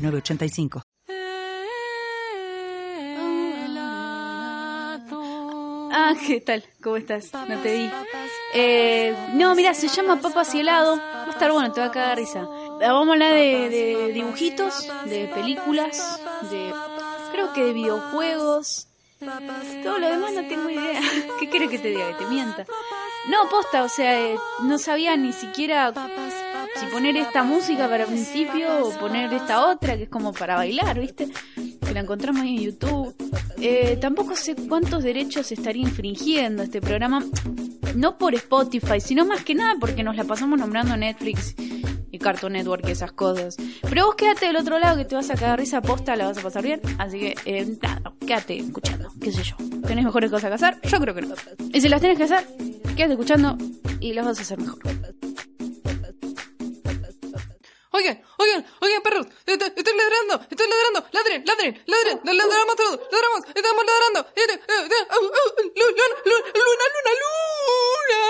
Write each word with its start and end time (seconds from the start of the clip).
906985. 0.00 0.82
Ah, 5.92 6.14
¿qué 6.26 6.40
tal? 6.40 6.64
¿Cómo 6.82 6.96
estás? 6.96 7.32
No 7.32 7.58
te 7.58 7.72
di. 7.72 7.90
Eh, 8.54 9.14
no, 9.34 9.54
mira, 9.54 9.74
se 9.74 9.88
llama 9.88 10.20
Papas 10.20 10.54
y 10.54 10.60
helado. 10.60 10.96
Va 10.96 11.26
a 11.26 11.30
estar 11.30 11.52
bueno, 11.52 11.72
te 11.72 11.80
va 11.80 11.86
a 11.86 11.90
cagar 11.90 12.18
risa. 12.18 12.42
Vamos 12.42 13.08
a 13.08 13.12
hablar 13.12 13.34
de, 13.34 13.68
de 13.68 14.12
dibujitos, 14.12 14.88
de 15.06 15.26
películas, 15.34 16.20
de. 16.50 16.72
Creo 17.32 17.52
que 17.52 17.64
de 17.64 17.72
videojuegos. 17.72 18.86
Todo 19.82 19.98
lo 19.98 20.08
demás 20.08 20.32
no 20.32 20.48
tengo 20.48 20.70
idea. 20.70 21.00
¿Qué 21.40 21.48
quieres 21.50 21.70
que 21.70 21.78
te 21.78 21.88
diga? 21.88 22.08
Que 22.16 22.24
te 22.24 22.30
mienta. 22.30 22.64
No, 23.28 23.48
posta, 23.50 23.84
o 23.84 23.88
sea, 23.88 24.18
eh, 24.18 24.36
no 24.62 24.78
sabía 24.78 25.16
ni 25.16 25.32
siquiera 25.32 25.92
si 26.76 26.86
poner 26.86 27.16
esta 27.16 27.42
música 27.42 27.88
para 27.88 28.06
principio 28.06 28.86
o 28.86 28.90
poner 28.98 29.32
esta 29.32 29.66
otra 29.66 29.96
que 29.96 30.04
es 30.04 30.08
como 30.08 30.32
para 30.32 30.56
bailar, 30.56 30.98
¿viste? 30.98 31.28
Que 31.86 31.94
la 31.94 32.00
encontramos 32.00 32.42
ahí 32.42 32.56
en 32.56 32.62
YouTube. 32.62 33.14
Eh, 33.60 33.98
tampoco 34.00 34.36
sé 34.36 34.54
cuántos 34.54 35.02
derechos 35.02 35.50
estaría 35.52 35.82
infringiendo 35.82 36.62
este 36.62 36.80
programa. 36.80 37.24
No 37.94 38.18
por 38.18 38.34
Spotify, 38.34 39.00
sino 39.00 39.24
más 39.24 39.44
que 39.44 39.54
nada 39.54 39.74
porque 39.80 40.02
nos 40.02 40.16
la 40.16 40.24
pasamos 40.24 40.58
nombrando 40.58 40.96
Netflix 40.96 41.54
y 42.12 42.18
Cartoon 42.18 42.52
Network 42.52 42.86
y 42.88 42.92
esas 42.92 43.12
cosas. 43.12 43.56
Pero 43.88 44.06
vos 44.06 44.14
quédate 44.14 44.46
del 44.46 44.56
otro 44.56 44.78
lado 44.78 44.96
que 44.96 45.04
te 45.04 45.14
vas 45.14 45.30
a 45.30 45.34
cagar 45.34 45.58
risa 45.58 45.82
posta, 45.82 46.16
la 46.16 46.26
vas 46.26 46.38
a 46.38 46.42
pasar 46.42 46.62
bien. 46.62 46.80
Así 46.98 47.18
que, 47.18 47.34
eh, 47.44 47.76
nada, 47.82 48.12
quédate 48.26 48.58
escuchando, 48.58 49.12
qué 49.20 49.32
sé 49.32 49.42
yo. 49.42 49.56
¿Tenés 49.86 50.04
mejores 50.04 50.30
cosas 50.30 50.50
que 50.50 50.54
hacer? 50.54 50.80
Yo 50.82 51.00
creo 51.00 51.14
que 51.14 51.22
no. 51.22 51.34
Y 51.72 51.80
si 51.80 51.88
las 51.88 52.00
tenés 52.00 52.18
que 52.18 52.24
hacer, 52.24 52.46
quédate 52.96 53.12
escuchando 53.12 53.56
y 54.00 54.12
las 54.12 54.24
vas 54.24 54.38
a 54.38 54.42
hacer 54.42 54.58
mejor. 54.58 54.99
Oigan, 58.00 58.16
oigan, 58.38 58.64
oigan, 58.80 59.02
perros, 59.02 59.26
estoy, 59.44 59.58
ladrando, 59.94 60.40
estoy 60.48 60.66
ladrando, 60.72 61.04
ladren, 61.12 61.44
ladren, 61.44 61.82
ladren, 61.84 62.20
ladramos 62.24 62.76
todos, 62.76 62.98
ladramos, 63.12 63.40
estamos 63.54 63.84
ladrando. 63.84 64.20
Eh, 64.36 64.40
eh, 64.40 64.56
eh, 64.56 65.04
Luna, 65.76 66.04
luna, 66.24 66.84
luna, 66.96 67.12
luna. 67.20 68.20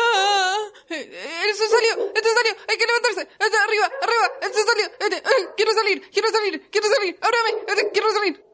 Eh, 0.90 1.06
eh, 1.12 1.48
El 1.48 1.54
salió, 1.54 2.12
el 2.12 2.22
sol 2.24 2.34
salió, 2.34 2.52
hay 2.66 2.76
que 2.78 2.84
levantarse, 2.84 3.28
arriba, 3.38 3.86
arriba, 4.02 4.26
el 4.42 4.52
sol 4.52 4.64
salió, 4.66 4.86
eh, 4.86 5.22
eh, 5.22 5.46
quiero 5.56 5.72
salir, 5.72 6.02
quiero 6.10 6.28
salir, 6.30 6.68
quiero 6.68 6.88
salir, 6.88 7.18
ábrame, 7.20 7.50
eh, 7.68 7.90
quiero 7.92 8.10
salir. 8.12 8.44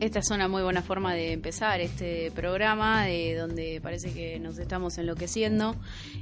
Esta 0.00 0.18
es 0.18 0.28
una 0.32 0.48
muy 0.48 0.64
buena 0.64 0.82
forma 0.82 1.14
de 1.14 1.30
empezar 1.30 1.80
este 1.80 2.32
programa, 2.32 3.04
de 3.06 3.36
donde 3.36 3.80
parece 3.80 4.12
que 4.12 4.40
nos 4.40 4.58
estamos 4.58 4.98
enloqueciendo. 4.98 5.76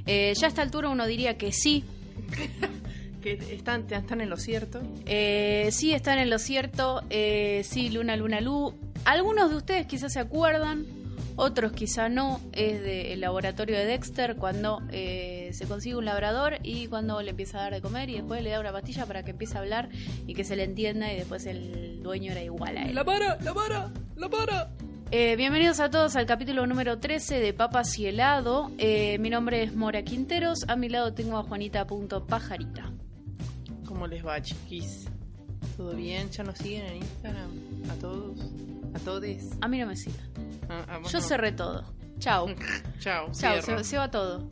Eh, 0.05 0.33
ya 0.39 0.45
a 0.45 0.49
esta 0.49 0.61
altura 0.61 0.89
uno 0.89 1.07
diría 1.07 1.39
que 1.39 1.51
sí, 1.51 1.83
Que 3.21 3.33
están, 3.33 3.85
están 3.91 4.19
en 4.19 4.31
lo 4.31 4.37
cierto. 4.37 4.81
Eh, 5.05 5.69
sí, 5.71 5.93
están 5.93 6.17
en 6.17 6.31
lo 6.31 6.39
cierto. 6.39 7.03
Eh, 7.11 7.61
sí, 7.63 7.89
Luna, 7.91 8.15
Luna, 8.15 8.41
Lu. 8.41 8.73
Algunos 9.05 9.51
de 9.51 9.57
ustedes 9.57 9.85
quizás 9.85 10.13
se 10.13 10.19
acuerdan, 10.19 10.87
otros 11.35 11.71
quizá 11.71 12.09
no. 12.09 12.41
Es 12.51 12.81
del 12.81 13.21
laboratorio 13.21 13.77
de 13.77 13.85
Dexter 13.85 14.37
cuando 14.37 14.81
eh, 14.91 15.51
se 15.53 15.67
consigue 15.67 15.97
un 15.97 16.05
labrador 16.05 16.57
y 16.63 16.87
cuando 16.87 17.21
le 17.21 17.29
empieza 17.29 17.59
a 17.59 17.61
dar 17.61 17.73
de 17.73 17.81
comer 17.81 18.09
y 18.09 18.15
después 18.15 18.41
le 18.41 18.49
da 18.49 18.59
una 18.59 18.71
pastilla 18.71 19.05
para 19.05 19.21
que 19.23 19.31
empiece 19.31 19.55
a 19.55 19.61
hablar 19.61 19.89
y 20.25 20.33
que 20.33 20.43
se 20.43 20.55
le 20.55 20.63
entienda 20.63 21.13
y 21.13 21.17
después 21.17 21.45
el 21.45 22.01
dueño 22.01 22.31
era 22.31 22.41
igual 22.41 22.75
a 22.77 22.85
él. 22.85 22.95
La 22.95 23.05
para, 23.05 23.37
la 23.41 23.53
para, 23.53 23.91
la 24.15 24.29
para. 24.29 24.71
Eh, 25.13 25.35
bienvenidos 25.35 25.81
a 25.81 25.89
todos 25.89 26.15
al 26.15 26.25
capítulo 26.25 26.65
número 26.67 26.99
13 26.99 27.39
de 27.41 27.53
Papas 27.53 27.99
y 27.99 28.07
Helado. 28.07 28.71
Eh, 28.77 29.17
mi 29.19 29.29
nombre 29.29 29.61
es 29.63 29.75
Mora 29.75 30.03
Quinteros. 30.03 30.59
A 30.69 30.77
mi 30.77 30.87
lado 30.87 31.13
tengo 31.13 31.37
a 31.37 31.43
Juanita.pajarita. 31.43 32.91
¿Cómo 33.85 34.07
les 34.07 34.25
va, 34.25 34.41
chiquis? 34.41 35.07
¿Todo 35.75 35.93
bien? 35.95 36.29
¿Ya 36.29 36.43
nos 36.45 36.57
siguen 36.57 36.85
en 36.85 36.95
Instagram? 36.97 37.51
¿A 37.91 37.95
todos? 37.95 38.39
¿A 38.93 38.99
todes? 38.99 39.49
A 39.59 39.67
mí 39.67 39.79
no 39.79 39.87
me 39.87 39.97
sigan. 39.97 40.29
Ah, 40.69 40.85
ah, 40.87 40.99
Yo 41.03 41.19
no. 41.19 41.25
cerré 41.27 41.51
todo. 41.51 41.83
Chao. 42.19 42.47
Chao, 42.99 43.29
Chao, 43.33 43.61
se, 43.61 43.83
se 43.83 43.97
va 43.97 44.09
todo. 44.09 44.47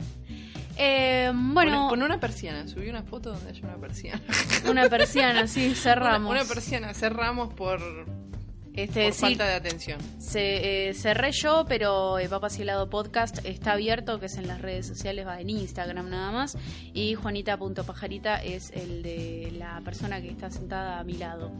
Eh, 0.76 1.32
bueno, 1.34 1.88
pon 1.88 2.02
una 2.02 2.20
persiana, 2.20 2.66
subí 2.66 2.88
una 2.88 3.02
foto 3.02 3.32
donde 3.32 3.50
haya 3.50 3.66
una 3.66 3.76
persiana. 3.76 4.20
una 4.68 4.88
persiana, 4.88 5.46
sí, 5.46 5.74
cerramos. 5.74 6.30
Una, 6.30 6.40
una 6.42 6.48
persiana, 6.48 6.94
cerramos 6.94 7.52
por, 7.52 7.80
este, 8.74 9.04
por 9.04 9.12
sí, 9.12 9.20
falta 9.20 9.46
de 9.46 9.54
atención. 9.54 10.00
se, 10.18 10.88
eh, 10.88 10.94
cerré 10.94 11.32
yo, 11.32 11.64
pero 11.68 12.18
eh, 12.18 12.28
Papas 12.28 12.58
y 12.58 12.62
Helado 12.62 12.88
Podcast 12.88 13.44
está 13.44 13.72
abierto, 13.72 14.20
que 14.20 14.26
es 14.26 14.36
en 14.36 14.46
las 14.46 14.60
redes 14.60 14.86
sociales, 14.86 15.26
va 15.26 15.40
en 15.40 15.50
Instagram 15.50 16.08
nada 16.08 16.30
más. 16.30 16.56
Y 16.92 17.14
Juanita.pajarita 17.14 18.36
es 18.42 18.70
el 18.70 19.02
de 19.02 19.52
la 19.58 19.80
persona 19.84 20.20
que 20.20 20.28
está 20.28 20.50
sentada 20.50 21.00
a 21.00 21.04
mi 21.04 21.14
lado. 21.14 21.52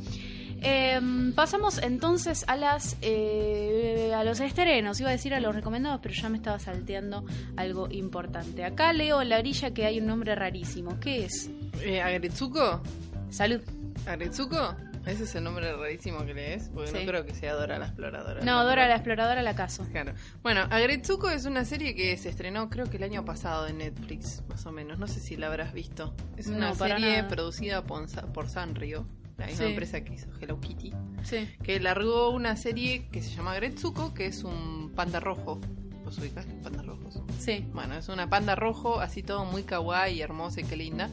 Eh, 0.62 1.00
pasamos 1.34 1.78
entonces 1.78 2.44
a 2.47 2.56
las 2.56 2.97
eh, 3.00 4.12
a 4.15 4.25
los 4.25 4.41
estrenos, 4.41 5.00
iba 5.00 5.09
a 5.09 5.12
decir 5.12 5.32
a 5.32 5.41
los 5.41 5.54
recomendados, 5.54 6.00
pero 6.03 6.15
ya 6.15 6.28
me 6.28 6.37
estaba 6.37 6.59
salteando 6.59 7.25
algo 7.56 7.88
importante. 7.91 8.65
Acá 8.65 8.92
leo 8.92 9.22
en 9.22 9.31
la 9.31 9.38
orilla 9.38 9.72
que 9.72 9.87
hay 9.87 10.00
un 10.00 10.06
nombre 10.06 10.34
rarísimo. 10.34 11.00
¿Qué 11.00 11.25
es? 11.25 11.50
Eh, 11.82 12.03
¿Agretsuko? 12.03 12.82
Salud. 13.31 13.60
¿Agretsuko? 14.06 14.77
Ese 15.06 15.25
es 15.25 15.34
el 15.34 15.44
nombre 15.44 15.72
rarísimo 15.75 16.25
que 16.27 16.34
lees, 16.34 16.69
porque 16.75 16.91
Sí. 16.91 16.99
no 16.99 17.06
creo 17.06 17.25
que 17.25 17.34
sea 17.34 17.55
Dora 17.55 17.78
la 17.78 17.87
exploradora. 17.87 18.44
No, 18.44 18.65
Dora 18.65 18.87
la 18.87 18.94
exploradora 18.97 19.43
la 19.43 19.55
caso. 19.55 19.87
Claro. 19.91 20.12
Bueno, 20.43 20.62
Agretsuko 20.71 21.31
es 21.31 21.47
una 21.47 21.65
serie 21.65 21.94
que 21.94 22.16
se 22.19 22.28
estrenó 22.28 22.69
creo 22.69 22.87
que 22.91 22.99
el 22.99 23.05
año 23.05 23.25
pasado 23.25 23.66
en 23.66 23.78
Netflix, 23.78 24.43
más 24.49 24.66
o 24.66 24.72
menos. 24.72 24.99
No 24.99 25.06
sé 25.09 25.21
si 25.21 25.37
la 25.37 25.47
habrás 25.47 25.72
visto. 25.72 26.15
Es 26.37 26.49
una 26.49 26.69
No, 26.71 26.75
serie 26.75 27.16
nada. 27.16 27.28
producida 27.28 27.83
por, 27.84 28.09
Sa- 28.09 28.27
por 28.33 28.49
Sanrio, 28.49 29.06
la 29.39 29.47
misma 29.47 29.65
Sí. 29.65 29.71
empresa 29.71 30.03
que 30.05 30.15
hizo 30.15 30.28
Hello 30.39 30.60
Kitty, 30.60 30.93
Sí. 31.22 31.49
que 31.62 31.81
largó 31.81 32.28
una 32.31 32.56
serie 32.56 33.09
que 33.10 33.22
se 33.22 33.31
llama 33.34 33.53
Agretsuko, 33.53 34.12
que 34.12 34.27
es 34.27 34.44
un 34.44 34.93
panda 34.94 35.19
rojo. 35.19 35.60
¿Los 36.05 36.19
ubicás 36.19 36.44
los 36.47 36.56
pandas 36.56 36.84
rojos? 36.84 37.21
Sí. 37.39 37.65
Bueno, 37.72 37.94
es 37.94 38.09
una 38.09 38.28
panda 38.28 38.55
rojo, 38.55 39.00
así 39.00 39.22
todo 39.22 39.44
muy 39.47 39.62
kawaii, 39.62 40.21
hermosa 40.21 40.60
y 40.60 40.65
qué 40.65 40.77
linda. 40.77 41.09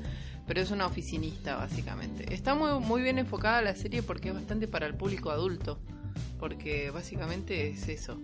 Pero 0.47 0.61
es 0.61 0.71
una 0.71 0.85
oficinista, 0.87 1.55
básicamente. 1.57 2.33
Está 2.33 2.55
muy, 2.55 2.79
muy 2.79 3.01
bien 3.01 3.19
enfocada 3.19 3.61
la 3.61 3.75
serie 3.75 4.01
porque 4.01 4.29
es 4.29 4.33
bastante 4.35 4.67
para 4.67 4.87
el 4.87 4.95
público 4.95 5.29
adulto. 5.29 5.77
Porque 6.39 6.89
básicamente 6.91 7.69
es 7.69 7.87
eso. 7.89 8.19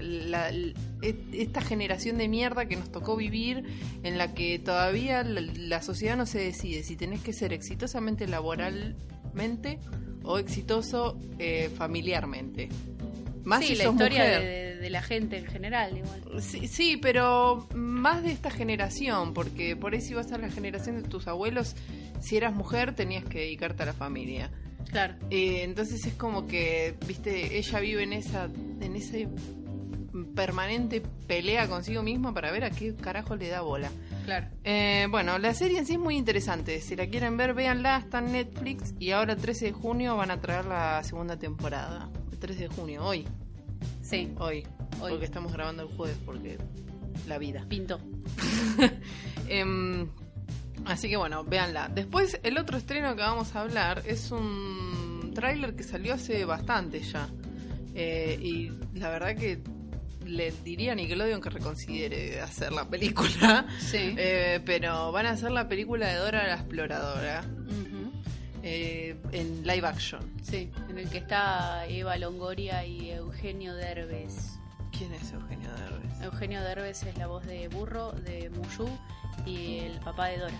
la- 0.00 0.50
et- 1.02 1.34
esta 1.34 1.60
generación 1.60 2.16
de 2.16 2.28
mierda 2.28 2.64
que 2.66 2.76
nos 2.76 2.90
tocó 2.90 3.14
vivir, 3.14 3.62
en 4.02 4.16
la 4.16 4.32
que 4.34 4.58
todavía 4.58 5.22
la, 5.22 5.40
la 5.42 5.82
sociedad 5.82 6.16
no 6.16 6.24
se 6.24 6.38
decide 6.38 6.82
si 6.82 6.96
tenés 6.96 7.20
que 7.20 7.34
ser 7.34 7.52
exitosamente 7.52 8.26
laboralmente 8.26 9.78
o 10.24 10.38
exitoso 10.38 11.18
eh, 11.38 11.70
familiarmente. 11.76 12.70
Más 13.46 13.60
sí, 13.60 13.68
si 13.68 13.74
la 13.76 13.84
sos 13.84 13.92
historia 13.94 14.24
mujer. 14.24 14.80
de, 14.80 14.90
la 14.90 15.02
gente 15.02 15.38
en 15.38 15.46
general, 15.46 15.96
igual. 15.96 16.42
Sí, 16.42 16.66
sí, 16.66 16.96
pero 16.96 17.68
más 17.74 18.24
de 18.24 18.32
esta 18.32 18.50
generación, 18.50 19.34
porque 19.34 19.76
por 19.76 19.94
ahí 19.94 20.00
si 20.00 20.14
vas 20.14 20.32
a 20.32 20.38
la 20.38 20.50
generación 20.50 21.00
de 21.00 21.08
tus 21.08 21.28
abuelos, 21.28 21.76
si 22.20 22.36
eras 22.36 22.52
mujer 22.52 22.96
tenías 22.96 23.24
que 23.24 23.38
dedicarte 23.38 23.84
a 23.84 23.86
la 23.86 23.92
familia. 23.92 24.50
Claro. 24.90 25.14
Eh, 25.30 25.62
entonces 25.62 26.04
es 26.06 26.14
como 26.14 26.48
que, 26.48 26.96
viste, 27.06 27.56
ella 27.56 27.78
vive 27.78 28.02
en 28.02 28.14
esa, 28.14 28.50
en 28.80 28.96
ese 28.96 29.28
permanente 30.34 31.00
pelea 31.28 31.68
consigo 31.68 32.02
misma 32.02 32.34
para 32.34 32.50
ver 32.50 32.64
a 32.64 32.70
qué 32.70 32.96
carajo 32.96 33.36
le 33.36 33.48
da 33.48 33.60
bola. 33.60 33.90
Claro. 34.24 34.48
Eh, 34.64 35.06
bueno, 35.08 35.38
la 35.38 35.54
serie 35.54 35.78
en 35.78 35.86
sí 35.86 35.92
es 35.92 36.00
muy 36.00 36.16
interesante. 36.16 36.80
Si 36.80 36.96
la 36.96 37.06
quieren 37.06 37.36
ver, 37.36 37.54
véanla, 37.54 37.98
está 37.98 38.18
en 38.18 38.32
Netflix 38.32 38.92
y 38.98 39.12
ahora 39.12 39.34
el 39.34 39.40
13 39.40 39.66
de 39.66 39.72
junio 39.72 40.16
van 40.16 40.32
a 40.32 40.40
traer 40.40 40.64
la 40.64 41.00
segunda 41.04 41.38
temporada. 41.38 42.10
El 42.46 42.54
13 42.54 42.68
de 42.68 42.74
junio, 42.76 43.04
hoy, 43.04 43.26
Sí, 44.02 44.32
hoy, 44.38 44.64
Hoy. 45.00 45.10
porque 45.10 45.24
estamos 45.24 45.52
grabando 45.52 45.82
el 45.82 45.88
jueves, 45.88 46.16
porque 46.24 46.58
la 47.26 47.38
vida. 47.38 47.66
pintó. 47.68 47.98
Em, 49.48 50.06
así 50.84 51.08
que 51.08 51.16
bueno, 51.16 51.42
véanla. 51.42 51.88
Después, 51.92 52.38
el 52.44 52.56
otro 52.58 52.76
estreno 52.78 53.16
que 53.16 53.22
vamos 53.22 53.56
a 53.56 53.62
hablar 53.62 54.04
es 54.06 54.30
un 54.30 55.32
tráiler 55.34 55.74
que 55.74 55.82
salió 55.82 56.14
hace 56.14 56.44
bastante 56.44 57.00
ya. 57.00 57.28
Eh, 57.96 58.38
y 58.40 58.70
la 58.96 59.08
verdad 59.10 59.34
que 59.36 59.58
le 60.24 60.52
diría 60.64 60.92
a 60.92 60.94
Nickelodeon 60.94 61.40
que 61.40 61.50
reconsidere 61.50 62.40
hacer 62.42 62.70
la 62.72 62.88
película. 62.88 63.66
Sí. 63.80 64.14
Eh, 64.18 64.60
pero 64.64 65.10
van 65.10 65.26
a 65.26 65.30
hacer 65.30 65.50
la 65.50 65.66
película 65.66 66.06
de 66.06 66.14
Dora 66.14 66.46
la 66.46 66.54
Exploradora. 66.54 67.44
Ujú. 67.44 67.85
Eh, 68.68 69.16
en 69.30 69.64
live 69.64 69.86
action. 69.86 70.20
Sí, 70.42 70.72
en 70.88 70.98
el 70.98 71.08
que 71.08 71.18
está 71.18 71.86
Eva 71.86 72.16
Longoria 72.16 72.84
y 72.84 73.10
Eugenio 73.10 73.74
Derbez. 73.74 74.58
¿Quién 74.90 75.12
es 75.14 75.32
Eugenio 75.32 75.70
Derbez? 75.72 76.20
Eugenio 76.20 76.60
Derbez 76.62 77.04
es 77.04 77.16
la 77.16 77.28
voz 77.28 77.46
de 77.46 77.68
Burro, 77.68 78.10
de 78.10 78.50
Mushu 78.50 78.88
y 79.44 79.78
el 79.78 80.00
papá 80.00 80.26
de 80.26 80.38
Dora. 80.38 80.58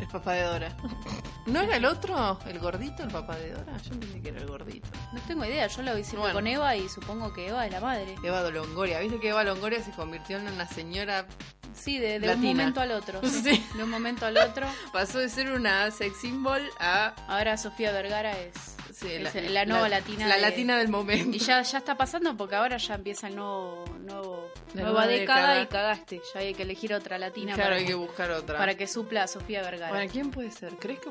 El 0.00 0.06
papá 0.08 0.32
de 0.34 0.42
Dora. 0.42 0.76
¿No 1.46 1.60
era 1.60 1.76
el 1.76 1.84
otro? 1.84 2.38
¿El 2.46 2.58
gordito, 2.58 3.02
el 3.02 3.10
papá 3.10 3.36
de 3.36 3.52
Dora? 3.52 3.76
Yo 3.78 3.94
entendí 3.94 4.20
que 4.20 4.28
era 4.28 4.40
el 4.40 4.46
gordito. 4.46 4.88
No 5.12 5.20
tengo 5.22 5.44
idea, 5.44 5.66
yo 5.66 5.82
lo 5.82 5.92
Bueno. 6.18 6.34
con 6.34 6.46
Eva 6.46 6.76
y 6.76 6.88
supongo 6.88 7.32
que 7.32 7.48
Eva 7.48 7.66
es 7.66 7.72
la 7.72 7.80
madre. 7.80 8.14
Eva 8.22 8.42
Longoria. 8.50 9.00
¿Viste 9.00 9.18
que 9.18 9.30
Eva 9.30 9.44
Longoria 9.44 9.82
se 9.82 9.90
convirtió 9.92 10.38
en 10.38 10.46
una 10.48 10.66
señora? 10.66 11.26
Sí, 11.74 11.98
de, 11.98 12.18
de 12.18 12.34
un 12.34 12.42
momento 12.42 12.80
al 12.80 12.90
otro. 12.92 13.20
sí. 13.28 13.64
De 13.76 13.84
un 13.84 13.90
momento 13.90 14.26
al 14.26 14.36
otro. 14.36 14.66
Pasó 14.92 15.18
de 15.18 15.28
ser 15.28 15.50
una 15.52 15.90
sex 15.90 16.16
symbol 16.20 16.62
a 16.80 17.14
Ahora 17.28 17.56
Sofía 17.56 17.92
Vergara 17.92 18.32
es, 18.32 18.76
sí, 18.94 19.06
es 19.12 19.50
la, 19.50 19.64
nueva 19.64 19.88
latina. 19.88 20.26
La 20.26 20.36
de- 20.36 20.42
latina 20.42 20.76
del 20.78 20.88
momento. 20.88 21.36
Y 21.36 21.40
ya, 21.40 21.62
ya 21.62 21.78
está 21.78 21.96
pasando 21.96 22.36
porque 22.36 22.56
ahora 22.56 22.76
ya 22.78 22.94
empieza 22.96 23.28
el 23.28 23.36
nuevo, 23.36 23.84
nuevo 24.00 24.37
nueva 24.74 24.90
nueva 24.90 25.06
década, 25.06 25.54
década. 25.54 25.62
y 25.62 25.66
cagaste. 25.66 26.22
Ya 26.34 26.40
hay 26.40 26.54
que 26.54 26.62
elegir 26.62 26.94
otra 26.94 27.18
latina 27.18 27.54
claro, 27.54 27.70
para, 27.70 27.76
hay 27.80 27.86
que, 27.86 27.94
buscar 27.94 28.30
otra. 28.30 28.58
para 28.58 28.74
que 28.76 28.86
supla 28.86 29.24
a 29.24 29.26
Sofía 29.28 29.62
Vergara. 29.62 29.92
Bueno, 29.92 30.10
¿quién 30.10 30.30
puede 30.30 30.50
ser? 30.50 30.74
¿Crees 30.76 31.00
que 31.00 31.10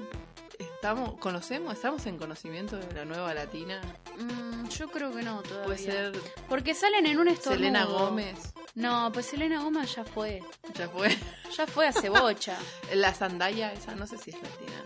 estamos, 0.59 1.19
conocemos, 1.19 1.73
estamos 1.73 2.05
en 2.05 2.17
conocimiento 2.17 2.77
de 2.77 2.93
la 2.93 3.05
nueva 3.05 3.33
latina? 3.33 3.81
Mm, 4.17 4.67
yo 4.69 4.89
creo 4.89 5.11
que 5.11 5.23
no 5.23 5.41
todavía. 5.41 5.65
Puede 5.65 5.79
ser 5.79 6.13
Porque 6.47 6.73
salen 6.73 7.05
en 7.05 7.19
un 7.19 7.27
estornudo. 7.27 7.57
Selena 7.57 7.85
Gómez. 7.85 8.53
No, 8.75 9.11
pues 9.11 9.25
Selena 9.25 9.61
Gómez 9.63 9.95
ya 9.95 10.03
fue. 10.03 10.41
Ya 10.75 10.87
fue. 10.89 11.09
Ya 11.57 11.65
fue 11.65 11.87
hace 11.87 12.09
bocha. 12.09 12.55
La 12.93 13.13
sandalia 13.13 13.73
esa, 13.73 13.95
no 13.95 14.05
sé 14.05 14.17
si 14.17 14.29
es 14.29 14.35
latina. 14.35 14.83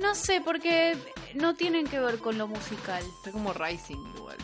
No 0.00 0.14
sé, 0.14 0.40
porque 0.40 0.96
no 1.34 1.54
tienen 1.56 1.86
que 1.86 1.98
ver 1.98 2.18
con 2.18 2.38
lo 2.38 2.46
musical. 2.46 3.02
Está 3.18 3.32
como 3.32 3.52
Rising 3.52 3.98
igual, 4.16 4.36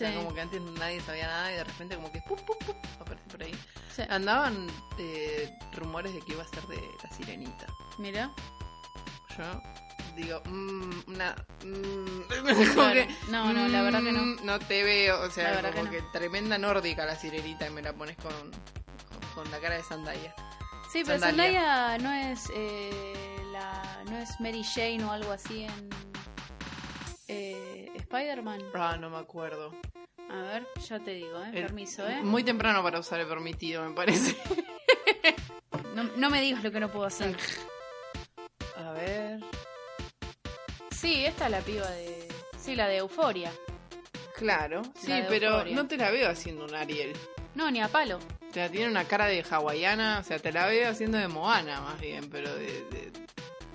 sandalia. 0.00 0.08
O 0.08 0.10
sea, 0.10 0.10
Sí. 0.10 0.16
como 0.16 0.34
que 0.34 0.40
antes 0.40 0.60
nadie 0.78 1.00
sabía 1.02 1.26
nada 1.26 1.52
y 1.52 1.54
de 1.56 1.64
repente 1.64 1.96
como 1.96 2.12
que 2.12 2.20
pum, 2.22 2.38
pum, 2.46 2.56
pum, 2.66 2.76
aparece 3.00 3.24
por 3.30 3.42
ahí. 3.42 3.54
Sí. 3.94 4.02
Andaban 4.08 4.66
eh, 4.98 5.50
rumores 5.72 6.14
de 6.14 6.20
que 6.20 6.32
iba 6.32 6.42
a 6.42 6.48
ser 6.48 6.62
de 6.66 6.80
la 7.02 7.10
sirenita. 7.16 7.66
Mira. 7.98 8.30
Yo 9.38 9.62
digo, 10.16 10.42
mmm, 10.46 10.90
una... 11.08 11.34
mm, 11.64 12.20
como 12.44 12.74
Claro. 12.74 12.94
que, 12.94 13.08
No, 13.30 13.52
no, 13.52 13.68
la 13.68 13.82
verdad 13.82 14.02
que 14.02 14.12
no. 14.12 14.22
mm, 14.22 14.36
No 14.44 14.58
te 14.58 14.82
veo, 14.82 15.20
o 15.22 15.30
sea, 15.30 15.62
como 15.72 15.84
que 15.90 15.96
que, 15.98 16.02
no. 16.02 16.10
tremenda 16.12 16.58
nórdica 16.58 17.04
la 17.04 17.16
sirenita 17.16 17.66
y 17.68 17.70
me 17.70 17.82
la 17.82 17.92
pones 17.92 18.16
con, 18.16 18.32
con, 18.32 19.20
con 19.34 19.50
la 19.50 19.58
cara 19.60 19.76
de 19.76 19.82
sandalia. 19.84 20.34
Sí, 20.92 21.02
pero 21.06 21.20
Sandalia. 21.20 21.60
Zendaya 21.60 21.98
no 21.98 22.12
es 22.12 22.50
eh, 22.52 23.36
la 23.52 24.02
no 24.10 24.18
es 24.18 24.28
Mary 24.40 24.64
Jane 24.64 25.04
o 25.04 25.12
algo 25.12 25.30
así 25.30 25.62
en 25.62 25.88
eh, 27.30 27.92
Spider-Man. 27.96 28.62
Ah, 28.74 28.96
no 28.98 29.10
me 29.10 29.18
acuerdo. 29.18 29.72
A 30.30 30.42
ver, 30.42 30.66
ya 30.88 30.98
te 31.00 31.12
digo, 31.12 31.42
eh, 31.44 31.50
El- 31.54 31.62
permiso, 31.66 32.08
eh. 32.08 32.20
Muy 32.22 32.44
temprano 32.44 32.82
para 32.82 32.98
usar 33.00 33.20
el 33.20 33.26
permitido, 33.26 33.82
me 33.88 33.94
parece. 33.94 34.36
No, 35.94 36.04
no 36.04 36.30
me 36.30 36.40
digas 36.40 36.62
lo 36.62 36.70
que 36.70 36.78
no 36.80 36.88
puedo 36.88 37.04
hacer. 37.04 37.36
A 38.76 38.92
ver. 38.92 39.40
Sí, 40.92 41.24
esta 41.24 41.46
es 41.46 41.50
la 41.50 41.60
piba 41.60 41.88
de 41.90 42.28
sí, 42.58 42.76
la 42.76 42.86
de 42.86 42.98
Euforia. 42.98 43.52
Claro, 44.36 44.82
sí, 44.94 45.12
pero 45.28 45.64
no 45.66 45.86
te 45.88 45.96
la 45.96 46.10
veo 46.10 46.30
haciendo 46.30 46.64
un 46.64 46.74
Ariel. 46.76 47.12
No, 47.56 47.70
ni 47.72 47.80
a 47.82 47.88
palo. 47.88 48.18
O 48.48 48.52
sea, 48.54 48.70
tiene 48.70 48.88
una 48.88 49.04
cara 49.04 49.26
de 49.26 49.44
hawaiana, 49.50 50.20
o 50.20 50.24
sea, 50.24 50.38
te 50.38 50.52
la 50.52 50.66
veo 50.66 50.88
haciendo 50.90 51.18
de 51.18 51.26
Moana 51.28 51.80
más 51.80 52.00
bien, 52.00 52.30
pero 52.30 52.54
de... 52.54 52.84
¿De, 52.84 53.12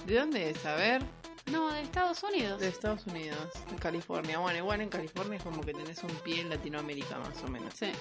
¿de 0.05 0.15
dónde 0.19 0.49
es? 0.51 0.65
A 0.65 0.75
ver. 0.75 1.01
No, 1.51 1.71
de 1.71 1.81
Estados 1.81 2.23
Unidos. 2.23 2.59
De 2.59 2.67
Estados 2.67 3.05
Unidos, 3.07 3.37
de 3.69 3.75
California. 3.77 4.39
Bueno, 4.39 4.57
igual 4.57 4.81
en 4.81 4.89
California 4.89 5.37
es 5.37 5.43
como 5.43 5.61
que 5.61 5.73
tenés 5.73 6.03
un 6.03 6.09
pie 6.23 6.41
en 6.41 6.49
Latinoamérica 6.49 7.19
más 7.19 7.41
o 7.43 7.47
menos. 7.47 7.73
Sí. 7.77 7.91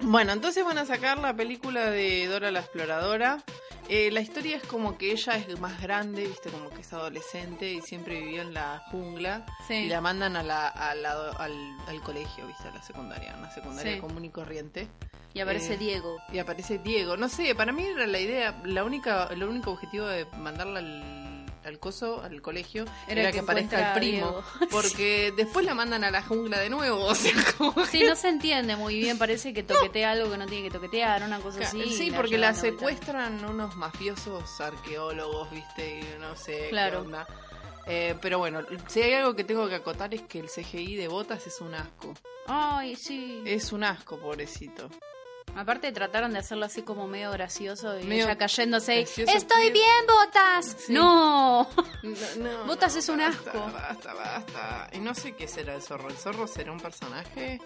Bueno, 0.00 0.32
entonces 0.32 0.64
van 0.64 0.78
a 0.78 0.86
sacar 0.86 1.18
la 1.18 1.34
película 1.34 1.90
de 1.90 2.26
Dora 2.28 2.50
la 2.50 2.60
Exploradora. 2.60 3.42
Eh, 3.88 4.10
la 4.12 4.20
historia 4.20 4.56
es 4.58 4.62
como 4.64 4.98
que 4.98 5.10
ella 5.12 5.34
es 5.36 5.58
más 5.58 5.80
grande, 5.80 6.26
viste, 6.26 6.50
como 6.50 6.68
que 6.70 6.82
es 6.82 6.92
adolescente 6.92 7.72
y 7.72 7.80
siempre 7.80 8.20
vivió 8.20 8.42
en 8.42 8.52
la 8.54 8.84
jungla. 8.90 9.44
Sí. 9.66 9.74
Y 9.74 9.88
la 9.88 10.00
mandan 10.00 10.36
a 10.36 10.42
la, 10.42 10.68
a 10.68 10.94
la- 10.94 11.30
al, 11.30 11.76
al 11.88 12.02
colegio, 12.02 12.46
viste, 12.46 12.68
a 12.68 12.70
la 12.72 12.82
secundaria, 12.82 13.34
una 13.36 13.50
secundaria 13.50 13.94
Sí. 13.94 14.00
común 14.00 14.24
y 14.26 14.30
corriente. 14.30 14.88
Y 15.34 15.40
aparece 15.40 15.74
Eh, 15.74 15.78
Diego. 15.78 16.18
Y 16.32 16.38
aparece 16.38 16.78
Diego. 16.78 17.16
No 17.16 17.28
sé, 17.28 17.54
para 17.54 17.72
mí 17.72 17.82
era 17.84 18.06
la 18.06 18.20
idea, 18.20 18.60
la 18.64 18.84
única, 18.84 19.26
el 19.30 19.42
único 19.42 19.72
objetivo 19.72 20.06
de 20.06 20.26
mandarla 20.36 20.80
al, 20.80 21.27
al 21.64 21.78
coso, 21.78 22.22
al 22.22 22.40
colegio, 22.42 22.84
Era 23.06 23.20
era, 23.22 23.30
que 23.30 23.34
que, 23.38 23.40
aparezca 23.40 23.92
el 23.94 23.98
primo. 24.00 24.42
Porque 24.70 25.32
después 25.36 25.64
la 25.66 25.74
mandan 25.74 26.04
a 26.04 26.10
la 26.10 26.22
jungla 26.22 26.58
de 26.60 26.70
nuevo, 26.70 27.04
o 27.04 27.14
sea, 27.14 27.32
como 27.58 27.84
Sí, 27.86 28.04
no 28.04 28.14
se 28.16 28.28
entiende 28.28 28.76
muy 28.76 28.96
bien, 28.98 29.18
parece 29.18 29.52
que 29.52 29.62
toquetea 29.62 30.12
algo 30.12 30.30
que 30.30 30.38
no 30.38 30.46
tiene 30.46 30.68
que 30.68 30.74
toquetear, 30.74 31.22
una 31.22 31.40
cosa 31.40 31.60
así. 31.60 31.84
sí, 31.90 32.10
porque 32.10 32.38
la 32.38 32.52
vuelta. 32.52 32.60
secuestran 32.68 33.44
unos 33.44 33.76
mafiosos 33.76 34.60
arqueólogos, 34.60 35.50
viste, 35.50 36.00
y 36.00 36.18
no 36.20 36.36
sé 36.36 36.68
Claro. 36.70 37.00
qué 37.02 37.06
onda. 37.06 37.26
Eh, 37.90 38.14
pero 38.20 38.38
bueno, 38.38 38.60
si 38.88 39.00
hay 39.00 39.14
algo 39.14 39.34
que 39.34 39.44
tengo 39.44 39.66
que 39.66 39.76
acotar 39.76 40.12
es 40.12 40.20
que 40.22 40.38
el 40.40 40.48
CGI 40.50 40.96
de 40.96 41.08
Botas 41.08 41.46
es 41.46 41.58
un 41.62 41.74
asco. 41.74 42.12
Ay, 42.46 42.96
sí. 42.96 43.42
Es 43.46 43.72
un 43.72 43.82
asco, 43.82 44.18
pobrecito. 44.18 44.90
Aparte 45.58 45.90
trataron 45.90 46.32
de 46.32 46.38
hacerlo 46.38 46.66
así 46.66 46.82
como 46.82 47.08
medio 47.08 47.32
gracioso 47.32 47.98
y 47.98 48.04
Medio 48.04 48.26
ella 48.26 48.38
cayéndose. 48.38 49.00
y, 49.00 49.02
¡Estoy 49.02 49.72
bien, 49.72 50.06
Botas! 50.06 50.76
Sí. 50.86 50.92
¡No! 50.92 51.68
No, 52.04 52.10
no, 52.38 52.64
Botas 52.66 52.92
no, 52.94 53.00
es 53.00 53.08
un 53.08 53.18
basta, 53.18 53.50
asco. 53.50 53.72
Basta, 53.72 54.14
basta. 54.14 54.90
Y 54.92 55.00
no 55.00 55.14
sé 55.16 55.32
qué 55.32 55.48
será 55.48 55.74
el 55.74 55.82
zorro. 55.82 56.10
¿El 56.10 56.16
zorro 56.16 56.46
será 56.46 56.70
un 56.70 56.78
personaje 56.78 57.60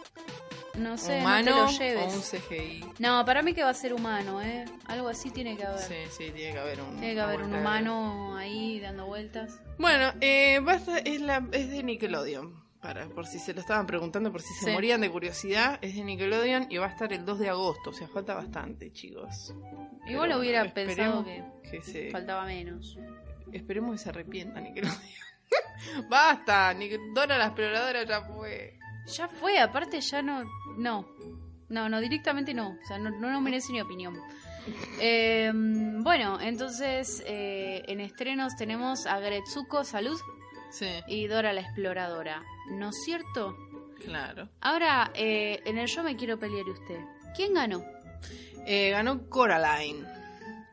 No 0.73 0.97
sé, 0.97 1.19
humano 1.21 1.67
no 1.69 1.77
te 1.77 1.95
lo 1.95 2.01
o 2.01 2.05
un. 2.07 2.23
CGI? 2.23 2.85
No, 2.99 3.27
para 3.27 3.43
mí 3.43 3.53
que 3.53 3.63
va 3.63 3.69
a 3.69 3.75
ser 3.75 3.93
humano, 3.93 4.41
¿eh? 4.41 4.65
Algo 4.87 5.09
así 5.09 5.31
tiene 5.31 5.55
que 5.59 5.67
haber. 5.67 5.83
Sí, 5.83 5.97
sí, 6.11 6.31
tiene 6.31 6.55
que 6.55 6.59
haber 6.61 6.81
un. 6.81 6.97
Tiene 6.99 7.13
que 7.13 7.21
haber 7.21 7.43
un 7.43 7.55
humano 7.55 8.35
ahí 8.39 8.81
dando 8.81 9.05
vueltas. 9.05 9.61
Bueno, 9.77 10.15
eh, 10.23 10.61
basta, 10.63 10.97
es, 10.97 11.21
la, 11.21 11.47
es 11.53 11.69
de 11.69 11.83
Nickelodeon. 11.83 12.62
Para, 12.83 13.07
por 13.09 13.27
si 13.27 13.39
se 13.39 13.55
lo 13.55 13.61
estaban 13.61 13.87
preguntando, 13.87 14.33
por 14.33 14.43
si 14.43 14.53
se 14.55 14.65
Sí. 14.67 14.71
morían 14.73 15.01
de 15.01 15.09
curiosidad, 15.11 15.79
es 15.83 15.95
de 15.95 16.03
Nickelodeon 16.03 16.67
y 16.69 16.79
va 16.79 16.87
a 16.87 16.89
estar 16.91 17.13
el 17.13 17.25
2 17.25 17.39
de 17.39 17.49
agosto. 17.49 17.91
O 17.91 17.93
sea, 17.93 18.09
falta 18.09 18.35
bastante, 18.35 18.93
chicos. 18.93 19.55
Igual 20.07 20.29
Pero 20.31 20.41
hubiera 20.41 20.61
bueno, 20.65 20.75
pensado 20.75 21.25
que 21.25 21.45
que 21.71 21.81
se, 21.83 22.11
faltaba 22.11 22.45
menos. 22.45 22.99
Esperemos 23.53 23.93
que 23.93 23.99
se 23.99 24.09
arrepienta 24.09 24.61
Nickelodeon. 24.61 24.99
Basta, 26.11 26.75
Dora 27.15 27.39
la 27.39 27.47
exploradora 27.47 28.05
ya 28.05 28.23
fue. 28.23 28.79
Ya 29.07 29.29
fue, 29.29 29.59
aparte 29.61 30.01
ya 30.01 30.21
no. 30.23 30.43
No. 30.77 31.07
No, 31.69 31.89
no, 31.89 32.01
directamente 32.01 32.53
no. 32.53 32.71
O 32.83 32.87
sea, 32.87 32.99
no, 32.99 33.11
no, 33.11 33.31
no 33.31 33.41
merece 33.41 33.73
ni 33.73 33.81
opinión. 33.81 34.15
Eh, 35.01 35.51
bueno, 35.53 36.41
entonces 36.41 37.21
eh, 37.27 37.83
en 37.89 37.99
estrenos 37.99 38.55
tenemos 38.55 39.07
a 39.07 39.19
Gretsuko 39.19 39.83
Salud 39.83 40.21
Sí, 40.71 40.87
y 41.09 41.27
Dora 41.27 41.53
la 41.53 41.63
Exploradora. 41.63 42.45
¿No 42.71 42.91
es 42.91 43.03
cierto? 43.05 43.57
claro. 44.05 44.49
Ahora, 44.61 45.13
eh, 45.15 45.61
en 45.65 45.79
el 45.79 45.87
Yo 45.87 46.03
me 46.03 46.17
quiero 46.17 46.39
pelear 46.39 46.67
y 46.67 46.71
usted. 46.71 47.01
¿Quién 47.37 47.55
ganó? 47.55 47.85
Eh, 48.67 48.91
ganó 48.91 49.29
Coraline. 49.29 50.05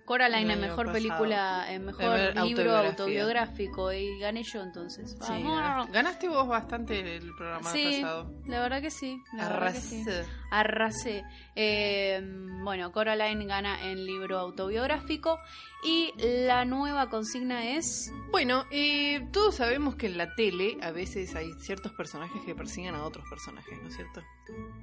Coraline 0.10 0.54
El 0.54 0.58
en 0.58 0.62
mejor 0.62 0.88
pasado. 0.88 0.94
película, 0.94 1.72
en 1.72 1.86
mejor 1.86 2.36
libro 2.44 2.75
autobiográfico 2.78 3.94
y 3.94 4.18
gané 4.18 4.42
yo 4.42 4.63
entonces. 4.63 5.12
Sí, 5.22 5.44
ganaste, 5.44 5.92
ganaste 5.92 6.28
vos 6.30 6.48
bastante 6.48 7.18
el 7.18 7.32
programa 7.36 7.72
Sí, 7.72 8.00
pasado. 8.01 8.34
la 8.48 8.60
verdad 8.60 8.82
que 8.82 8.89
sí. 8.89 9.22
La 9.34 9.50
verdad 9.50 9.74
que 9.74 9.80
sí. 9.82 10.01
Arrasé. 10.01 10.25
Arrasé. 10.50 11.24
Eh, 11.56 12.20
bueno, 12.63 12.92
Coraline 12.92 13.46
gana 13.46 13.86
en 13.88 14.04
libro 14.04 14.39
autobiográfico 14.39 15.38
y 15.84 16.12
la 16.18 16.66
nueva 16.66 17.08
consigna 17.12 17.70
es... 17.75 18.12
Bueno, 18.32 18.66
eh, 18.72 19.28
todos 19.32 19.56
sabemos 19.58 19.96
que 19.96 20.08
en 20.08 20.18
la 20.18 20.34
tele 20.34 20.78
a 20.82 20.89
veces 20.89 21.36
hay 21.36 21.51
ciertos 21.60 21.92
personajes 21.92 22.42
que 22.48 22.56
persiguen 22.56 22.96
a 22.96 23.04
otros 23.04 23.25
personajes, 23.30 23.80
¿no 23.82 23.89
es 23.89 23.96
cierto? 23.96 24.24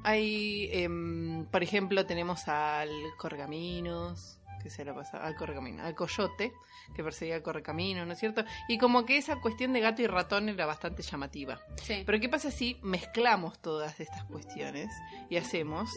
Hay, 0.04 0.68
em, 0.72 1.44
por 1.46 1.64
ejemplo, 1.64 2.06
tenemos 2.06 2.46
al 2.46 2.88
Corgaminos, 3.18 4.35
que 4.62 4.70
se 4.70 4.84
la 4.84 4.94
pasa, 4.94 5.18
al 5.24 5.34
Correcamino, 5.36 5.82
al 5.84 5.94
Coyote, 5.94 6.52
que 6.94 7.02
perseguía 7.04 7.36
al 7.36 7.42
Correcamino, 7.42 8.04
¿no 8.06 8.12
es 8.12 8.18
cierto? 8.18 8.44
Y 8.68 8.78
como 8.78 9.04
que 9.04 9.16
esa 9.16 9.36
cuestión 9.40 9.72
de 9.72 9.80
gato 9.80 10.02
y 10.02 10.06
ratón 10.06 10.48
era 10.48 10.66
bastante 10.66 11.02
llamativa. 11.02 11.60
Sí. 11.82 12.02
Pero 12.04 12.20
¿qué 12.20 12.28
pasa 12.28 12.50
si 12.50 12.78
mezclamos 12.82 13.58
todas 13.60 14.00
estas 14.00 14.24
cuestiones 14.24 14.90
y 15.30 15.36
hacemos 15.36 15.90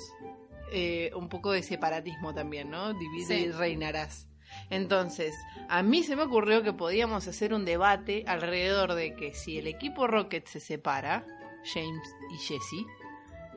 eh, 0.72 1.12
un 1.16 1.30
poco 1.30 1.52
de 1.52 1.64
separatismo 1.64 2.34
también, 2.34 2.70
¿no? 2.70 2.94
Divide 2.94 3.26
Sí. 3.38 3.44
y 3.46 3.52
reinarás. 3.52 4.28
Entonces, 4.72 5.36
a 5.68 5.84
mí 5.84 6.04
se 6.04 6.16
me 6.16 6.24
ocurrió 6.24 6.64
que 6.64 6.74
podíamos 6.74 7.28
hacer 7.28 7.54
un 7.54 7.66
debate 7.66 8.24
alrededor 8.28 8.94
de 8.94 9.16
que 9.16 9.34
si 9.34 9.60
el 9.60 9.68
equipo 9.68 10.08
Rocket 10.08 10.48
se 10.48 10.60
separa, 10.60 11.26
James 11.72 12.16
y 12.32 12.38
Jesse, 12.38 12.86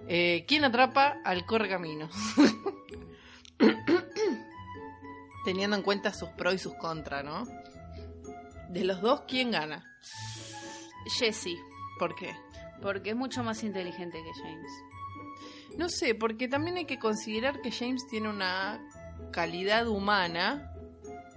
eh, 0.08 0.44
¿quién 0.48 0.64
atrapa 0.64 1.16
al 1.24 1.46
correcaminos? 1.46 2.14
Teniendo 5.44 5.76
en 5.76 5.82
cuenta 5.82 6.12
sus 6.12 6.28
pros 6.30 6.54
y 6.54 6.58
sus 6.58 6.74
contras, 6.74 7.24
¿no? 7.24 7.44
De 8.68 8.84
los 8.84 9.00
dos, 9.00 9.22
¿quién 9.28 9.50
gana? 9.50 9.84
Jessie, 11.18 11.58
¿Por 11.98 12.14
qué? 12.14 12.34
porque 12.80 13.10
es 13.10 13.16
mucho 13.16 13.44
más 13.44 13.62
inteligente 13.62 14.18
que 14.22 14.42
James. 14.42 14.70
No 15.78 15.88
sé, 15.88 16.14
porque 16.14 16.48
también 16.48 16.76
hay 16.76 16.84
que 16.84 16.98
considerar 16.98 17.60
que 17.60 17.70
James 17.70 18.06
tiene 18.08 18.28
una 18.28 18.80
calidad 19.32 19.86
humana 19.86 20.68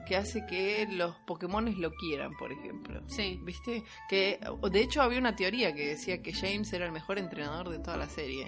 que 0.07 0.15
hace 0.15 0.45
que 0.45 0.87
los 0.89 1.15
Pokémones 1.27 1.77
lo 1.77 1.91
quieran, 1.91 2.35
por 2.37 2.51
ejemplo. 2.51 3.01
Sí. 3.07 3.39
¿Viste? 3.43 3.83
Que 4.09 4.39
de 4.71 4.79
hecho 4.81 5.01
había 5.01 5.19
una 5.19 5.35
teoría 5.35 5.73
que 5.73 5.87
decía 5.87 6.21
que 6.21 6.33
James 6.33 6.71
era 6.73 6.85
el 6.85 6.91
mejor 6.91 7.17
entrenador 7.17 7.69
de 7.69 7.79
toda 7.79 7.97
la 7.97 8.09
serie. 8.09 8.47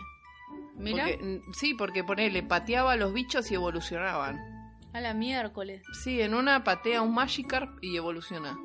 Mira, 0.76 1.06
Porque, 1.06 1.24
mm, 1.24 1.54
sí, 1.54 1.74
porque 1.74 2.04
ponele, 2.04 2.44
pateaba 2.44 2.94
a 2.94 2.96
los 2.96 3.14
bichos 3.14 3.50
y 3.52 3.56
evolucionaban. 3.56 4.57
A 4.98 5.02
la 5.02 5.14
miércoles. 5.14 5.84
Sí, 5.94 6.22
en 6.22 6.34
una 6.34 6.64
patea 6.64 7.02
un 7.02 7.14
Magikarp 7.14 7.84
y 7.84 7.98
evoluciona. 7.98 8.58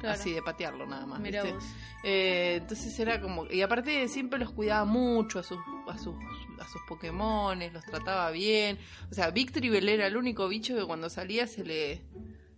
Claro. 0.00 0.20
Así 0.20 0.32
de 0.32 0.42
patearlo 0.42 0.86
nada 0.86 1.06
más. 1.06 1.22
¿viste? 1.22 1.52
vos. 1.52 1.64
Eh, 2.04 2.58
entonces 2.60 2.98
era 2.98 3.20
como. 3.20 3.46
Y 3.46 3.62
aparte 3.62 4.06
siempre 4.08 4.38
los 4.38 4.50
cuidaba 4.52 4.84
mucho 4.84 5.38
a 5.38 5.42
sus, 5.42 5.58
a 5.88 5.98
sus, 5.98 6.14
a 6.60 6.68
sus 6.68 6.82
Pokémones, 6.86 7.72
los 7.72 7.84
trataba 7.84 8.30
bien. 8.30 8.78
O 9.10 9.14
sea, 9.14 9.30
Victreebel 9.30 9.88
era 9.88 10.06
el 10.06 10.16
único 10.16 10.48
bicho 10.48 10.76
que 10.76 10.84
cuando 10.84 11.08
salía 11.08 11.46
se 11.46 11.64
le. 11.64 12.02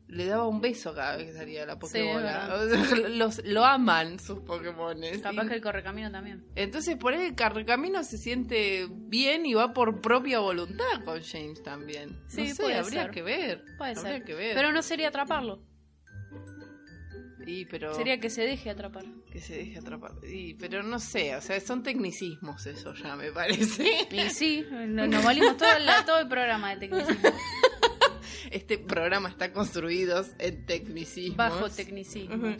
Le 0.09 0.25
daba 0.25 0.47
un 0.49 0.61
beso 0.63 0.95
cada 0.95 1.17
vez 1.19 1.27
que 1.27 1.33
salía 1.35 1.67
la 1.67 1.79
Pokébola. 1.79 2.49
los, 3.11 3.45
lo 3.45 3.65
aman 3.67 4.19
sus 4.19 4.39
Pokémones. 4.41 5.19
Capaz 5.21 5.45
Y- 5.45 5.49
que 5.49 5.55
el 5.57 5.61
correcamino 5.61 6.11
también. 6.11 6.47
Entonces 6.55 6.97
por 6.97 7.13
ahí 7.13 7.27
el 7.27 7.35
Carcamino 7.35 8.03
se 8.03 8.17
siente 8.17 8.89
bien 8.91 9.45
y 9.45 9.53
va 9.53 9.75
por 9.75 10.01
propia 10.01 10.39
voluntad 10.39 11.05
con 11.05 11.23
James 11.23 11.63
también. 11.63 12.19
Sí, 12.27 12.41
no 12.49 12.55
sé, 12.55 12.63
puede 12.63 12.77
habría 12.79 13.03
ser. 13.03 13.11
que 13.11 13.23
ver. 13.23 13.65
Puede 13.77 13.91
habría 13.99 14.13
ser. 14.15 14.25
que 14.25 14.35
ver. 14.35 14.55
Pero 14.55 14.73
no 14.73 14.81
sería 14.83 15.09
atraparlo. 15.09 15.63
Y, 17.47 17.65
pero 17.65 17.95
Sería 17.95 18.21
que 18.21 18.29
se 18.29 18.43
deje 18.43 18.69
atrapar. 18.69 19.05
que 19.33 19.41
se 19.41 19.57
deje 19.57 19.79
atrapar. 19.79 20.13
Y, 20.23 20.53
pero 20.55 20.83
no 20.83 20.99
sé, 20.99 21.35
o 21.35 21.41
sea, 21.41 21.59
son 21.61 21.83
tecnicismos 21.83 22.67
eso 22.67 22.93
ya 22.95 23.17
me 23.17 23.33
parece. 23.33 24.07
Y 24.11 24.29
sí, 24.29 24.67
no- 24.71 25.07
nos 25.07 25.25
valimos 25.25 25.57
todo 25.57 25.69
el, 25.77 25.87
todo 26.05 26.19
el 26.21 26.29
programa 26.29 26.75
de 26.75 26.81
tecnicismo. 26.89 27.31
Este 28.59 28.77
programa 28.77 29.29
está 29.29 29.53
construido 29.53 30.25
en 30.41 30.67
tecnicismos. 30.67 31.37
Bajo 31.37 31.71
tecnicismo. 31.71 32.57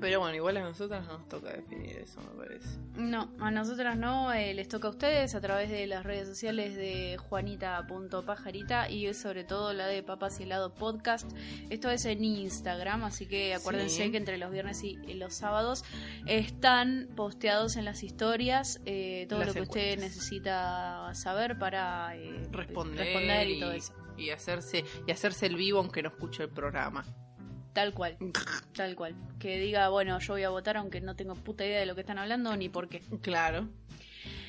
Pero 0.00 0.20
bueno, 0.20 0.34
igual 0.36 0.56
a 0.58 0.60
nosotras 0.62 1.06
nos 1.06 1.28
toca 1.28 1.52
definir 1.52 1.96
eso, 1.98 2.20
me 2.20 2.44
parece. 2.44 2.68
No, 2.96 3.30
a 3.40 3.50
nosotras 3.50 3.96
no, 3.96 4.32
eh, 4.32 4.52
les 4.54 4.68
toca 4.68 4.88
a 4.88 4.90
ustedes 4.90 5.34
a 5.34 5.40
través 5.40 5.70
de 5.70 5.86
las 5.86 6.04
redes 6.04 6.28
sociales 6.28 6.74
de 6.76 7.16
juanita.pajarita 7.18 8.90
y 8.90 9.12
sobre 9.14 9.44
todo 9.44 9.72
la 9.72 9.86
de 9.86 10.02
Papas 10.02 10.40
y 10.40 10.42
Helado 10.44 10.74
Podcast. 10.74 11.30
Esto 11.70 11.90
es 11.90 12.04
en 12.04 12.24
Instagram, 12.24 13.04
así 13.04 13.26
que 13.26 13.54
acuérdense 13.54 14.04
Sí. 14.04 14.10
que 14.10 14.16
entre 14.16 14.38
los 14.38 14.50
viernes 14.50 14.82
y 14.84 14.96
los 15.14 15.34
sábados 15.34 15.84
están 16.26 17.08
posteados 17.16 17.76
en 17.76 17.84
las 17.84 18.02
historias 18.02 18.80
eh, 18.86 19.26
todo 19.28 19.38
Las 19.40 19.48
lo 19.48 19.54
que 19.54 19.60
usted 19.62 19.98
necesita 19.98 21.14
saber 21.14 21.58
para 21.58 22.16
eh, 22.16 22.42
Responder, 22.50 23.04
responder 23.06 23.48
y 23.48 23.60
todo 23.60 23.72
eso. 23.72 23.92
y 24.16 24.30
hacerse 24.30 24.84
y 25.06 25.10
hacerse 25.10 25.46
el 25.46 25.56
vivo 25.56 25.78
aunque 25.78 26.02
no 26.02 26.08
escuche 26.08 26.42
el 26.44 26.50
programa. 26.50 27.04
Tal 27.76 27.92
cual, 27.92 28.16
tal 28.74 28.96
cual. 28.96 29.14
Que 29.38 29.58
diga, 29.58 29.90
bueno, 29.90 30.18
yo 30.18 30.32
voy 30.32 30.44
a 30.44 30.48
votar 30.48 30.78
aunque 30.78 31.02
no 31.02 31.14
tengo 31.14 31.34
puta 31.34 31.62
idea 31.62 31.78
de 31.78 31.84
lo 31.84 31.94
que 31.94 32.00
están 32.00 32.16
hablando 32.16 32.56
ni 32.56 32.70
por 32.70 32.88
qué. 32.88 33.02
Claro. 33.20 33.68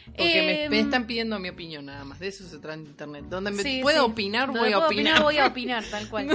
Porque 0.05 0.23
me, 0.41 0.63
Em, 0.63 0.71
me 0.71 0.79
están 0.79 1.05
pidiendo 1.07 1.37
mi 1.37 1.49
opinión 1.49 1.87
nada 1.87 2.05
más. 2.05 2.19
De 2.19 2.29
eso 2.29 2.47
se 2.47 2.57
trata 2.59 2.77
internet. 2.79 3.25
Donde 3.27 3.51
me 3.51 3.61
Sí, 3.63 3.79
puedo 3.81 4.05
sí. 4.05 4.11
opinar, 4.11 4.45
Donde 4.47 4.61
voy 4.61 4.71
a 4.71 4.79
opinar. 4.79 5.21
Voy 5.23 5.37
a 5.39 5.47
opinar, 5.47 5.83
tal 5.91 6.07
cual. 6.07 6.29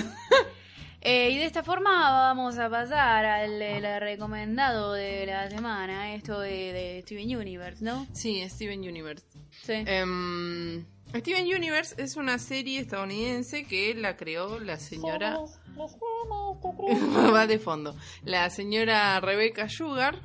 Eh, 1.04 1.30
y 1.30 1.38
de 1.38 1.46
esta 1.46 1.64
forma 1.64 1.90
vamos 2.10 2.58
a 2.58 2.70
pasar 2.70 3.24
al 3.24 3.60
el 3.60 4.00
recomendado 4.00 4.92
de 4.92 5.26
la 5.26 5.50
semana, 5.50 6.14
esto 6.14 6.38
de, 6.38 6.72
de 6.72 7.02
Steven 7.02 7.36
Universe, 7.36 7.84
¿no? 7.84 8.06
Sí, 8.12 8.48
Steven 8.48 8.78
Universe. 8.80 9.26
Sí. 9.64 9.72
Em, 9.84 10.84
Steven 11.12 11.44
Universe 11.44 12.00
es 12.00 12.16
una 12.16 12.38
serie 12.38 12.78
estadounidense 12.78 13.64
que 13.64 13.94
la 13.94 14.16
creó 14.16 14.60
la 14.60 14.78
señora. 14.78 15.40
Va 17.34 17.46
de 17.48 17.58
fondo. 17.58 17.96
La 18.24 18.48
señora 18.50 19.18
Rebecca 19.20 19.68
Sugar. 19.68 20.20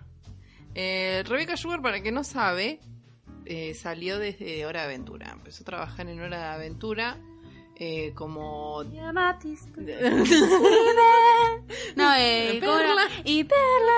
Eh, 0.75 1.23
Rebecca 1.25 1.57
Sugar, 1.57 1.81
para 1.81 2.01
que 2.03 2.11
no 2.11 2.23
sabe, 2.23 2.79
eh, 3.45 3.73
salió 3.73 4.19
desde 4.19 4.63
Hora 4.67 4.81
de 4.81 4.85
Aventura. 4.85 5.31
Empezó 5.33 5.63
a 5.63 5.65
trabajar 5.65 6.07
en 6.07 6.19
Hora 6.19 6.37
de 6.37 6.55
Aventura 6.55 7.17
eh, 7.79 8.11
como. 8.15 8.83
No, 11.95 12.13
eh, 12.15 12.59
¿cómo 12.63 12.79
era? 12.79 12.87
Perla. 12.95 13.07
Y 13.25 13.43
Perla. 13.43 13.93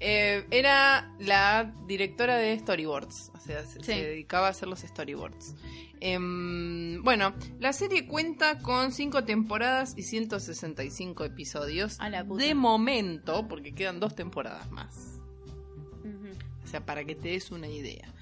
Eh, 0.00 0.46
era 0.50 1.12
la 1.18 1.74
directora 1.86 2.36
de 2.36 2.58
storyboards, 2.58 3.32
o 3.34 3.40
sea, 3.40 3.64
se, 3.66 3.80
Sí. 3.80 3.84
se 3.86 4.04
dedicaba 4.04 4.46
a 4.46 4.50
hacer 4.50 4.68
los 4.68 4.80
storyboards. 4.80 5.54
Em, 6.00 7.02
bueno, 7.02 7.34
la 7.58 7.72
serie 7.72 8.06
cuenta 8.06 8.60
con 8.60 8.92
5 8.92 9.24
temporadas 9.24 9.94
y 9.96 10.04
165 10.04 11.24
episodios. 11.24 11.98
A 11.98 12.10
la 12.10 12.24
puta. 12.24 12.44
De 12.44 12.54
momento, 12.54 13.48
porque 13.48 13.74
quedan 13.74 13.98
dos 13.98 14.14
temporadas 14.14 14.70
más. 14.70 15.14
O 16.64 16.70
sea, 16.70 16.84
para 16.84 17.02
que 17.04 17.14
te 17.14 17.28
des 17.30 17.50
una 17.50 17.66
idea. 17.66 18.12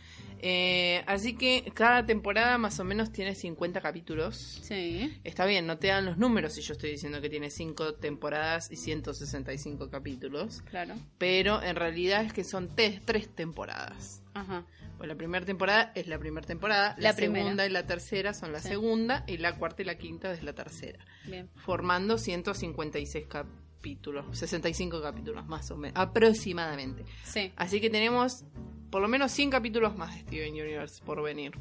Eh, 0.41 1.03
así 1.07 1.35
que 1.35 1.71
cada 1.75 2.05
temporada 2.07 2.59
más 2.59 2.79
o 2.81 2.85
menos 2.85 3.11
tiene 3.13 3.35
50 3.35 3.81
capítulos. 3.81 4.61
Sí. 4.63 5.19
Está 5.25 5.47
bien, 5.47 5.67
no 5.67 5.79
te 5.79 5.89
dan 5.89 6.05
los 6.05 6.19
números 6.19 6.53
si 6.55 6.61
yo 6.63 6.73
estoy 6.75 6.91
diciendo 6.91 7.21
que 7.21 7.29
tiene 7.31 7.51
5 7.51 7.95
temporadas 7.95 8.71
y 8.71 8.77
165 8.77 9.91
capítulos. 9.91 10.63
Claro. 10.63 10.95
Pero 11.19 11.63
en 11.63 11.77
realidad 11.77 12.25
es 12.25 12.33
que 12.33 12.45
son 12.45 12.75
tres, 12.75 13.01
tres 13.05 13.29
temporadas. 13.35 14.23
Ajá. 14.35 14.65
Pues 14.99 15.09
la 15.09 15.15
primera 15.15 15.45
temporada 15.45 15.93
es 15.95 16.07
la 16.07 16.19
primera 16.19 16.47
temporada, 16.47 16.95
la, 16.99 17.11
La 17.11 17.17
primera. 17.17 17.45
segunda 17.45 17.67
y 17.67 17.71
la 17.71 17.87
tercera 17.87 18.33
son 18.35 18.53
la 18.53 18.61
Sí. 18.61 18.69
segunda 18.69 19.25
y 19.27 19.37
la 19.39 19.57
cuarta 19.57 19.83
y 19.83 19.85
la 19.85 19.97
quinta 19.99 20.33
es 20.33 20.43
la 20.43 20.55
tercera, 20.55 21.05
Bien. 21.27 21.51
formando 21.55 22.17
156 22.17 23.27
capítulos, 23.27 24.25
65 24.39 25.03
capítulos 25.03 25.47
más 25.47 25.71
o 25.71 25.77
menos, 25.77 25.99
aproximadamente. 25.99 27.05
Sí. 27.25 27.53
Así 27.57 27.81
que 27.81 27.91
tenemos 27.91 28.45
por 28.91 29.03
lo 29.03 29.09
menos 29.09 29.33
100 29.33 29.51
capítulos 29.51 29.97
más 29.97 30.15
de 30.15 30.21
Steven 30.21 30.53
Universe 30.53 31.03
por 31.05 31.23
venir. 31.23 31.53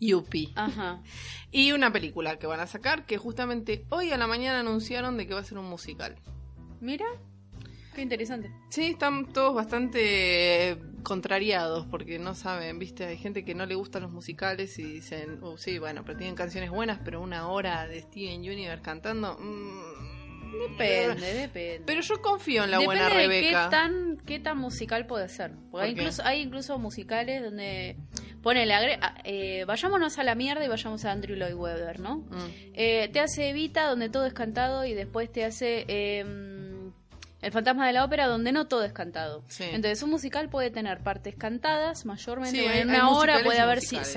Yupi. 0.00 0.52
Ajá. 0.56 1.02
Y 1.50 1.72
una 1.72 1.92
película 1.92 2.38
que 2.38 2.46
van 2.46 2.60
a 2.60 2.66
sacar 2.66 3.06
que 3.06 3.18
justamente 3.18 3.86
hoy 3.88 4.10
a 4.10 4.18
la 4.18 4.26
mañana 4.26 4.60
anunciaron 4.60 5.16
de 5.16 5.26
que 5.26 5.34
va 5.34 5.40
a 5.40 5.44
ser 5.44 5.58
un 5.58 5.68
musical. 5.68 6.16
Mira. 6.80 7.06
Qué 7.94 8.02
interesante. 8.02 8.52
Sí, 8.68 8.88
están 8.88 9.32
todos 9.32 9.54
bastante 9.54 10.72
eh, 10.72 10.78
contrariados 11.02 11.86
porque 11.86 12.18
no 12.18 12.34
saben, 12.34 12.78
viste, 12.78 13.06
hay 13.06 13.16
gente 13.16 13.42
que 13.42 13.54
no 13.54 13.64
le 13.64 13.74
gustan 13.74 14.02
los 14.02 14.12
musicales 14.12 14.78
y 14.78 14.82
dicen, 14.82 15.38
oh, 15.42 15.56
sí, 15.56 15.78
bueno, 15.78 16.04
pero 16.04 16.18
tienen 16.18 16.34
canciones 16.34 16.70
buenas, 16.70 17.00
pero 17.02 17.22
una 17.22 17.48
hora 17.48 17.86
de 17.86 18.02
Steven 18.02 18.40
Universe 18.40 18.82
cantando... 18.82 19.38
mm, 19.38 19.95
Depende, 20.68 21.32
depende. 21.34 21.82
Pero 21.86 22.00
yo 22.00 22.20
confío 22.22 22.64
en 22.64 22.70
la 22.70 22.78
Depende 22.78 23.02
buena 23.02 23.08
de 23.14 23.26
Rebeca. 23.26 23.64
qué 23.64 23.70
tan, 23.70 24.16
qué 24.26 24.38
tan 24.38 24.58
musical 24.58 25.06
puede 25.06 25.28
ser. 25.28 25.52
Porque 25.70 25.86
hay 25.86 25.92
incluso, 25.92 26.22
hay 26.24 26.40
incluso 26.40 26.78
musicales 26.78 27.42
donde 27.42 27.96
pone 28.42 28.66
eh, 29.24 29.64
vayámonos 29.66 30.18
a 30.18 30.22
la 30.24 30.34
mierda 30.34 30.64
y 30.64 30.68
vayamos 30.68 31.04
a 31.04 31.12
Andrew 31.12 31.36
Lloyd 31.36 31.54
Webber, 31.54 31.98
¿no? 32.00 32.18
Mm, 32.18 32.50
Eh, 32.74 33.08
te 33.12 33.20
hace 33.20 33.50
Evita 33.50 33.88
donde 33.88 34.08
todo 34.08 34.24
es 34.26 34.32
cantado 34.34 34.84
y 34.84 34.94
después 34.94 35.30
te 35.32 35.44
hace 35.44 35.84
eh, 35.88 36.24
El 37.42 37.52
fantasma 37.52 37.86
de 37.86 37.92
la 37.92 38.04
ópera 38.04 38.26
donde 38.26 38.50
no 38.50 38.66
todo 38.66 38.82
es 38.82 38.92
cantado. 38.92 39.44
Sí. 39.48 39.64
Entonces 39.64 40.02
un 40.02 40.10
musical 40.10 40.48
puede 40.48 40.70
tener 40.70 41.02
partes 41.02 41.36
cantadas 41.36 42.06
mayormente. 42.06 42.58
Sí, 42.58 42.64
en 42.64 42.88
una 42.88 43.10
hora 43.10 43.42
puede 43.44 43.60
haber 43.60 43.80
seis, 43.82 44.16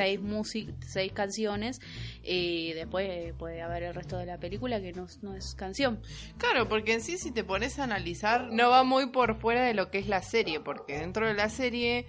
seis 0.87 1.11
canciones 1.13 1.81
y 2.23 2.73
después 2.73 3.33
puede 3.37 3.61
haber 3.61 3.83
el 3.83 3.93
resto 3.93 4.17
de 4.17 4.25
la 4.25 4.37
película 4.37 4.79
que 4.79 4.93
no, 4.93 5.07
no 5.21 5.35
es 5.35 5.53
canción. 5.53 5.99
Claro, 6.37 6.69
porque 6.69 6.93
en 6.93 7.01
sí 7.01 7.17
si 7.17 7.31
te 7.31 7.43
pones 7.43 7.77
a 7.77 7.83
analizar 7.83 8.49
no 8.51 8.69
va 8.69 8.83
muy 8.83 9.07
por 9.07 9.39
fuera 9.39 9.63
de 9.63 9.73
lo 9.73 9.91
que 9.91 9.99
es 9.99 10.07
la 10.07 10.21
serie, 10.21 10.59
porque 10.59 10.97
dentro 10.97 11.27
de 11.27 11.33
la 11.33 11.49
serie, 11.49 12.07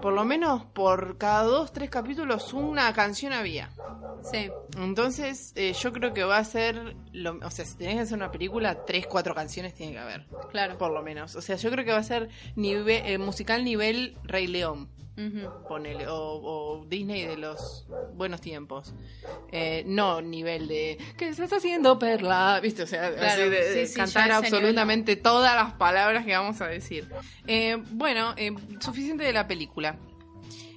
por 0.00 0.12
lo 0.12 0.24
menos 0.24 0.64
por 0.66 1.18
cada 1.18 1.42
dos, 1.44 1.72
tres 1.72 1.90
capítulos 1.90 2.52
una 2.52 2.92
canción 2.92 3.32
había. 3.32 3.70
Sí. 4.30 4.50
Entonces 4.76 5.52
eh, 5.56 5.72
yo 5.72 5.92
creo 5.92 6.12
que 6.12 6.24
va 6.24 6.38
a 6.38 6.44
ser, 6.44 6.94
lo, 7.12 7.38
o 7.44 7.50
sea, 7.50 7.64
si 7.64 7.76
tenés 7.76 7.94
que 7.96 8.00
hacer 8.02 8.16
una 8.18 8.30
película, 8.30 8.84
tres, 8.84 9.06
cuatro 9.06 9.34
canciones 9.34 9.74
tiene 9.74 9.92
que 9.92 9.98
haber, 9.98 10.26
Claro. 10.50 10.76
por 10.78 10.92
lo 10.92 11.02
menos. 11.02 11.36
O 11.36 11.40
sea, 11.40 11.56
yo 11.56 11.70
creo 11.70 11.84
que 11.84 11.92
va 11.92 11.98
a 11.98 12.02
ser 12.02 12.28
nive- 12.56 13.02
eh, 13.04 13.18
musical 13.18 13.64
nivel 13.64 14.16
Rey 14.24 14.46
León. 14.46 14.88
Ponele, 15.68 16.06
o, 16.08 16.16
o 16.16 16.86
Disney 16.86 17.26
de 17.26 17.36
los 17.36 17.86
buenos 18.14 18.40
tiempos. 18.40 18.94
Eh, 19.52 19.82
no 19.86 20.20
nivel 20.20 20.68
de 20.68 20.98
¿qué 21.16 21.34
se 21.34 21.44
está 21.44 21.56
haciendo 21.56 21.98
Perla? 21.98 22.60
¿Viste? 22.62 22.82
O 22.82 22.86
sea, 22.86 23.12
Claro, 23.14 23.42
así 23.42 23.50
de, 23.50 23.62
sí, 23.62 23.78
de 23.80 23.86
sí, 23.86 23.96
cantar 23.96 24.30
absolutamente 24.32 25.16
todas 25.16 25.54
las 25.54 25.74
palabras 25.74 26.24
que 26.24 26.32
vamos 26.36 26.60
a 26.60 26.66
decir. 26.68 27.08
Eh, 27.46 27.76
bueno, 27.92 28.34
eh, 28.36 28.54
suficiente 28.80 29.24
de 29.24 29.32
la 29.32 29.46
película. 29.46 29.98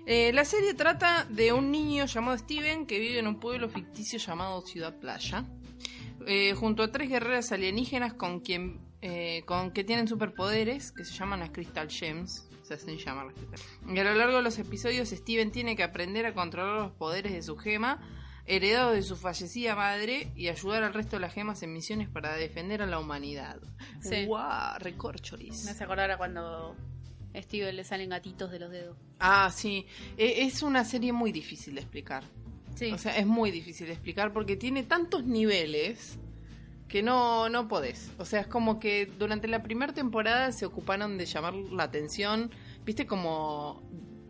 La 0.05 0.43
serie 0.43 0.73
trata 0.73 1.25
de 1.29 1.53
un 1.53 1.71
niño 1.71 2.05
llamado 2.07 2.38
Steven 2.38 2.85
que 2.85 3.00
vive 3.00 3.19
en 3.19 3.27
un 3.27 3.39
pueblo 3.39 3.69
ficticio 3.69 4.19
llamado 4.19 4.62
Ciudad 4.62 4.93
Playa, 5.00 5.45
junto 6.55 6.83
a 6.83 6.91
tres 6.91 7.07
guerreras 7.07 7.53
alienígenas 7.53 8.13
con 8.13 8.41
quien 8.41 8.81
con 9.45 9.71
que 9.71 9.85
tienen 9.85 10.09
superpoderes 10.09 10.91
que 10.91 11.05
se 11.05 11.13
llaman 11.13 11.39
las 11.39 11.51
Crystal 11.51 11.89
Gems. 11.89 12.50
Se 12.63 12.74
hacen 12.75 12.98
llamar 12.98 13.25
las 13.27 13.36
Crystal 13.36 13.60
Y 13.96 14.00
a 14.00 14.03
lo 14.03 14.13
largo 14.15 14.38
de 14.38 14.41
los 14.43 14.58
episodios, 14.58 15.10
Steven 15.10 15.51
tiene 15.51 15.75
que 15.75 15.84
aprender 15.84 16.25
a 16.25 16.34
controlar 16.34 16.82
los 16.82 16.91
poderes 16.93 17.34
de 17.34 17.41
su 17.43 17.58
gema, 17.58 18.00
heredado 18.46 18.91
de 18.91 19.01
su 19.03 19.15
fallecida 19.15 19.75
madre, 19.75 20.32
y 20.36 20.48
ayudar 20.48 20.84
al 20.84 20.93
resto 20.93 21.17
de 21.17 21.22
las 21.22 21.34
gemas 21.34 21.62
en 21.63 21.74
misiones 21.74 22.10
para 22.10 22.36
defender 22.36 22.82
a 22.82 22.86
la 22.86 23.00
humanidad. 23.00 23.60
Sí. 24.01 24.25
¡Guau! 24.25 24.79
Recorcholis. 24.79 25.65
Me 25.65 25.72
hace 25.72 25.84
acordar 25.84 26.10
a 26.12 26.17
cuando 26.17 26.75
a 27.36 27.41
Steven 27.41 27.75
le 27.75 27.84
salen 27.84 28.10
gatitos 28.10 28.50
de 28.51 28.60
los 28.60 28.72
dedos. 28.72 28.98
Ah, 29.20 29.51
sí. 29.53 29.86
E- 30.17 30.43
Es 30.46 30.62
una 30.63 30.86
serie 30.86 31.12
muy 31.13 31.32
difícil 31.32 31.75
de 31.75 31.82
explicar. 31.82 32.24
Sí. 32.75 32.91
O 32.91 32.98
sea, 32.98 33.15
es 33.17 33.25
muy 33.27 33.51
difícil 33.51 33.88
de 33.88 33.93
explicar 33.93 34.34
porque 34.34 34.55
tiene 34.55 34.84
tantos 34.84 35.24
niveles 35.25 36.17
que 36.93 37.01
no, 37.01 37.50
no 37.50 37.67
podés. 37.67 38.12
O 38.19 38.25
sea, 38.25 38.41
es 38.41 38.45
como 38.45 38.79
que 38.79 39.07
durante 39.07 39.47
la 39.47 39.63
primera 39.63 39.93
temporada 39.93 40.51
se 40.51 40.67
ocuparon 40.67 41.17
de 41.17 41.25
llamar 41.25 41.55
la 41.55 41.85
atención. 41.85 42.51
Viste 42.85 43.07
como... 43.07 43.81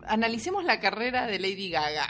Analicemos 0.06 0.64
la 0.64 0.80
carrera 0.80 1.26
de 1.26 1.38
Lady 1.38 1.68
Gaga. 1.68 2.08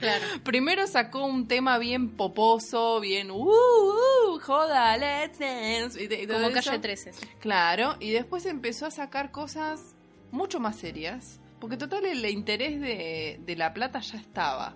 claro. 0.00 0.24
Primero 0.42 0.84
sacó 0.88 1.24
un 1.24 1.46
tema 1.46 1.78
bien 1.78 2.16
poposo, 2.16 2.98
bien... 2.98 3.30
Uh, 3.30 3.44
uh, 3.44 4.40
joda, 4.40 4.96
let's 4.96 5.38
dance. 5.38 6.02
y 6.02 6.26
Como 6.26 6.48
eso. 6.48 6.70
calle 6.70 6.80
13. 6.80 7.12
sí. 7.12 7.26
Claro, 7.38 7.94
y 8.00 8.10
después 8.10 8.46
empezó 8.46 8.84
a 8.84 8.90
sacar 8.90 9.30
cosas 9.30 9.94
mucho 10.32 10.58
más 10.58 10.74
serias, 10.74 11.38
porque 11.60 11.76
total 11.76 12.04
el 12.04 12.28
interés 12.28 12.80
de, 12.80 13.38
de 13.46 13.54
la 13.54 13.72
plata 13.72 14.00
ya 14.00 14.18
estaba. 14.18 14.74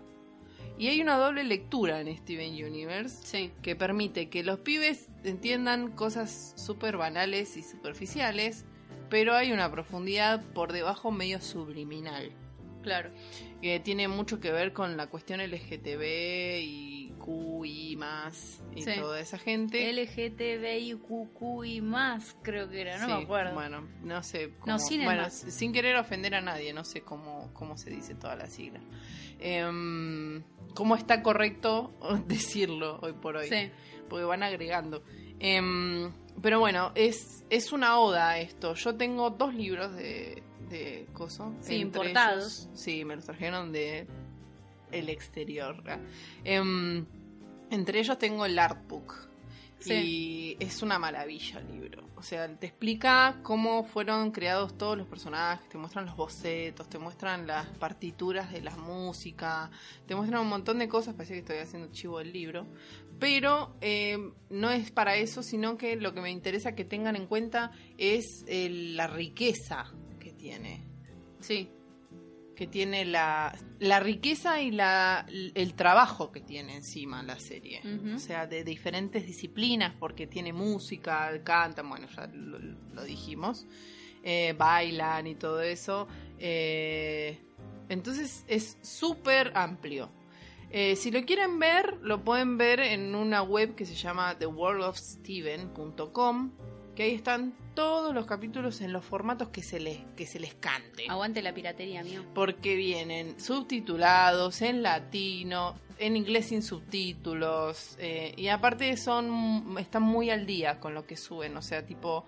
Y 0.82 0.88
hay 0.88 1.00
una 1.00 1.16
doble 1.16 1.44
lectura 1.44 2.00
en 2.00 2.12
Steven 2.16 2.52
Universe 2.54 3.24
Sí. 3.24 3.52
que 3.62 3.76
permite 3.76 4.28
que 4.28 4.42
los 4.42 4.58
pibes 4.58 5.08
entiendan 5.22 5.92
cosas 5.92 6.54
súper 6.56 6.96
banales 6.96 7.56
y 7.56 7.62
superficiales, 7.62 8.64
pero 9.08 9.34
hay 9.36 9.52
una 9.52 9.70
profundidad 9.70 10.42
por 10.54 10.72
debajo 10.72 11.12
medio 11.12 11.40
subliminal, 11.40 12.32
Claro. 12.82 13.10
que 13.60 13.78
tiene 13.78 14.08
mucho 14.08 14.40
que 14.40 14.50
ver 14.50 14.72
con 14.72 14.96
la 14.96 15.06
cuestión 15.06 15.40
LGTB 15.40 16.58
y 16.64 17.12
Q 17.20 17.64
y 17.64 17.94
más 17.94 18.60
y 18.74 18.82
Sí. 18.82 18.90
toda 18.98 19.20
esa 19.20 19.38
gente. 19.38 19.88
LGTBIQQ 19.92 21.64
y 21.64 21.80
más, 21.80 22.36
creo 22.42 22.68
que 22.68 22.80
era, 22.80 22.98
no 22.98 23.06
Sí, 23.06 23.12
me 23.12 23.22
acuerdo. 23.22 23.54
Bueno, 23.54 23.86
no 24.02 24.20
sé. 24.24 24.48
No, 24.48 24.54
Cómo, 24.58 24.78
sin 24.80 25.02
el 25.02 25.06
bueno, 25.06 25.30
sin 25.30 25.72
querer 25.72 25.94
ofender 25.94 26.34
a 26.34 26.40
nadie, 26.40 26.72
no 26.72 26.82
sé 26.82 27.02
cómo, 27.02 27.50
cómo 27.54 27.78
se 27.78 27.90
dice 27.90 28.16
toda 28.16 28.34
la 28.34 28.48
sigla. 28.48 28.80
Em, 29.38 30.42
¿Cómo 30.74 30.96
está 30.96 31.22
correcto 31.22 31.92
decirlo 32.26 32.98
hoy 33.02 33.12
por 33.12 33.36
hoy? 33.36 33.48
Sí. 33.48 33.70
Porque 34.08 34.24
van 34.24 34.42
agregando. 34.42 35.02
Em, 35.38 36.12
pero 36.40 36.60
bueno, 36.60 36.92
es, 36.94 37.44
es 37.50 37.72
una 37.72 37.98
oda 37.98 38.38
esto. 38.38 38.74
Yo 38.74 38.96
tengo 38.96 39.30
dos 39.30 39.54
libros 39.54 39.94
de, 39.94 40.42
de 40.68 41.06
coso. 41.12 41.54
Sí, 41.60 41.76
importados. 41.76 42.68
ellos- 42.68 42.80
sí, 42.80 43.04
me 43.04 43.16
los 43.16 43.24
trajeron 43.24 43.72
de 43.72 44.06
el 44.90 45.08
exterior. 45.08 45.82
Em, 46.44 47.06
entre 47.70 47.98
ellos 48.00 48.18
tengo 48.18 48.44
el 48.46 48.58
artbook. 48.58 49.28
Sí. 49.82 49.94
Y 49.94 50.56
es 50.60 50.82
una 50.82 50.98
maravilla 50.98 51.60
el 51.60 51.68
libro. 51.68 52.08
O 52.16 52.22
sea, 52.22 52.48
te 52.56 52.68
explica 52.68 53.40
cómo 53.42 53.84
fueron 53.84 54.30
creados 54.30 54.78
todos 54.78 54.96
los 54.96 55.06
personajes, 55.08 55.68
te 55.68 55.78
muestran 55.78 56.06
los 56.06 56.16
bocetos, 56.16 56.88
te 56.88 56.98
muestran 56.98 57.46
las 57.46 57.66
partituras 57.78 58.52
de 58.52 58.60
la 58.60 58.76
música, 58.76 59.70
te 60.06 60.14
muestran 60.14 60.42
un 60.42 60.48
montón 60.48 60.78
de 60.78 60.88
cosas, 60.88 61.14
parece 61.14 61.34
que 61.34 61.40
estoy 61.40 61.58
haciendo 61.58 61.90
chivo 61.90 62.18
del 62.18 62.32
libro. 62.32 62.66
Pero 63.18 63.76
eh, 63.80 64.18
no 64.50 64.70
es 64.70 64.90
para 64.90 65.16
eso, 65.16 65.42
sino 65.42 65.76
que 65.76 65.96
lo 65.96 66.14
que 66.14 66.20
me 66.20 66.30
interesa 66.30 66.74
que 66.74 66.84
tengan 66.84 67.16
en 67.16 67.26
cuenta 67.26 67.72
es 67.98 68.44
eh, 68.46 68.68
la 68.70 69.06
riqueza 69.06 69.92
que 70.20 70.32
tiene 70.32 70.92
Sí. 71.42 71.68
Que 72.54 72.66
tiene 72.66 73.04
la, 73.04 73.56
la 73.78 74.00
riqueza 74.00 74.60
y 74.60 74.70
la, 74.70 75.26
el 75.28 75.74
trabajo 75.74 76.32
que 76.32 76.40
tiene 76.40 76.76
encima 76.76 77.22
la 77.22 77.38
serie. 77.38 77.80
O 78.14 78.18
sea, 78.18 78.46
de 78.46 78.64
diferentes 78.64 79.26
disciplinas, 79.26 79.94
porque 79.98 80.26
tiene 80.26 80.52
música, 80.52 81.42
cantan, 81.44 81.88
bueno, 81.88 82.06
ya 82.14 82.26
lo, 82.26 82.58
lo 82.58 83.04
dijimos, 83.04 83.66
eh, 84.22 84.54
bailan 84.56 85.26
y 85.26 85.34
todo 85.34 85.62
eso. 85.62 86.06
Eh, 86.38 87.40
entonces 87.88 88.44
es 88.46 88.78
súper 88.82 89.52
amplio. 89.54 90.10
Eh, 90.70 90.94
si 90.96 91.10
lo 91.10 91.24
quieren 91.26 91.58
ver, 91.58 91.98
lo 92.00 92.24
pueden 92.24 92.56
ver 92.56 92.80
en 92.80 93.14
una 93.14 93.42
web 93.42 93.74
que 93.74 93.84
se 93.84 93.94
llama 93.94 94.38
theworldofsteven.com, 94.38 96.52
que 96.94 97.02
ahí 97.02 97.14
están 97.14 97.52
todos 97.74 98.14
los 98.14 98.26
capítulos 98.26 98.80
en 98.80 98.92
los 98.92 99.04
formatos 99.04 99.48
que 99.48 99.62
se 99.62 99.80
les, 99.80 99.98
que 100.16 100.26
se 100.26 100.38
les 100.40 100.54
cante 100.54 101.06
Aguante 101.08 101.42
la 101.42 101.52
piratería, 101.54 102.02
mío. 102.02 102.24
porque 102.34 102.76
vienen 102.76 103.38
subtitulados 103.40 104.62
en 104.62 104.82
latino, 104.82 105.74
en 105.98 106.16
inglés 106.16 106.46
sin 106.46 106.62
subtítulos, 106.62 107.96
eh, 107.98 108.34
y 108.36 108.48
aparte 108.48 108.96
son 108.96 109.76
están 109.78 110.02
muy 110.02 110.30
al 110.30 110.46
día 110.46 110.80
con 110.80 110.94
lo 110.94 111.06
que 111.06 111.16
suben, 111.16 111.56
o 111.56 111.62
sea, 111.62 111.84
tipo 111.84 112.24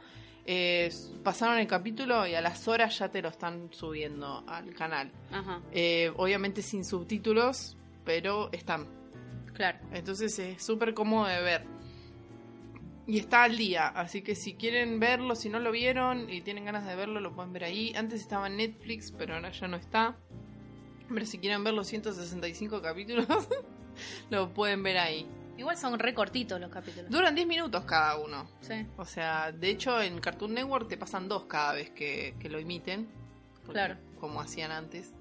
eh, 0.46 0.92
pasaron 1.22 1.58
el 1.58 1.66
capítulo 1.66 2.26
y 2.26 2.34
a 2.34 2.40
las 2.40 2.68
horas 2.68 2.98
ya 2.98 3.08
te 3.08 3.22
lo 3.22 3.28
están 3.30 3.68
subiendo 3.72 4.44
al 4.46 4.74
canal. 4.74 5.10
Ajá. 5.32 5.60
Eh, 5.72 6.12
obviamente 6.16 6.60
sin 6.62 6.84
subtítulos, 6.84 7.76
pero 8.04 8.50
están. 8.52 8.86
Claro. 9.54 9.78
Entonces 9.92 10.38
es 10.38 10.62
súper 10.62 10.92
cómodo 10.94 11.26
de 11.26 11.40
ver. 11.40 11.73
Y 13.06 13.18
está 13.18 13.42
al 13.44 13.56
día, 13.58 13.88
así 13.88 14.22
que 14.22 14.34
si 14.34 14.54
quieren 14.54 14.98
verlo, 14.98 15.34
si 15.34 15.50
no 15.50 15.58
lo 15.60 15.70
vieron 15.70 16.30
y 16.30 16.40
tienen 16.40 16.64
ganas 16.64 16.86
de 16.86 16.96
verlo, 16.96 17.20
lo 17.20 17.34
pueden 17.34 17.52
ver 17.52 17.64
ahí. 17.64 17.92
Antes 17.96 18.20
estaba 18.22 18.46
en 18.46 18.56
Netflix, 18.56 19.12
pero 19.12 19.34
ahora 19.34 19.50
ya 19.50 19.68
no 19.68 19.76
está. 19.76 20.16
Pero 21.12 21.26
si 21.26 21.38
quieren 21.38 21.62
ver 21.64 21.74
los 21.74 21.86
165 21.86 22.80
capítulos, 22.80 23.26
lo 24.30 24.54
pueden 24.54 24.82
ver 24.82 24.96
ahí. 24.98 25.26
Igual 25.58 25.76
son 25.76 25.98
re 25.98 26.14
cortitos 26.14 26.58
los 26.60 26.70
capítulos. 26.70 27.10
Duran 27.10 27.34
10 27.34 27.46
minutos 27.46 27.84
cada 27.84 28.18
uno. 28.18 28.48
Sí. 28.60 28.86
O 28.96 29.04
sea, 29.04 29.52
de 29.52 29.68
hecho 29.68 30.00
en 30.02 30.18
Cartoon 30.18 30.54
Network 30.54 30.88
te 30.88 30.96
pasan 30.96 31.28
dos 31.28 31.44
cada 31.44 31.74
vez 31.74 31.90
que, 31.90 32.34
que 32.40 32.48
lo. 32.48 32.58
Porque- 32.58 33.06
Claro. 33.70 33.96
Como 34.18 34.40
hacían 34.40 34.72
antes. 34.72 35.12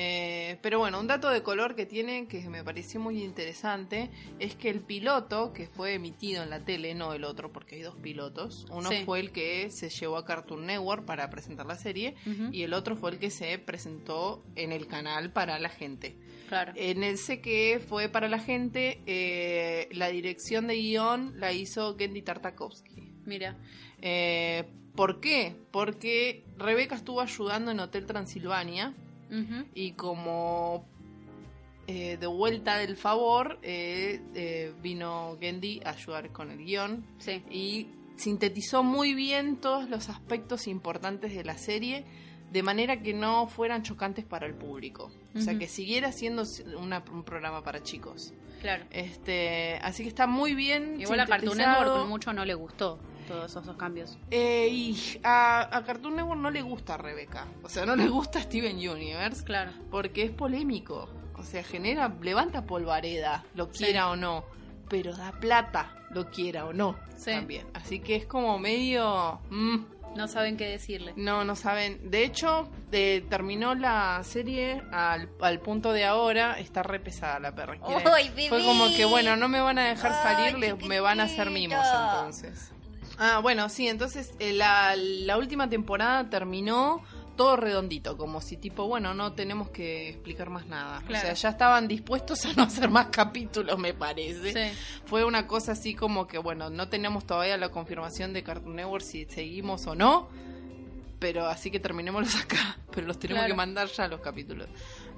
Eh, 0.00 0.58
pero 0.62 0.78
bueno, 0.78 1.00
un 1.00 1.08
dato 1.08 1.28
de 1.28 1.42
color 1.42 1.74
que 1.74 1.84
tiene 1.84 2.28
que 2.28 2.48
me 2.48 2.62
pareció 2.62 3.00
muy 3.00 3.20
interesante 3.24 4.10
es 4.38 4.54
que 4.54 4.70
el 4.70 4.78
piloto 4.78 5.52
que 5.52 5.66
fue 5.66 5.94
emitido 5.94 6.44
en 6.44 6.50
la 6.50 6.60
tele, 6.60 6.94
no 6.94 7.14
el 7.14 7.24
otro, 7.24 7.50
porque 7.50 7.74
hay 7.74 7.82
dos 7.82 7.96
pilotos. 7.96 8.64
Uno 8.70 8.90
Sí. 8.90 9.02
fue 9.04 9.18
el 9.18 9.32
que 9.32 9.70
se 9.72 9.88
llevó 9.90 10.16
a 10.16 10.24
Cartoon 10.24 10.66
Network 10.66 11.04
para 11.04 11.28
presentar 11.30 11.66
la 11.66 11.74
serie 11.74 12.14
y 12.52 12.62
el 12.62 12.74
otro 12.74 12.94
fue 12.94 13.10
el 13.10 13.18
que 13.18 13.30
se 13.30 13.58
presentó 13.58 14.44
en 14.54 14.70
el 14.70 14.86
canal 14.86 15.32
para 15.32 15.58
la 15.58 15.68
gente. 15.68 16.14
Claro. 16.48 16.72
En 16.76 17.02
el 17.02 17.18
que 17.42 17.80
fue 17.84 18.08
para 18.08 18.28
la 18.28 18.38
gente, 18.38 19.00
eh, 19.06 19.88
la 19.90 20.08
dirección 20.10 20.68
de 20.68 20.76
guion 20.76 21.40
la 21.40 21.52
hizo 21.52 21.96
Gendy 21.98 22.22
Tartakovsky. 22.22 23.14
Mira. 23.26 23.56
Eh, 24.00 24.62
¿Por 24.94 25.18
qué? 25.20 25.54
Porque 25.72 26.44
Rebeca 26.56 26.94
estuvo 26.94 27.20
ayudando 27.20 27.72
en 27.72 27.80
Hotel 27.80 28.06
Transilvania 28.06 28.94
Y 29.74 29.92
como 29.92 30.84
eh, 31.86 32.16
de 32.18 32.26
vuelta 32.26 32.76
del 32.78 32.96
favor 32.96 33.58
eh, 33.62 34.20
eh, 34.34 34.72
vino 34.82 35.36
Gendy 35.40 35.80
a 35.84 35.90
ayudar 35.90 36.30
con 36.32 36.50
el 36.50 36.58
guion 36.64 37.04
Sí. 37.18 37.42
y 37.50 37.88
sintetizó 38.16 38.82
muy 38.82 39.14
bien 39.14 39.56
todos 39.56 39.88
los 39.88 40.08
aspectos 40.08 40.66
importantes 40.66 41.34
de 41.34 41.44
la 41.44 41.56
serie 41.56 42.04
de 42.52 42.62
manera 42.62 43.00
que 43.02 43.12
no 43.14 43.46
fueran 43.46 43.82
chocantes 43.82 44.24
para 44.24 44.46
el 44.46 44.54
público. 44.54 45.10
O 45.36 45.40
sea, 45.40 45.58
que 45.58 45.68
siguiera 45.68 46.12
siendo 46.12 46.42
una- 46.78 47.04
un 47.12 47.22
programa 47.22 47.62
para 47.62 47.82
chicos. 47.82 48.32
Claro. 48.62 48.84
Este, 48.90 49.76
así 49.82 50.02
que 50.02 50.08
está 50.08 50.26
muy 50.26 50.54
bien. 50.54 51.00
Igual 51.00 51.20
a 51.20 51.26
Cartoon. 51.26 51.58
Network 51.58 52.08
mucho 52.08 52.32
no 52.32 52.44
le 52.44 52.54
gustó 52.54 52.98
todos 53.28 53.50
esos 53.56 53.76
cambios. 53.76 54.18
Eh, 54.30 54.68
y 54.70 55.20
a, 55.22 55.76
a 55.76 55.84
Cartoon 55.84 56.16
Network 56.16 56.40
no 56.40 56.50
le 56.50 56.62
gusta 56.62 56.96
Rebeca. 56.96 57.46
O 57.62 57.68
sea, 57.68 57.86
no 57.86 57.94
le 57.94 58.08
gusta 58.08 58.40
Steven 58.42 58.76
Universe. 58.76 59.44
Claro. 59.44 59.70
Porque 59.90 60.24
es 60.24 60.30
polémico. 60.30 61.08
O 61.36 61.42
sea, 61.44 61.62
genera, 61.62 62.12
levanta 62.20 62.62
polvareda, 62.66 63.44
lo 63.54 63.66
Sí. 63.72 63.84
quiera 63.84 64.08
o 64.10 64.16
no. 64.16 64.44
Pero 64.88 65.14
da 65.16 65.32
plata, 65.32 65.94
lo 66.10 66.30
quiera 66.30 66.64
o 66.66 66.72
no. 66.72 66.96
Sí. 67.16 67.30
También. 67.30 67.66
Así 67.74 68.00
que 68.00 68.16
es 68.16 68.26
como 68.26 68.58
medio. 68.58 69.38
mm, 69.50 69.76
No 70.16 70.26
saben 70.26 70.56
qué 70.56 70.64
decirle. 70.66 71.12
no, 71.16 71.44
no 71.44 71.54
saben. 71.54 72.10
De 72.10 72.24
hecho, 72.24 72.68
eh, 72.90 73.24
terminó 73.28 73.74
la 73.76 74.20
serie 74.24 74.82
al, 74.90 75.28
al 75.40 75.60
punto 75.60 75.92
de 75.92 76.06
ahora. 76.06 76.58
Está 76.58 76.82
re 76.82 76.98
pesada 76.98 77.38
la 77.38 77.54
perra. 77.54 77.76
Fue 78.48 78.64
como 78.64 78.88
que, 78.96 79.04
bueno, 79.04 79.36
no 79.36 79.48
me 79.48 79.60
van 79.60 79.78
a 79.78 79.88
dejar 79.88 80.12
¡Ay, 80.12 80.52
salir, 80.52 80.76
me 80.88 80.98
van 81.00 81.20
a 81.20 81.24
hacer 81.24 81.50
mimos 81.50 81.78
entonces. 81.86 82.72
Ah, 83.18 83.40
bueno, 83.40 83.68
sí, 83.68 83.88
entonces 83.88 84.32
eh, 84.38 84.52
la, 84.52 84.94
la 84.96 85.36
última 85.38 85.68
temporada 85.68 86.28
terminó 86.30 87.02
todo 87.36 87.56
redondito, 87.56 88.16
como 88.16 88.40
si 88.40 88.56
tipo, 88.56 88.86
bueno, 88.88 89.14
no 89.14 89.32
tenemos 89.32 89.70
que 89.70 90.08
explicar 90.08 90.50
más 90.50 90.66
nada. 90.66 91.00
Claro. 91.06 91.18
O 91.22 91.26
sea, 91.26 91.34
ya 91.34 91.48
estaban 91.50 91.86
dispuestos 91.86 92.44
a 92.46 92.52
no 92.54 92.64
hacer 92.64 92.90
más 92.90 93.06
capítulos, 93.08 93.78
me 93.78 93.94
parece. 93.94 94.52
Sí. 94.72 94.78
Fue 95.04 95.24
una 95.24 95.46
cosa 95.46 95.72
así 95.72 95.94
como 95.94 96.26
que, 96.26 96.38
bueno, 96.38 96.68
no 96.70 96.88
tenemos 96.88 97.26
todavía 97.26 97.56
la 97.56 97.68
confirmación 97.68 98.32
de 98.32 98.42
Cartoon 98.42 98.74
Network 98.76 99.04
si 99.04 99.24
seguimos 99.26 99.86
o 99.86 99.94
no, 99.94 100.28
pero 101.20 101.46
así 101.46 101.70
que 101.70 101.78
terminémoslos 101.80 102.34
acá, 102.42 102.78
pero 102.92 103.06
los 103.06 103.18
tenemos 103.18 103.40
Claro. 103.42 103.52
que 103.54 103.56
mandar 103.56 103.88
ya 103.88 104.08
los 104.08 104.20
capítulos. 104.20 104.68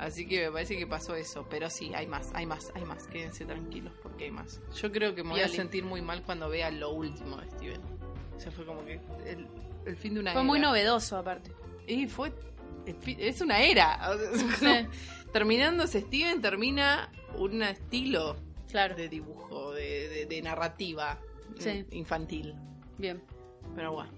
Así 0.00 0.26
que 0.26 0.46
me 0.46 0.52
parece 0.52 0.78
que 0.78 0.86
pasó 0.86 1.14
eso, 1.14 1.46
pero 1.50 1.68
sí, 1.68 1.92
hay 1.94 2.06
más, 2.06 2.30
hay 2.34 2.46
más, 2.46 2.72
hay 2.74 2.84
más, 2.86 3.06
quédense 3.08 3.44
tranquilos 3.44 3.92
porque 4.02 4.24
hay 4.24 4.30
más. 4.30 4.58
Yo 4.74 4.90
creo 4.90 5.14
que 5.14 5.22
me 5.22 5.30
voy 5.30 5.40
a 5.42 5.48
sentir 5.48 5.84
muy 5.84 6.00
mal 6.00 6.22
cuando 6.22 6.48
vea 6.48 6.70
lo 6.70 6.90
último 6.92 7.36
de 7.36 7.50
Steven. 7.50 7.80
O 8.34 8.40
sea, 8.40 8.50
fue 8.50 8.64
como 8.64 8.82
que 8.86 8.98
el, 9.26 9.46
el 9.84 9.96
fin 9.96 10.14
de 10.14 10.20
una 10.20 10.32
Fue 10.32 10.40
era. 10.40 10.46
muy 10.48 10.58
novedoso, 10.58 11.18
aparte. 11.18 11.52
Y 11.86 12.06
fue. 12.06 12.32
Es 13.18 13.42
una 13.42 13.60
era. 13.62 14.00
Sí, 14.58 14.66
Terminándose 15.34 16.00
Steven, 16.00 16.40
termina 16.40 17.12
un 17.36 17.62
estilo 17.62 18.36
claro. 18.70 18.96
de 18.96 19.08
dibujo, 19.10 19.72
de, 19.74 20.08
de- 20.08 20.26
de 20.26 20.42
narrativa 20.42 21.18
Sí. 21.58 21.84
infantil. 21.90 22.54
Bien. 22.96 23.22
Pero 23.76 23.92
bueno. 23.92 24.10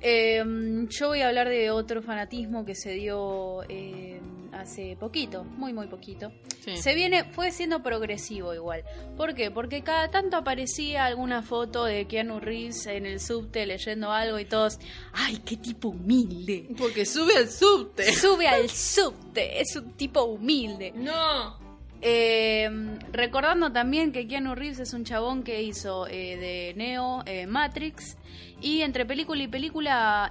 Eh, 0.00 0.42
yo 0.88 1.08
voy 1.08 1.22
a 1.22 1.28
hablar 1.28 1.48
de 1.48 1.70
otro 1.70 2.00
fanatismo 2.02 2.64
que 2.64 2.74
se 2.74 2.92
dio 2.92 3.62
eh, 3.68 4.20
hace 4.60 4.96
poquito, 4.98 5.44
muy 5.44 5.72
muy 5.72 5.86
poquito. 5.86 6.32
Sí. 6.64 6.76
Se 6.76 6.94
viene, 6.94 7.24
fue 7.24 7.50
siendo 7.50 7.82
progresivo 7.82 8.54
igual. 8.54 8.84
¿Por 9.16 9.34
qué? 9.34 9.50
Porque 9.50 9.82
cada 9.82 10.10
tanto 10.10 10.36
aparecía 10.36 11.04
alguna 11.04 11.42
foto 11.42 11.84
de 11.84 12.06
Keanu 12.06 12.40
Reeves 12.40 12.86
en 12.86 13.06
el 13.06 13.20
subte 13.20 13.66
leyendo 13.66 14.10
algo 14.12 14.38
y 14.38 14.44
todos, 14.44 14.78
¡ay, 15.12 15.38
qué 15.44 15.56
tipo 15.56 15.88
humilde! 15.88 16.68
Porque 16.78 17.04
sube 17.04 17.36
al 17.36 17.48
subte. 17.48 18.12
Sube 18.14 18.48
al 18.48 18.68
subte, 18.70 19.60
es 19.60 19.76
un 19.76 19.92
tipo 19.92 20.24
humilde. 20.24 20.92
No. 20.94 21.64
Eh, 22.06 22.68
recordando 23.12 23.72
también 23.72 24.12
que 24.12 24.28
Keanu 24.28 24.54
Reeves 24.54 24.78
es 24.78 24.92
un 24.92 25.04
chabón 25.04 25.42
que 25.42 25.62
hizo 25.62 26.06
eh, 26.06 26.36
de 26.36 26.74
Neo 26.76 27.22
eh, 27.24 27.46
Matrix 27.46 28.18
y 28.60 28.82
entre 28.82 29.06
película 29.06 29.42
y 29.42 29.48
película 29.48 30.30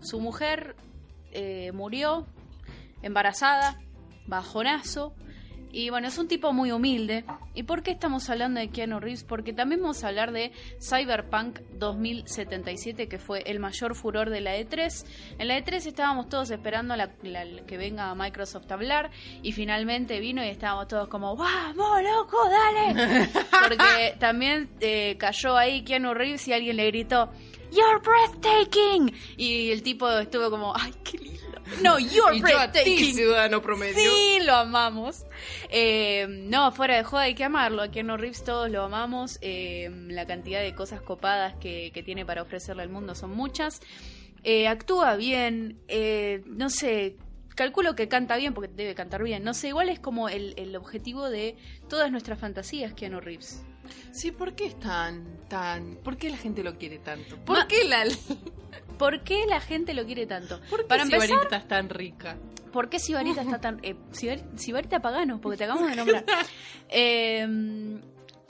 su 0.00 0.20
mujer 0.20 0.76
murió 1.72 2.26
embarazada, 3.02 3.78
bajonazo. 4.26 5.14
Y 5.72 5.88
bueno, 5.90 6.08
es 6.08 6.18
un 6.18 6.26
tipo 6.26 6.52
muy 6.52 6.72
humilde. 6.72 7.24
¿Y 7.54 7.62
por 7.62 7.84
qué 7.84 7.92
estamos 7.92 8.28
hablando 8.28 8.58
de 8.58 8.70
Keanu 8.70 8.98
Reeves? 8.98 9.22
Porque 9.22 9.52
también 9.52 9.80
vamos 9.80 10.02
a 10.02 10.08
hablar 10.08 10.32
de 10.32 10.50
Cyberpunk 10.80 11.60
2077, 11.78 13.08
que 13.08 13.18
fue 13.20 13.42
el 13.46 13.60
mayor 13.60 13.94
furor 13.94 14.30
de 14.30 14.40
la 14.40 14.56
E3. 14.56 15.06
En 15.38 15.46
la 15.46 15.56
E3 15.58 15.86
estábamos 15.86 16.28
todos 16.28 16.50
esperando 16.50 16.96
la- 16.96 17.10
la- 17.22 17.62
que 17.66 17.76
venga 17.76 18.12
Microsoft 18.16 18.68
a 18.68 18.74
hablar. 18.74 19.10
Y 19.42 19.52
finalmente 19.52 20.18
vino 20.18 20.44
y 20.44 20.48
estábamos 20.48 20.88
todos 20.88 21.06
como, 21.06 21.36
¡Vamos, 21.36 22.02
loco, 22.02 22.36
dale! 22.50 23.28
Porque 23.68 24.16
también 24.18 24.70
eh, 24.80 25.14
cayó 25.18 25.56
ahí 25.56 25.84
Keanu 25.84 26.14
Reeves 26.14 26.48
y 26.48 26.52
alguien 26.52 26.78
le 26.78 26.86
gritó, 26.88 27.30
¡You're 27.72 28.00
breathtaking! 28.02 29.14
Y 29.36 29.70
el 29.70 29.82
tipo 29.82 30.08
estuvo 30.18 30.50
como, 30.50 30.74
¡ay, 30.76 30.92
qué 31.04 31.18
lindo! 31.18 31.40
No, 31.82 31.98
you're 32.00 32.36
Y 32.36 32.40
yo 32.40 32.58
a 32.58 32.72
ti, 32.72 32.80
breathtaking. 32.80 33.14
ciudadano 33.14 33.62
promedio. 33.62 33.94
Sí, 33.94 34.38
lo 34.44 34.54
amamos. 34.56 35.24
Eh, 35.68 36.26
no, 36.28 36.72
fuera 36.72 36.96
de 36.96 37.04
joda 37.04 37.22
hay 37.22 37.34
que 37.34 37.44
amarlo. 37.44 37.82
A 37.82 37.90
Keanu 37.90 38.16
Reeves 38.16 38.42
todos 38.42 38.68
lo 38.70 38.82
amamos. 38.82 39.38
Eh, 39.40 39.88
la 40.08 40.26
cantidad 40.26 40.60
de 40.62 40.74
cosas 40.74 41.00
copadas 41.00 41.54
que, 41.60 41.92
que 41.94 42.02
tiene 42.02 42.26
para 42.26 42.42
ofrecerle 42.42 42.82
al 42.82 42.88
mundo 42.88 43.14
son 43.14 43.30
muchas. 43.30 43.80
Eh, 44.42 44.66
actúa 44.66 45.14
bien. 45.16 45.78
no 46.46 46.70
sé, 46.70 47.16
calculo 47.54 47.94
que 47.94 48.08
canta 48.08 48.36
bien 48.36 48.52
porque 48.52 48.72
debe 48.74 48.96
cantar 48.96 49.22
bien. 49.22 49.44
No 49.44 49.54
sé, 49.54 49.68
igual 49.68 49.90
es 49.90 50.00
como 50.00 50.28
el, 50.28 50.54
el 50.56 50.74
objetivo 50.74 51.30
de 51.30 51.56
todas 51.88 52.10
nuestras 52.10 52.40
fantasías, 52.40 52.94
Keanu 52.94 53.20
Reeves. 53.20 53.62
Sí, 54.12 54.30
¿por 54.32 54.54
qué 54.54 54.66
es 54.66 54.78
tan, 54.78 55.46
tan... 55.48 55.96
¿Por 55.96 56.16
qué 56.16 56.30
la 56.30 56.36
gente 56.36 56.62
lo 56.62 56.76
quiere 56.76 56.98
tanto? 56.98 57.36
¿Por 57.44 57.58
Ma- 57.58 57.66
qué 57.68 57.84
la... 57.84 58.04
¿Por 58.98 59.22
qué 59.22 59.46
la 59.46 59.60
gente 59.60 59.94
lo 59.94 60.04
quiere 60.04 60.26
tanto? 60.26 60.60
¿Por 60.68 60.82
qué 60.82 60.86
Para 60.88 61.02
empezar, 61.04 61.26
Sibarita 61.28 61.56
es 61.56 61.68
tan 61.68 61.88
rica? 61.88 62.36
¿Por 62.72 62.88
qué 62.88 62.98
Sibarita 62.98 63.42
está 63.42 63.60
tan... 63.60 63.78
Eh, 63.82 63.96
Sibar- 64.12 64.44
Sibarita 64.58 65.00
Pagano, 65.00 65.40
porque 65.40 65.56
te 65.58 65.64
acabamos 65.64 65.90
de 65.90 65.96
nombrar. 65.96 66.24
Eh, 66.92 68.00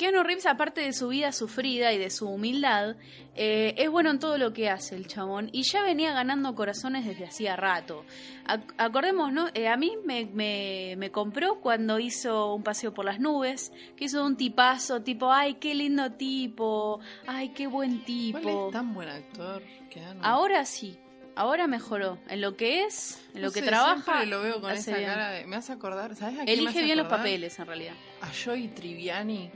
Keanu 0.00 0.22
Reeves, 0.22 0.46
aparte 0.46 0.80
de 0.80 0.94
su 0.94 1.08
vida 1.08 1.30
sufrida 1.30 1.92
y 1.92 1.98
de 1.98 2.08
su 2.08 2.26
humildad, 2.26 2.96
eh, 3.34 3.74
es 3.76 3.90
bueno 3.90 4.08
en 4.10 4.18
todo 4.18 4.38
lo 4.38 4.54
que 4.54 4.70
hace 4.70 4.94
el 4.96 5.06
chabón 5.06 5.50
y 5.52 5.62
ya 5.70 5.82
venía 5.82 6.14
ganando 6.14 6.54
corazones 6.54 7.04
desde 7.04 7.26
hacía 7.26 7.54
rato. 7.54 8.06
Ac- 8.46 8.72
acordemos, 8.78 9.30
¿no? 9.30 9.48
Eh, 9.52 9.68
a 9.68 9.76
mí 9.76 9.92
me, 10.06 10.24
me- 10.24 10.94
me 10.96 11.10
compró 11.10 11.60
cuando 11.60 11.98
hizo 11.98 12.54
un 12.54 12.62
paseo 12.62 12.94
por 12.94 13.04
las 13.04 13.20
nubes, 13.20 13.72
que 13.94 14.06
hizo 14.06 14.24
un 14.24 14.38
tipazo, 14.38 15.02
tipo, 15.02 15.30
ay, 15.30 15.56
qué 15.56 15.74
lindo 15.74 16.12
tipo, 16.12 17.00
ay, 17.26 17.50
qué 17.50 17.66
buen 17.66 17.96
¿Cuál 17.98 18.04
tipo. 18.06 18.66
es 18.68 18.72
tan 18.72 18.94
buen 18.94 19.08
actor? 19.10 19.62
Keanu? 19.90 20.20
Ahora 20.24 20.64
sí, 20.64 20.98
ahora 21.36 21.66
mejoró. 21.66 22.16
En 22.30 22.40
lo 22.40 22.56
que 22.56 22.84
es, 22.84 23.22
en 23.34 23.42
lo 23.42 23.48
No 23.48 23.52
que 23.52 23.60
sé, 23.60 23.66
trabaja, 23.66 24.24
lo 24.24 24.40
veo 24.40 24.62
con 24.62 24.72
esa 24.72 24.96
bien. 24.96 25.10
cara 25.10 25.28
de... 25.30 25.46
Me 25.46 25.56
hace 25.56 25.74
acordar, 25.74 26.16
¿sabes 26.16 26.38
a 26.40 26.44
quién 26.44 26.46
me 26.46 26.52
Elige 26.54 26.68
hace 26.70 26.82
bien 26.84 26.96
los 26.96 27.06
papeles, 27.08 27.58
en 27.58 27.66
realidad. 27.66 27.94
A 28.22 28.28
Joey 28.44 28.68
Triviani 28.68 29.50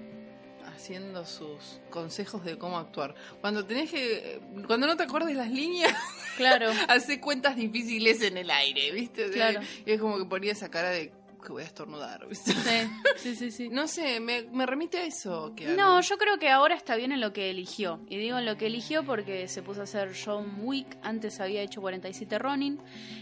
haciendo 0.75 1.25
sus 1.25 1.81
consejos 1.91 2.45
de 2.45 2.59
cómo 2.59 2.79
actuar. 2.79 3.15
Cuando 3.41 3.65
tenés 3.65 3.91
que... 3.91 4.41
Cuando 4.67 4.87
no 4.87 4.97
te 4.97 5.05
acuerdes 5.05 5.35
las 5.37 5.51
líneas, 5.51 5.95
Claro. 6.37 6.71
hace 6.89 7.21
cuentas 7.21 7.57
difíciles 7.57 8.21
en 8.23 8.37
el 8.37 8.51
aire, 8.51 8.91
¿viste? 8.93 9.31
Claro. 9.31 9.61
Y 9.87 9.93
es 9.93 10.01
como 10.01 10.19
que 10.19 10.25
ponía 10.25 10.53
esa 10.53 10.71
cara 10.71 10.91
de 10.91 11.13
que 11.45 11.53
voy 11.53 11.63
a 11.63 11.67
estornudar, 11.67 12.27
¿viste? 12.27 12.53
Sí, 12.53 12.89
sí, 13.19 13.37
sí. 13.37 13.51
sí. 13.51 13.69
No 13.69 13.87
sé, 13.87 14.19
me, 14.19 14.45
me 14.51 14.65
remite 14.65 14.97
a 14.99 15.05
eso. 15.05 15.53
Que 15.55 15.67
No, 15.75 16.01
yo 16.01 16.17
creo 16.17 16.39
que 16.39 16.49
ahora 16.49 16.75
está 16.75 16.97
bien 16.97 17.13
en 17.13 17.21
lo 17.21 17.35
que 17.35 17.51
eligió. 17.51 18.01
Y 18.09 18.17
digo 18.17 18.39
en 18.39 18.47
lo 18.47 18.57
que 18.57 18.67
eligió 18.67 19.05
porque 19.05 19.47
se 19.47 19.61
puso 19.63 19.83
a 19.83 19.85
hacer 19.85 20.13
John 20.25 20.55
Wick. 20.63 20.97
Antes 21.03 21.41
había 21.41 21.61
hecho 21.61 21.83
47 21.83 22.39
Ronin. 22.39 22.81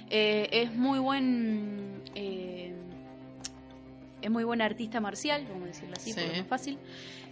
Eh, 0.08 0.48
es 0.52 0.72
muy 0.72 1.00
buen. 1.00 2.00
eh, 2.14 2.74
es 4.22 4.30
muy 4.30 4.44
buen 4.44 4.62
artista 4.62 5.00
marcial, 5.00 5.44
vamos 5.48 5.64
a 5.64 5.66
decirlo 5.66 5.94
así, 5.96 6.12
Sí. 6.12 6.20
porque 6.20 6.32
es 6.34 6.38
más 6.42 6.48
fácil. 6.48 6.78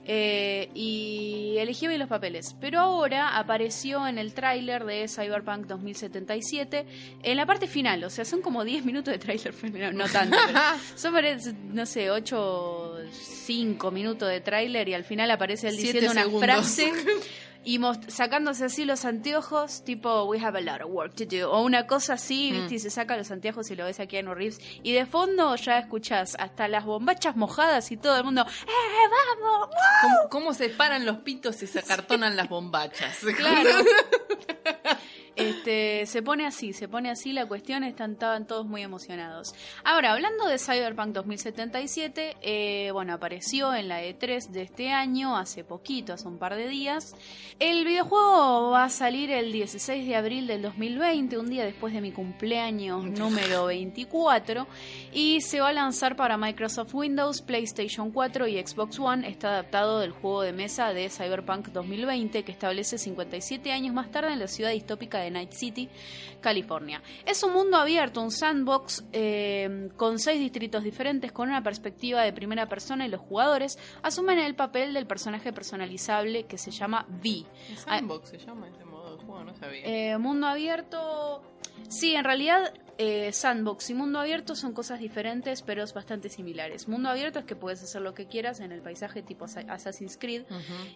Eh, 0.07 0.71
y 0.75 1.57
eligió 1.59 1.89
bien 1.89 2.01
los 2.01 2.09
papeles. 2.09 2.57
Pero 2.61 2.81
ahora 2.81 3.37
apareció 3.39 4.07
en 4.09 4.19
el 4.19 4.33
tráiler 4.33 4.85
de 4.85 5.07
Cyberpunk 5.09 5.67
2077 5.67 6.87
en 7.23 7.37
la 7.37 7.47
parte 7.47 7.67
final. 7.67 8.03
O 8.05 8.11
sea, 8.11 8.25
son 8.25 8.41
como 8.41 8.65
10 8.65 8.85
minutos 8.85 9.13
de 9.13 9.19
tráiler. 9.19 9.55
No, 9.73 9.93
no 9.93 10.09
tanto, 10.09 10.37
pero 10.47 10.79
son, 10.97 11.75
no 11.75 11.87
sé, 11.87 12.11
8, 12.11 12.97
5 13.13 13.91
minutos 13.91 14.29
de 14.29 14.41
tráiler 14.41 14.89
y 14.89 14.95
al 14.95 15.05
final 15.05 15.31
aparece 15.31 15.69
él 15.69 15.77
diciendo 15.77 16.11
una 16.11 16.29
frase 16.41 16.93
y 17.65 17.79
sacándose 18.09 18.65
así 18.65 18.85
los 18.85 19.05
anteojos, 19.05 19.85
tipo, 19.85 20.25
we 20.25 20.39
have 20.41 20.57
a 20.59 20.61
lot 20.63 20.81
of 20.83 20.91
work 20.91 21.15
to 21.15 21.25
do, 21.27 21.51
o 21.51 21.63
una 21.63 21.87
cosa 21.87 22.15
así, 22.15 22.51
Mm. 22.53 22.55
¿viste? 22.61 22.75
Y 22.77 22.79
se 22.79 22.91
saca 22.91 23.17
los 23.17 23.31
anteojos 23.31 23.71
y 23.71 23.77
lo 23.77 23.85
ves 23.85 24.01
aquí 24.01 24.11
Keanu 24.17 24.35
Reeves. 24.35 24.61
Y 24.83 24.93
de 24.93 25.07
fondo 25.07 25.55
ya 25.57 25.79
escuchás 25.79 26.37
hasta 26.39 26.69
las 26.69 26.85
bombachas 26.85 27.37
mojadas 27.37 27.93
y 27.93 27.97
todo 27.97 28.17
el 28.17 28.25
mundo, 28.25 28.43
¡eh, 28.43 29.09
vamos! 29.41 29.69
¿Cómo, 30.03 30.29
cómo 30.31 30.55
se 30.55 30.69
paran 30.71 31.05
los 31.07 31.19
pitos 31.19 31.63
y 31.63 31.67
se 31.67 31.79
acartonan 31.81 32.37
las 32.37 32.49
bombachas? 32.49 33.19
Claro. 33.37 33.71
Este, 35.37 36.07
se 36.07 36.23
pone 36.23 36.47
así, 36.47 36.73
se 36.73 36.89
pone 36.89 37.11
así 37.11 37.33
la 37.33 37.47
cuestión, 37.47 37.85
están, 37.85 38.13
estaban 38.13 38.47
todos 38.47 38.67
muy 38.67 38.83
emocionados. 38.83 39.55
Ahora, 39.85 40.13
hablando 40.13 40.47
de 40.47 40.59
Cyberpunk 40.59 41.13
2077, 41.15 42.37
eh, 42.43 42.91
bueno, 42.93 43.15
apareció 43.15 43.75
en 43.75 43.89
la 43.89 44.03
E3 44.03 44.49
de 44.49 44.63
este 44.63 44.91
año, 44.91 45.37
hace 45.37 45.65
poquito, 45.65 46.13
hace 46.13 46.29
un 46.29 46.39
par 46.39 46.57
de 46.57 46.69
días. 46.69 47.15
El 47.59 47.85
videojuego 47.85 48.71
va 48.71 48.85
a 48.85 48.89
salir 48.89 49.31
el 49.31 49.53
16 49.53 50.07
de 50.07 50.17
abril 50.17 50.47
del 50.47 50.63
2020, 50.63 51.39
un 51.39 51.49
día 51.51 51.65
después 51.65 51.95
de 51.95 52.01
mi 52.01 52.13
cumpleaños 52.13 53.05
número 53.05 53.67
24, 53.67 54.67
y 55.13 55.41
se 55.41 55.61
va 55.61 55.69
a 55.69 55.73
lanzar 55.73 56.17
para 56.17 56.37
Microsoft 56.37 56.95
Windows, 56.95 57.43
PlayStation 57.43 58.11
4 58.11 58.49
y 58.49 58.67
Xbox 58.67 58.99
One. 58.99 59.29
Está 59.29 59.51
adaptado 59.51 60.01
del 60.01 60.11
juego 60.11 60.43
de 60.43 60.53
mesa 60.53 60.93
de 60.93 61.09
Cyberpunk 61.09 61.69
2020, 61.69 62.43
que 62.43 62.53
establece 62.53 62.99
57 62.99 63.73
años 63.73 63.95
más 63.95 64.11
tarde 64.11 64.33
en 64.33 64.39
la 64.39 64.49
ciudad 64.49 64.71
distópica 64.71 65.20
de 65.21 65.31
Night 65.31 65.53
City, 65.53 65.89
California. 66.41 67.03
Es 67.27 67.43
un 67.43 67.53
mundo 67.53 67.77
abierto, 67.77 68.21
un 68.21 68.31
sandbox 68.31 69.05
eh, 69.13 69.89
con 69.97 70.19
seis 70.19 70.41
distritos 70.41 70.85
diferentes, 70.85 71.33
con 71.33 71.49
una 71.49 71.63
perspectiva 71.63 72.23
de 72.23 72.33
primera 72.33 72.69
persona 72.69 73.07
y 73.07 73.09
los 73.09 73.21
jugadores 73.21 73.79
asumen 74.03 74.39
el 74.39 74.55
papel 74.55 74.95
del 74.95 75.07
personaje 75.07 75.53
personalizable 75.53 76.45
que 76.45 76.59
se 76.59 76.71
llama 76.71 77.07
V. 77.23 77.45
Sandbox 77.77 78.31
se 78.31 78.39
llama 78.39 78.69
ese 78.69 78.85
modo 78.85 79.17
de 79.17 79.25
juego, 79.25 79.45
no 79.45 79.55
sabía. 79.55 79.83
Eh, 79.85 80.19
mundo 80.19 80.47
abierto. 80.47 81.43
Sí, 81.89 82.15
en 82.15 82.25
realidad 82.25 82.73
eh, 82.99 83.33
sandbox 83.33 83.89
y 83.89 83.95
mundo 83.95 84.19
abierto 84.19 84.55
son 84.55 84.75
cosas 84.75 85.01
diferentes, 85.01 85.63
pero 85.63 85.83
es 85.83 85.95
bastante 85.95 86.29
similares. 86.29 86.87
Mundo 86.87 87.09
abierto 87.09 87.39
es 87.39 87.47
que 87.47 87.57
puedes 87.57 87.83
hacer 87.83 88.03
lo 88.03 88.13
que 88.13 88.27
quieras 88.27 88.61
en 88.61 88.73
el 88.73 88.83
paisaje 88.83 89.23
tipo 89.23 89.47
Assassin's 89.47 90.19
Creed. 90.19 90.45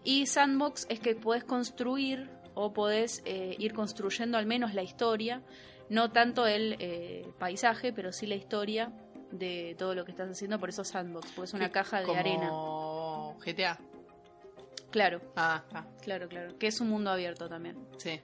Y 0.05 0.27
sandbox 0.27 0.87
es 0.91 1.01
que 1.01 1.15
puedes 1.15 1.45
construir 1.45 2.29
o 2.55 2.73
podés 2.73 3.23
eh, 3.25 3.57
ir 3.59 3.73
construyendo 3.75 4.39
al 4.39 4.47
menos 4.47 4.75
la 4.75 4.83
historia 4.83 5.43
No 5.89 6.11
tanto 6.13 6.47
el 6.47 6.77
eh, 6.81 7.27
paisaje, 7.39 7.93
pero 7.93 8.13
sí 8.13 8.27
la 8.27 8.37
historia 8.37 8.93
de 9.31 9.75
todo 9.79 9.95
lo 9.95 10.05
que 10.05 10.13
estás 10.13 10.31
haciendo 10.31 10.59
por 10.59 10.69
esos 10.69 10.89
sandbox, 10.89 11.33
porque 11.33 11.47
es 11.49 11.55
una 11.55 11.71
caja 11.71 12.01
de 12.01 12.07
como 12.07 12.21
arena. 12.21 12.51
GTA. 13.45 13.79
Claro, 14.91 15.21
Ah, 15.37 15.65
claro, 16.03 16.29
claro. 16.29 16.57
Que 16.59 16.69
es 16.69 16.81
un 16.81 16.89
mundo 16.89 17.11
abierto 17.11 17.49
también. 17.49 17.77
sí. 17.99 18.21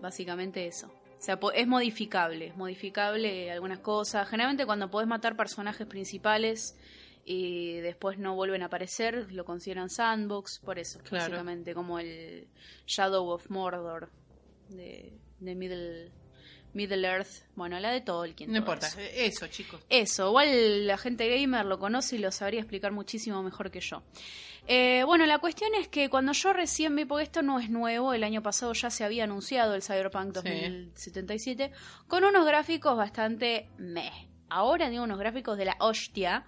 Básicamente 0.00 0.66
eso. 0.66 0.88
O 0.88 1.22
sea, 1.24 1.38
es 1.54 1.66
modificable, 1.66 2.48
es 2.48 2.56
modificable 2.56 3.50
algunas 3.50 3.78
cosas. 3.78 4.28
Generalmente 4.28 4.66
cuando 4.66 4.90
podés 4.90 5.08
matar 5.08 5.36
personajes 5.36 5.86
principales 5.86 6.76
y 7.24 7.76
después 7.80 8.18
no 8.18 8.34
vuelven 8.34 8.62
a 8.62 8.66
aparecer, 8.66 9.32
lo 9.32 9.44
consideran 9.44 9.88
sandbox, 9.90 10.60
por 10.60 10.78
eso, 10.78 10.98
Claro. 11.00 11.24
básicamente, 11.24 11.74
como 11.74 11.98
el 11.98 12.46
Shadow 12.86 13.28
of 13.30 13.48
Mordor 13.50 14.10
de, 14.68 15.12
de 15.40 15.54
Middle, 15.54 16.10
Middle 16.74 17.06
Earth. 17.06 17.44
Bueno, 17.54 17.78
la 17.80 17.90
de 17.92 18.00
Tolkien. 18.00 18.50
No 18.50 18.58
importa. 18.58 18.88
eso. 18.88 18.98
Eso, 19.00 19.46
chicos. 19.46 19.80
Eso, 19.88 20.28
igual 20.28 20.86
la 20.86 20.98
gente 20.98 21.28
gamer 21.28 21.64
lo 21.66 21.78
conoce 21.78 22.16
y 22.16 22.18
lo 22.18 22.30
sabría 22.32 22.60
explicar 22.60 22.92
muchísimo 22.92 23.42
mejor 23.42 23.70
que 23.70 23.80
yo. 23.80 24.02
Eh, 24.66 25.02
bueno, 25.04 25.26
la 25.26 25.38
cuestión 25.38 25.74
es 25.74 25.88
que 25.88 26.08
cuando 26.08 26.32
yo 26.32 26.52
recién 26.54 26.96
vi, 26.96 27.04
porque 27.04 27.24
esto 27.24 27.42
no 27.42 27.60
es 27.60 27.68
nuevo, 27.68 28.14
el 28.14 28.24
año 28.24 28.42
pasado 28.42 28.72
ya 28.72 28.88
se 28.90 29.04
había 29.04 29.24
anunciado 29.24 29.74
el 29.74 29.82
Cyberpunk 29.82 30.28
Sí. 30.38 30.48
2077, 30.94 31.70
con 32.08 32.24
unos 32.24 32.46
gráficos 32.46 32.96
bastante 32.96 33.68
meh. 33.78 34.28
Ahora 34.48 34.88
digo 34.88 35.02
unos 35.04 35.18
gráficos 35.18 35.58
de 35.58 35.64
la 35.66 35.76
hostia, 35.80 36.46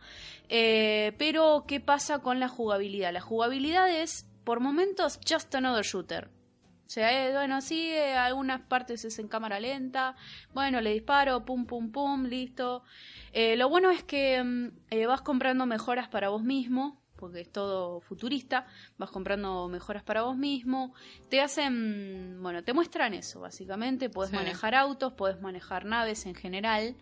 eh, 0.49 1.13
pero 1.19 1.65
¿qué 1.67 1.81
pasa 1.81 2.21
con 2.21 2.41
la 2.41 2.49
jugabilidad? 2.49 3.13
La 3.13 3.21
jugabilidad 3.21 3.91
es, 3.91 4.27
por 4.45 4.61
momentos, 4.61 5.19
just 5.29 5.55
another 5.55 5.85
shooter. 5.85 6.29
O 6.29 6.89
sea, 6.89 7.27
eh, 7.29 7.33
bueno, 7.33 7.61
sí, 7.61 7.89
eh, 7.91 8.15
algunas 8.15 8.61
partes 8.61 9.05
es 9.05 9.19
en 9.19 9.27
cámara 9.27 9.59
lenta. 9.59 10.15
Bueno, 10.55 10.81
le 10.81 10.93
disparo, 10.93 11.45
pum, 11.45 11.67
pum, 11.67 11.91
pum, 11.91 12.27
listo. 12.27 12.85
Eh, 13.33 13.57
lo 13.57 13.69
bueno 13.69 13.91
es 13.91 14.05
que 14.05 14.41
mm, 14.43 14.69
eh, 14.91 15.07
vas 15.07 15.21
comprando 15.23 15.67
mejoras 15.67 16.07
para 16.09 16.29
vos 16.29 16.45
mismo, 16.45 17.03
porque 17.17 17.41
es 17.41 17.51
todo 17.51 18.01
futurista. 18.03 18.67
Vas 18.99 19.11
comprando 19.11 19.67
mejoras 19.69 20.05
para 20.05 20.23
vos 20.23 20.37
mismo. 20.37 20.95
Te 21.29 21.41
hacen, 21.41 22.39
bueno, 22.41 22.63
te 22.63 22.73
muestran 22.73 23.15
eso, 23.15 23.41
básicamente. 23.41 24.09
Puedes 24.09 24.31
Sí. 24.31 24.37
manejar 24.37 24.77
autos, 24.77 25.13
puedes 25.15 25.41
manejar 25.41 25.87
naves 25.87 26.25
en 26.25 26.37
general. 26.37 26.95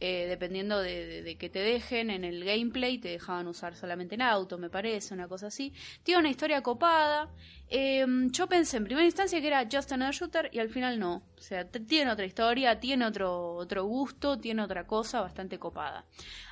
Eh, 0.00 0.26
dependiendo 0.28 0.80
de, 0.80 1.06
de- 1.06 1.22
de 1.22 1.36
que 1.36 1.50
te 1.50 1.58
dejen 1.60 2.10
en 2.10 2.24
el 2.24 2.42
gameplay, 2.44 2.98
te 2.98 3.08
dejaban 3.10 3.46
usar 3.46 3.76
solamente 3.76 4.14
en 4.14 4.22
auto, 4.22 4.56
me 4.58 4.70
parece, 4.70 5.12
una 5.14 5.28
cosa 5.28 5.48
así. 5.48 5.72
Tiene 6.02 6.20
una 6.20 6.30
historia 6.30 6.62
copada. 6.62 7.30
Eh, 7.68 8.04
yo 8.32 8.46
pensé 8.48 8.78
en 8.78 8.84
primera 8.84 9.04
instancia 9.06 9.40
que 9.40 9.46
era 9.46 9.68
Just 9.70 9.92
Another 9.92 10.14
Shooter 10.14 10.48
y 10.52 10.58
al 10.58 10.70
final 10.70 10.98
no. 10.98 11.22
O 11.36 11.40
sea, 11.42 11.68
tiene 11.68 12.10
otra 12.10 12.24
historia, 12.26 12.80
tiene 12.80 13.04
otro, 13.06 13.54
otro 13.54 13.84
gusto, 13.84 14.38
tiene 14.38 14.62
otra 14.62 14.86
cosa 14.86 15.20
bastante 15.20 15.58
copada. 15.58 16.04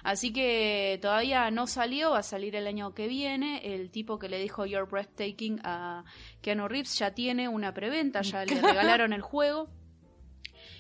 Así 0.05 0.33
que 0.33 0.99
todavía 1.03 1.51
no 1.51 1.67
salió, 1.67 2.11
va 2.13 2.19
a 2.19 2.23
salir 2.23 2.55
el 2.55 2.67
año 2.67 2.95
que 2.95 3.09
viene. 3.09 3.61
El 3.75 3.91
tipo 3.91 4.19
que 4.19 4.29
le 4.29 4.39
dijo 4.41 4.67
You're 4.67 4.89
Breathtaking 4.91 5.61
a 5.65 6.05
Keanu 6.43 6.69
Reeves 6.69 6.99
ya 6.99 7.13
tiene 7.15 7.49
una 7.49 7.73
preventa, 7.75 8.21
ya 8.23 8.45
le 8.45 8.61
regalaron 8.63 9.13
el 9.13 9.23
juego. 9.23 9.69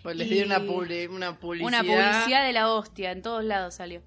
Pues 0.09 0.17
les 0.17 0.29
Y- 0.31 0.35
di 0.37 0.43
una, 0.43 0.61
publi- 0.61 1.09
una 1.11 1.39
publicidad. 1.39 1.69
Una 1.69 1.79
publicidad 1.83 2.47
de 2.47 2.53
la 2.55 2.73
hostia, 2.73 3.13
en 3.13 3.21
todos 3.23 3.45
lados 3.45 3.75
salió. 3.75 4.03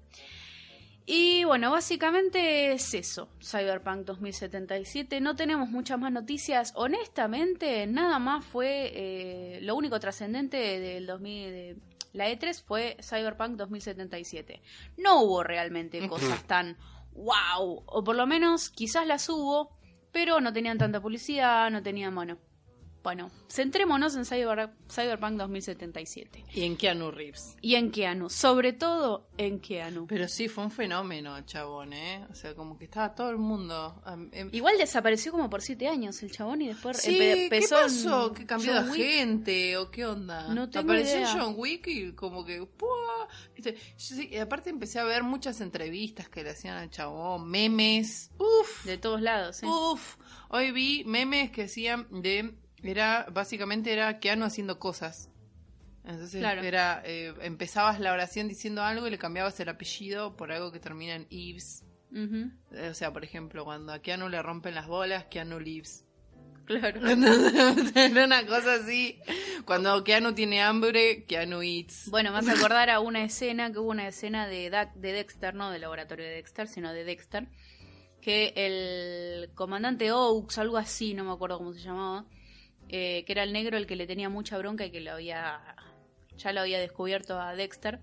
Y 1.04 1.44
bueno, 1.44 1.70
básicamente 1.72 2.72
es 2.72 2.94
eso, 2.94 3.28
Cyberpunk 3.40 4.04
2077. 4.04 5.20
No 5.20 5.34
tenemos 5.34 5.68
muchas 5.68 5.98
más 5.98 6.12
noticias. 6.12 6.72
Honestamente, 6.76 7.86
nada 7.86 8.18
más 8.18 8.44
fue 8.44 8.92
eh, 8.94 9.58
lo 9.62 9.74
único 9.74 9.98
trascendente 10.00 10.56
del 10.80 11.06
2000. 11.06 11.50
de- 11.50 11.76
la 12.12 12.28
E3 12.28 12.62
fue 12.62 12.96
Cyberpunk 13.00 13.56
2077. 13.56 14.60
No 14.98 15.22
hubo 15.22 15.42
realmente 15.42 16.06
cosas 16.08 16.44
tan 16.46 16.76
wow, 17.14 17.82
o 17.86 18.04
por 18.04 18.16
lo 18.16 18.26
menos 18.26 18.70
quizás 18.70 19.06
las 19.06 19.28
hubo, 19.28 19.76
pero 20.12 20.40
no 20.40 20.52
tenían 20.52 20.78
tanta 20.78 21.00
publicidad, 21.00 21.70
no 21.70 21.82
tenían, 21.82 22.14
bueno. 22.14 22.38
Bueno, 23.02 23.30
centrémonos 23.50 24.14
en 24.14 24.22
Cyber- 24.24 24.70
Cyberpunk 24.88 25.32
2077. 25.36 26.44
Y 26.54 26.62
en 26.62 26.76
Keanu 26.76 27.10
Reeves. 27.10 27.56
Y 27.60 27.74
en 27.74 27.90
Keanu, 27.90 28.30
sobre 28.30 28.72
todo 28.72 29.26
en 29.38 29.58
Keanu. 29.58 30.06
Pero 30.06 30.28
sí, 30.28 30.46
fue 30.48 30.62
un 30.64 30.70
fenómeno, 30.70 31.40
chabón, 31.42 31.92
¿eh? 31.94 32.24
O 32.30 32.34
sea, 32.36 32.54
como 32.54 32.78
que 32.78 32.84
estaba 32.84 33.14
todo 33.14 33.30
el 33.30 33.38
mundo. 33.38 34.00
em- 34.32 34.50
Igual 34.52 34.78
desapareció 34.78 35.32
como 35.32 35.50
por 35.50 35.62
siete 35.62 35.88
años 35.88 36.22
el 36.22 36.30
chabón 36.30 36.62
y 36.62 36.68
después 36.68 36.98
Sí, 36.98 37.10
empe- 37.10 37.18
¿qué 37.18 37.44
empezó 37.44 37.74
pasó? 37.80 38.32
¿Que 38.32 38.46
cambió 38.46 38.72
John 38.74 38.84
de 38.86 38.90
Wick. 38.92 39.00
gente 39.02 39.76
o 39.78 39.90
qué 39.90 40.06
onda? 40.06 40.54
No 40.54 40.70
tengo 40.70 40.84
Apareció 40.92 41.16
idea. 41.18 41.32
John 41.36 41.54
Wick 41.56 41.86
y 41.88 42.12
como 42.12 42.44
que... 42.44 42.64
¡pua! 42.66 43.28
Y 44.30 44.36
aparte 44.38 44.70
empecé 44.70 44.98
a 45.00 45.04
ver 45.04 45.22
muchas 45.24 45.60
entrevistas 45.60 46.28
que 46.28 46.42
le 46.44 46.50
hacían 46.50 46.76
al 46.76 46.90
chabón, 46.90 47.48
memes. 47.50 48.30
Uf, 48.38 48.84
De 48.84 48.96
todos 48.98 49.20
lados, 49.20 49.62
¿eh? 49.62 49.66
uf. 49.66 50.16
Hoy 50.50 50.70
vi 50.70 51.02
memes 51.04 51.50
que 51.50 51.62
decían 51.62 52.06
de... 52.10 52.54
Era, 52.82 53.26
básicamente 53.32 53.92
era 53.92 54.18
Keanu 54.18 54.44
haciendo 54.44 54.78
cosas. 54.78 55.30
Entonces 56.04 56.40
Claro. 56.40 56.62
era, 56.62 57.00
eh, 57.04 57.32
empezabas 57.42 58.00
la 58.00 58.12
oración 58.12 58.48
diciendo 58.48 58.82
algo 58.82 59.06
y 59.06 59.10
le 59.10 59.18
cambiabas 59.18 59.58
el 59.60 59.68
apellido 59.68 60.36
por 60.36 60.50
algo 60.50 60.72
que 60.72 60.80
termina 60.80 61.14
en 61.14 61.26
Eves. 61.30 61.84
Ujú, 62.10 62.50
Eh, 62.72 62.88
O 62.90 62.94
sea, 62.94 63.12
por 63.12 63.24
ejemplo, 63.24 63.64
cuando 63.64 63.92
a 63.92 64.00
Keanu 64.00 64.28
le 64.28 64.42
rompen 64.42 64.74
las 64.74 64.86
bolas, 64.88 65.26
Keanu 65.26 65.60
lives. 65.60 66.04
Claro. 66.64 67.00
Era 67.94 68.24
una 68.24 68.46
cosa 68.46 68.74
así. 68.74 69.18
Cuando 69.64 70.02
Keanu 70.04 70.32
tiene 70.34 70.60
hambre, 70.62 71.24
Keanu 71.24 71.62
eats. 71.62 72.08
Bueno, 72.10 72.30
me 72.32 72.38
hace 72.38 72.52
acordar 72.52 72.90
a 72.90 73.00
una 73.00 73.22
escena, 73.24 73.72
que 73.72 73.78
hubo 73.78 73.90
una 73.90 74.06
escena 74.08 74.46
de, 74.46 74.70
de 74.94 75.12
Dexter, 75.12 75.54
no 75.54 75.70
del 75.70 75.80
laboratorio 75.82 76.24
de 76.24 76.32
Dexter, 76.32 76.68
sino 76.68 76.92
de 76.92 77.04
Dexter, 77.04 77.48
que 78.20 78.52
el 78.56 79.50
comandante 79.54 80.12
Oaks, 80.12 80.58
algo 80.58 80.76
así, 80.78 81.14
no 81.14 81.24
me 81.24 81.32
acuerdo 81.32 81.58
cómo 81.58 81.72
se 81.72 81.80
llamaba, 81.80 82.26
eh, 82.88 83.24
que 83.26 83.32
era 83.32 83.42
el 83.42 83.52
negro 83.52 83.76
el 83.76 83.86
que 83.86 83.96
le 83.96 84.06
tenía 84.06 84.28
mucha 84.28 84.58
bronca 84.58 84.84
y 84.84 84.90
que 84.90 85.00
lo 85.00 85.12
había, 85.12 85.60
ya 86.36 86.52
lo 86.52 86.60
había 86.60 86.78
descubierto 86.80 87.40
a 87.40 87.54
Dexter. 87.54 88.00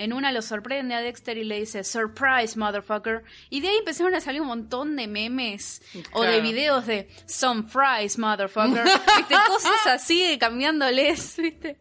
En 0.00 0.12
una 0.12 0.30
lo 0.30 0.42
sorprende 0.42 0.94
a 0.94 1.00
Dexter 1.00 1.36
y 1.38 1.42
le 1.42 1.58
dice, 1.58 1.82
Surprise, 1.82 2.56
motherfucker. 2.56 3.24
Y 3.50 3.60
de 3.60 3.66
ahí 3.68 3.78
empezaron 3.78 4.14
a 4.14 4.20
salir 4.20 4.40
un 4.40 4.46
montón 4.46 4.94
de 4.94 5.08
memes 5.08 5.82
o 6.12 6.22
de 6.22 6.40
videos 6.40 6.86
de 6.86 7.08
Some 7.26 7.64
fries, 7.64 8.16
motherfucker. 8.16 8.84
¿Viste? 9.16 9.34
Cosas 9.48 9.86
así, 9.88 10.38
cambiándoles, 10.38 11.36
¿viste? 11.42 11.78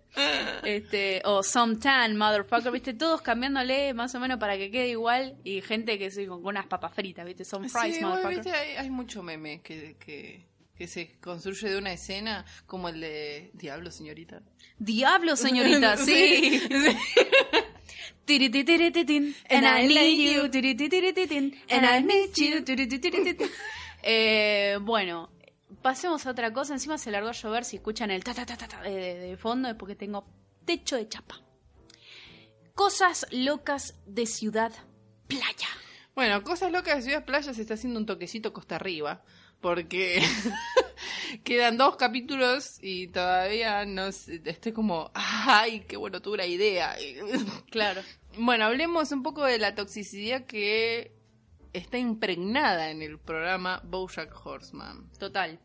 Este, 0.63 1.21
o 1.25 1.43
Some 1.43 1.75
tan, 1.75 2.17
motherfucker, 2.17 2.71
¿viste? 2.71 2.95
Todos 2.95 3.21
cambiándole 3.21 3.93
más 3.93 4.15
o 4.15 4.19
menos 4.19 4.39
para 4.39 4.57
que 4.57 4.71
quede 4.71 4.87
igual. 4.89 5.37
Y 5.43 5.61
gente 5.61 5.99
que 5.99 6.09
sí, 6.09 6.25
con 6.25 6.43
unas 6.43 6.65
papas 6.65 6.95
fritas, 6.95 7.23
¿viste? 7.23 7.45
Some 7.45 7.69
fries, 7.69 7.97
Sí, 7.97 8.01
motherfucker. 8.03 8.37
viste, 8.37 8.51
hay, 8.51 8.77
hay 8.77 8.89
mucho 8.89 9.21
meme 9.21 9.61
que, 9.61 9.95
que, 10.03 10.43
que 10.77 10.87
se 10.87 11.17
construye 11.19 11.69
de 11.69 11.77
una 11.77 11.91
escena 11.93 12.45
como 12.65 12.89
el 12.89 13.01
de 13.01 13.51
Diablo, 13.53 13.91
señorita. 13.91 14.41
Diablo, 14.77 15.35
señorita, 15.35 15.97
sí. 16.05 16.61
And 19.49 19.65
I 19.65 19.87
need 19.87 20.33
you. 20.33 20.43
And 21.69 21.85
I 21.85 22.01
need 22.03 22.33
you. 22.35 23.45
Eh, 24.09 24.77
bueno, 24.81 25.29
pasemos 25.81 26.25
a 26.27 26.31
otra 26.31 26.53
cosa. 26.53 26.73
Encima 26.73 26.97
se 26.97 27.11
largó 27.11 27.29
a 27.29 27.33
llover. 27.33 27.65
Si 27.65 27.77
escuchan 27.77 28.09
el 28.11 28.23
ta 28.23 28.33
ta 28.33 28.45
ta 28.45 28.55
ta, 28.55 28.81
de- 28.81 29.15
de 29.19 29.37
fondo 29.37 29.67
es 29.67 29.75
porque 29.75 29.95
tengo 29.95 30.25
techo 30.65 30.95
de 30.95 31.09
chapa. 31.09 31.41
Cosas 32.73 33.25
locas 33.31 33.95
de 34.05 34.25
ciudad 34.25 34.71
playa. 35.27 35.67
Bueno, 36.15 36.41
Cosas 36.43 36.71
Locas 36.71 36.97
de 36.97 37.01
Ciudad 37.03 37.25
Playa 37.25 37.53
se 37.53 37.61
está 37.61 37.73
haciendo 37.73 37.99
un 37.99 38.05
toquecito 38.05 38.53
costa 38.53 38.75
arriba. 38.75 39.23
Porque 39.61 40.21
quedan 41.43 41.77
dos 41.77 41.95
capítulos 41.95 42.77
y 42.81 43.07
todavía 43.07 43.85
no 43.85 44.11
sé, 44.11 44.41
estoy 44.45 44.71
como, 44.71 45.11
ay, 45.13 45.81
qué 45.81 45.97
bueno, 45.97 46.21
tuve 46.21 46.37
la 46.37 46.45
idea. 46.45 46.95
Claro. 47.71 48.01
Bueno, 48.37 48.65
hablemos 48.65 49.11
un 49.11 49.23
poco 49.23 49.43
de 49.43 49.57
la 49.57 49.73
toxicidad 49.75 50.45
que 50.45 51.11
está 51.73 51.97
impregnada 51.97 52.91
en 52.91 53.01
el 53.01 53.19
programa 53.19 53.81
Bojack 53.83 54.33
Horseman. 54.45 55.09
Total. 55.19 55.59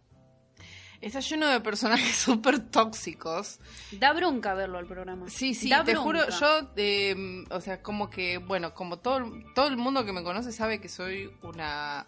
Está 1.01 1.19
lleno 1.21 1.49
de 1.49 1.61
personajes 1.61 2.15
súper 2.17 2.61
tóxicos. 2.71 3.59
Da 3.93 4.13
bronca 4.13 4.55
verlo 4.55 4.79
al 4.79 4.87
programa. 4.87 5.29
Sí, 5.29 5.53
sí, 5.55 5.69
Da 5.69 5.85
te 5.85 5.93
bronca. 5.93 6.03
juro, 6.03 6.39
yo, 6.39 6.71
eh, 6.77 7.45
o 7.51 7.61
sea, 7.61 7.83
como 7.83 8.09
que, 8.09 8.39
bueno, 8.39 8.73
como 8.73 8.99
todo, 9.01 9.21
todo 9.55 9.67
el 9.67 9.77
mundo 9.77 10.05
que 10.05 10.13
me 10.13 10.23
conoce 10.23 10.53
sabe 10.53 10.81
que 10.81 10.89
soy 10.89 11.31
una, 11.43 12.07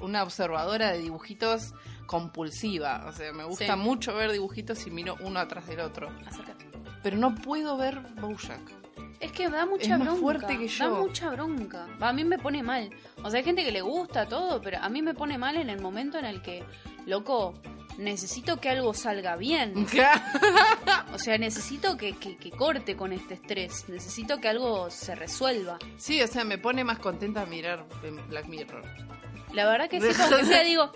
una 0.00 0.22
observadora 0.22 0.90
de 0.92 0.98
dibujitos 0.98 1.74
compulsiva. 2.06 3.04
O 3.06 3.12
sea, 3.12 3.32
me 3.32 3.44
gusta 3.44 3.74
Sí. 3.74 3.80
mucho 3.80 4.14
ver 4.14 4.32
dibujitos 4.32 4.86
y 4.86 4.90
miro 4.90 5.16
uno 5.20 5.40
atrás 5.40 5.66
del 5.66 5.80
otro. 5.80 6.10
Acércate. 6.26 6.66
Pero 7.02 7.16
no 7.16 7.34
puedo 7.34 7.76
ver 7.76 8.00
Bojack. 8.20 8.79
Es 9.20 9.32
que 9.32 9.48
da 9.50 9.66
mucha 9.66 9.82
Es 9.84 9.90
más 9.90 10.00
bronca. 10.00 10.20
fuerte 10.20 10.58
que 10.58 10.64
Da 10.66 10.70
yo. 10.86 10.96
mucha 11.02 11.30
bronca. 11.30 11.86
A 12.00 12.12
mí 12.12 12.24
me 12.24 12.38
pone 12.38 12.62
mal. 12.62 12.90
O 13.22 13.30
sea, 13.30 13.38
hay 13.38 13.44
gente 13.44 13.62
que 13.64 13.70
le 13.72 13.82
gusta 13.82 14.26
todo, 14.26 14.60
pero 14.62 14.78
a 14.80 14.88
mí 14.88 15.02
me 15.02 15.12
pone 15.14 15.36
mal 15.38 15.56
en 15.56 15.68
el 15.70 15.80
momento 15.80 16.18
en 16.18 16.24
el 16.24 16.40
que, 16.40 16.64
loco, 17.06 17.52
necesito 17.98 18.58
que 18.60 18.70
algo 18.70 18.94
salga 18.94 19.36
bien. 19.36 19.86
O 21.12 21.18
sea, 21.18 21.36
necesito 21.38 21.96
que, 21.96 22.12
que, 22.16 22.36
que 22.36 22.50
corte 22.50 22.96
con 22.96 23.12
este 23.12 23.34
estrés. 23.34 23.88
Necesito 23.88 24.38
que 24.38 24.48
algo 24.48 24.88
se 24.90 25.14
resuelva. 25.14 25.78
sí, 25.98 26.22
o 26.22 26.26
sea, 26.26 26.44
me 26.44 26.56
pone 26.56 26.82
más 26.84 26.98
contenta 26.98 27.44
mirar 27.46 27.84
Black 28.28 28.46
Mirror. 28.46 28.82
La 29.52 29.66
verdad 29.66 29.88
que 29.90 30.00
sí, 30.00 30.06
aunque 30.22 30.44
sea, 30.46 30.62
digo, 30.62 30.90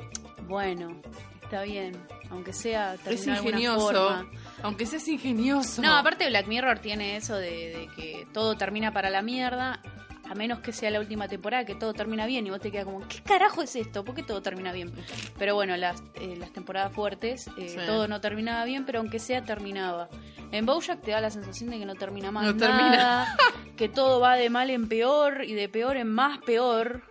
bueno, 0.46 0.96
está 1.42 1.62
bien. 1.64 1.92
Aunque 2.30 2.52
sea 2.52 2.94
Es 3.06 3.26
ingenioso. 3.26 3.80
forma. 3.92 4.30
Aunque 4.64 4.86
seas 4.86 5.06
ingenioso. 5.08 5.80
No, 5.82 5.94
aparte 5.96 6.26
Black 6.28 6.46
Mirror 6.48 6.78
tiene 6.80 7.16
eso 7.16 7.36
de, 7.36 7.48
de 7.50 7.88
que 7.94 8.26
todo 8.32 8.56
termina 8.56 8.92
para 8.92 9.10
la 9.10 9.22
mierda, 9.22 9.80
a 10.28 10.34
menos 10.34 10.60
que 10.60 10.72
sea 10.72 10.90
la 10.90 11.00
última 11.00 11.28
temporada, 11.28 11.64
que 11.66 11.74
todo 11.74 11.92
termina 11.92 12.24
bien 12.26 12.46
y 12.46 12.50
vos 12.50 12.60
te 12.60 12.70
quedas 12.70 12.86
como, 12.86 13.06
¿qué 13.06 13.20
carajo 13.22 13.62
es 13.62 13.76
esto? 13.76 14.04
¿Por 14.04 14.14
qué 14.14 14.22
todo 14.22 14.40
termina 14.42 14.72
bien? 14.72 14.90
Pero 15.38 15.54
bueno, 15.54 15.76
las, 15.76 16.02
eh, 16.14 16.34
las 16.38 16.50
temporadas 16.52 16.92
fuertes, 16.92 17.46
eh, 17.58 17.68
Sí. 17.68 17.76
todo 17.86 18.08
no 18.08 18.20
terminaba 18.22 18.64
bien, 18.64 18.86
pero 18.86 19.00
aunque 19.00 19.18
sea, 19.18 19.44
terminaba. 19.44 20.08
En 20.50 20.66
Bojack 20.66 21.02
te 21.02 21.10
da 21.10 21.20
la 21.20 21.30
sensación 21.30 21.70
de 21.70 21.78
que 21.78 21.84
no 21.86 21.94
termina 21.94 22.30
más 22.30 22.44
No 22.46 22.56
termina. 22.56 23.36
que 23.76 23.88
todo 23.88 24.18
va 24.20 24.36
de 24.36 24.48
mal 24.50 24.70
en 24.70 24.88
peor 24.88 25.44
y 25.44 25.52
de 25.54 25.68
peor 25.68 25.96
en 25.98 26.08
más 26.10 26.38
peor. 26.38 27.02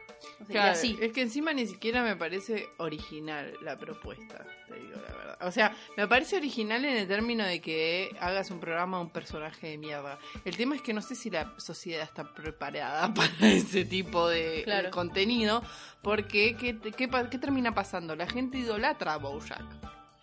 O 0.44 0.46
sea, 0.46 0.54
y 0.54 0.54
Claro, 0.54 0.72
así. 0.72 0.98
Es 1.02 1.12
que 1.12 1.22
encima 1.22 1.54
ni 1.54 1.66
siquiera 1.66 2.04
me 2.04 2.16
parece 2.16 2.68
original 2.78 3.54
la 3.62 3.78
propuesta, 3.78 4.46
te 4.68 4.76
digo 4.76 4.96
la 4.96 5.16
verdad. 5.16 5.38
O 5.42 5.52
sea, 5.52 5.76
me 5.98 6.08
parece 6.08 6.38
original 6.38 6.84
en 6.86 6.98
el 6.98 7.08
término 7.08 7.44
de 7.46 7.60
que 7.62 8.16
hagas 8.20 8.52
un 8.52 8.60
programa 8.60 8.98
de 8.98 9.04
un 9.04 9.10
personaje 9.10 9.68
de 9.70 9.78
mierda. 9.78 10.20
El 10.46 10.56
tema 10.56 10.76
es 10.76 10.82
que 10.82 10.94
no 10.94 11.02
sé 11.02 11.16
si 11.16 11.30
la 11.30 11.54
sociedad 11.58 12.04
está 12.04 12.34
preparada 12.34 13.14
para 13.14 13.48
ese 13.48 13.86
tipo 13.86 14.28
de, 14.30 14.62
Claro. 14.64 14.86
de 14.86 14.92
contenido, 14.92 15.64
porque 16.02 16.56
¿qué, 16.56 16.78
qué, 16.80 17.10
qué 17.30 17.38
termina 17.40 17.74
pasando? 17.74 18.16
La 18.16 18.28
gente 18.28 18.58
idolatra 18.58 19.14
a 19.14 19.18
Bojack. 19.18 19.64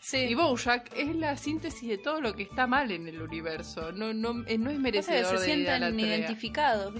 Sí. 0.02 0.16
Y 0.16 0.34
Bojack 0.34 0.90
es 0.96 1.14
la 1.14 1.36
síntesis 1.36 1.86
de 1.86 1.98
todo 1.98 2.22
lo 2.22 2.34
que 2.34 2.44
está 2.44 2.66
mal 2.66 2.90
en 2.90 3.06
el 3.06 3.20
universo. 3.20 3.92
No, 3.92 4.14
no, 4.14 4.44
eh, 4.46 4.56
no 4.56 4.70
es 4.70 4.76
Pasa 4.76 4.76
que 4.76 4.78
merecedor 4.78 5.38
se 5.38 5.40
de 5.40 5.44
sientan 5.44 6.00
identificados. 6.00 6.94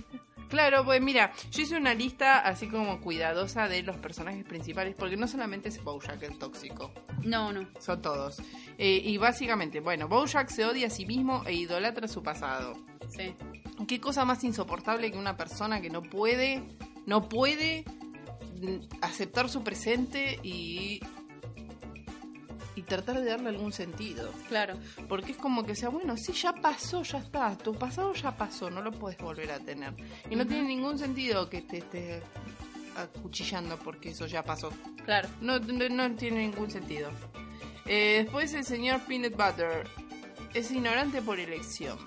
Claro, 0.51 0.85
pues 0.85 1.01
mira, 1.01 1.33
yo 1.53 1.63
hice 1.63 1.77
una 1.77 1.95
lista 1.95 2.41
así 2.41 2.67
como 2.67 3.01
cuidadosa 3.01 3.69
de 3.69 3.85
los 3.85 3.97
personajes 3.99 4.45
principales, 4.45 4.97
porque 4.99 5.17
no 5.17 5.29
solamente 5.29 5.69
es 5.69 5.83
Bojack 5.83 6.21
el 6.25 6.39
tóxico, 6.39 6.93
No, 7.23 7.53
no. 7.53 7.69
son 7.79 8.03
todos. 8.03 8.43
Eh, 8.77 9.01
y 9.05 9.17
básicamente, 9.17 9.79
bueno, 9.81 10.09
Bojack 10.09 10.49
se 10.49 10.65
odia 10.65 10.89
a 10.89 10.91
sí 10.91 11.07
mismo 11.07 11.45
e 11.47 11.55
idolatra 11.55 12.09
su 12.09 12.23
pasado. 12.25 12.75
Sí. 13.09 13.35
¿Qué 13.87 14.01
cosa 14.01 14.25
más 14.25 14.43
insoportable 14.45 15.11
que 15.13 15.17
una 15.19 15.37
persona 15.37 15.81
que 15.81 15.89
no 15.89 16.03
puede, 16.03 16.63
no 17.07 17.29
puede 17.29 17.85
mm, 18.61 19.03
aceptar 19.03 19.49
su 19.49 19.63
presente 19.63 20.41
y 20.43 21.01
y 22.77 22.83
tratar 22.83 23.21
de 23.21 23.27
darle 23.31 23.51
algún 23.51 23.73
sentido? 23.73 24.31
Claro. 24.49 24.79
Porque 25.09 25.33
es 25.33 25.39
como 25.39 25.65
que 25.65 25.75
sea, 25.75 25.89
bueno, 25.89 26.17
sí, 26.17 26.33
ya 26.33 26.53
pasó, 26.53 27.03
ya 27.03 27.19
está. 27.19 27.57
Tu 27.57 27.75
pasado 27.75 28.13
ya 28.15 28.37
pasó, 28.37 28.71
no 28.71 28.83
lo 28.83 28.93
puedes 28.93 29.19
volver 29.19 29.51
a 29.53 29.59
tener. 29.59 29.95
Y 30.31 30.37
no 30.37 30.47
tiene 30.47 30.69
ningún 30.69 30.99
sentido 30.99 31.49
que 31.49 31.63
te 31.63 31.79
esté 31.79 32.23
acuchillando 32.97 33.79
porque 33.79 34.11
eso 34.11 34.27
ya 34.27 34.45
pasó. 34.45 34.71
Claro. 35.05 35.29
No, 35.41 35.59
no, 35.59 35.89
no 35.89 36.15
tiene 36.17 36.41
ningún 36.41 36.71
sentido. 36.71 37.11
Eh, 37.87 38.23
después 38.23 38.53
el 38.55 38.65
señor 38.65 39.01
Peanut 39.01 39.33
Butter 39.33 39.89
es 40.55 40.71
ignorante 40.71 41.23
por 41.23 41.39
elección. 41.39 41.99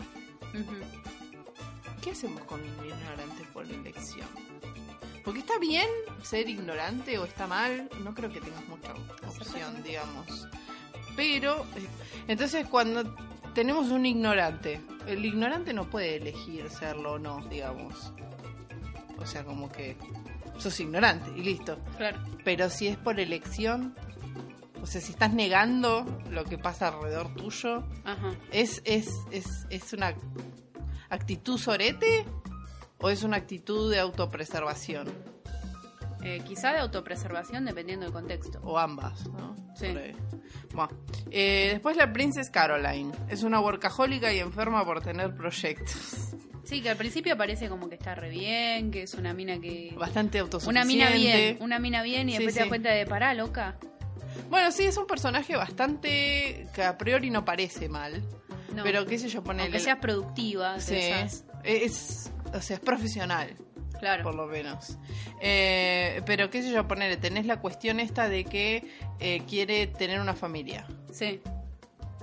¿Qué 2.01 2.11
hacemos 2.11 2.43
con 2.45 2.61
un 2.61 2.85
ignorante 2.85 3.43
por 3.53 3.65
elección? 3.65 4.27
Porque 5.23 5.39
está 5.39 5.57
bien 5.57 5.87
ser 6.21 6.49
ignorante 6.49 7.17
o 7.17 7.25
está 7.25 7.47
mal, 7.47 7.89
no 8.03 8.13
creo 8.13 8.31
que 8.31 8.41
tengas 8.41 8.67
mucha 8.67 8.93
opción, 9.27 9.81
digamos. 9.83 10.47
Pero, 11.15 11.65
eh, 11.75 11.87
entonces 12.27 12.67
cuando 12.67 13.15
tenemos 13.53 13.89
un 13.89 14.05
ignorante, 14.05 14.81
el 15.07 15.23
ignorante 15.23 15.73
no 15.73 15.89
puede 15.89 16.17
elegir 16.17 16.69
serlo 16.69 17.13
o 17.13 17.19
no, 17.19 17.39
digamos. 17.47 18.13
O 19.17 19.25
sea, 19.25 19.45
como 19.45 19.71
que 19.71 19.95
sos 20.57 20.79
ignorante 20.79 21.31
y 21.37 21.43
listo. 21.43 21.77
Claro. 21.97 22.19
Pero 22.43 22.69
si 22.69 22.87
es 22.87 22.97
por 22.97 23.19
elección, 23.19 23.95
o 24.81 24.85
sea, 24.85 24.99
si 24.99 25.13
estás 25.13 25.33
negando 25.33 26.05
lo 26.29 26.43
que 26.43 26.57
pasa 26.57 26.89
alrededor 26.89 27.33
tuyo, 27.35 27.83
Ajá. 28.03 28.33
¿Es, 28.51 28.81
es, 28.85 29.07
es, 29.31 29.67
es 29.69 29.93
una 29.93 30.13
actitud 31.09 31.57
sorete 31.57 32.25
o 33.03 33.09
es 33.09 33.21
una 33.23 33.37
actitud 33.37 33.91
de 33.91 33.99
autopreservación? 33.99 35.09
Eh, 36.23 36.41
quizá 36.47 36.71
de 36.71 36.79
autopreservación 36.79 37.65
dependiendo 37.65 38.05
del 38.05 38.13
contexto. 38.13 38.59
O 38.63 38.79
ambas, 38.79 39.27
¿no? 39.27 39.55
Sí. 39.75 39.87
Bueno, 40.73 40.89
eh, 41.29 41.71
después 41.73 41.97
la 41.97 42.11
Princess 42.13 42.49
Caroline. 42.49 43.11
Es 43.27 43.43
una 43.43 43.59
workahólica 43.59 44.31
y 44.31 44.39
enferma 44.39 44.85
por 44.85 45.01
tener 45.01 45.35
proyectos. 45.35 46.29
Sí, 46.63 46.81
que 46.81 46.89
al 46.89 46.95
principio 46.97 47.35
parece 47.37 47.67
como 47.67 47.89
que 47.89 47.95
está 47.95 48.15
re 48.15 48.29
bien, 48.29 48.89
que 48.89 49.03
es 49.03 49.13
una 49.15 49.33
mina 49.33 49.59
que... 49.59 49.93
Bastante 49.97 50.39
autosuficiente. 50.39 50.79
Una 50.79 51.09
mina 51.09 51.09
bien, 51.13 51.57
una 51.59 51.77
mina 51.77 52.01
bien 52.01 52.29
y 52.29 52.31
Sí, 52.31 52.37
después 52.37 52.53
te 52.53 52.59
das 52.61 52.69
cuenta 52.69 52.91
de 52.91 53.05
pará, 53.05 53.33
loca. 53.33 53.75
Bueno, 54.49 54.71
sí, 54.71 54.83
es 54.83 54.95
un 54.95 55.05
personaje 55.05 55.57
bastante 55.57 56.67
que 56.73 56.83
a 56.83 56.97
priori 56.97 57.29
no 57.31 57.43
parece 57.43 57.89
mal. 57.89 58.23
No. 58.73 58.83
Pero 58.83 59.05
qué 59.05 59.19
sé 59.19 59.27
yo, 59.27 59.43
ponerle... 59.43 59.65
Aunque 59.65 59.79
seas 59.81 59.99
productiva, 59.99 60.79
Sí, 60.79 60.95
esas. 60.95 61.43
es, 61.65 62.31
o 62.53 62.61
sea, 62.61 62.77
es 62.77 62.79
profesional. 62.81 63.55
Claro. 63.99 64.23
por 64.23 64.35
lo 64.35 64.47
menos. 64.47 64.97
Eh, 65.39 66.21
pero 66.25 66.49
qué 66.49 66.61
sé 66.61 66.71
yo, 66.71 66.85
ponerle, 66.87 67.15
tenés 67.15 67.45
la 67.45 67.61
cuestión 67.61 68.01
esta 68.01 68.27
de 68.27 68.43
que 68.43 68.83
eh, 69.19 69.43
quiere 69.47 69.87
tener 69.87 70.19
una 70.19 70.33
familia. 70.33 70.85
Sí. 71.11 71.41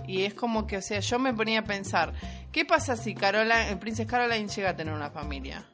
Y 0.07 0.25
es 0.25 0.35
como 0.35 0.67
que, 0.67 0.77
o 0.77 0.83
sea, 0.83 1.01
yo 1.01 1.19
me 1.19 1.33
ponía 1.33 1.61
a 1.61 1.65
pensar, 1.65 2.13
¿qué 2.53 2.67
pasa 2.67 2.97
si 2.97 3.15
Caroline, 3.15 3.71
el 3.71 3.79
Princess 3.79 4.07
Caroline 4.07 4.49
llega 4.49 4.71
a 4.71 4.77
tener 4.77 4.93
una 4.93 5.11
familia? 5.11 5.65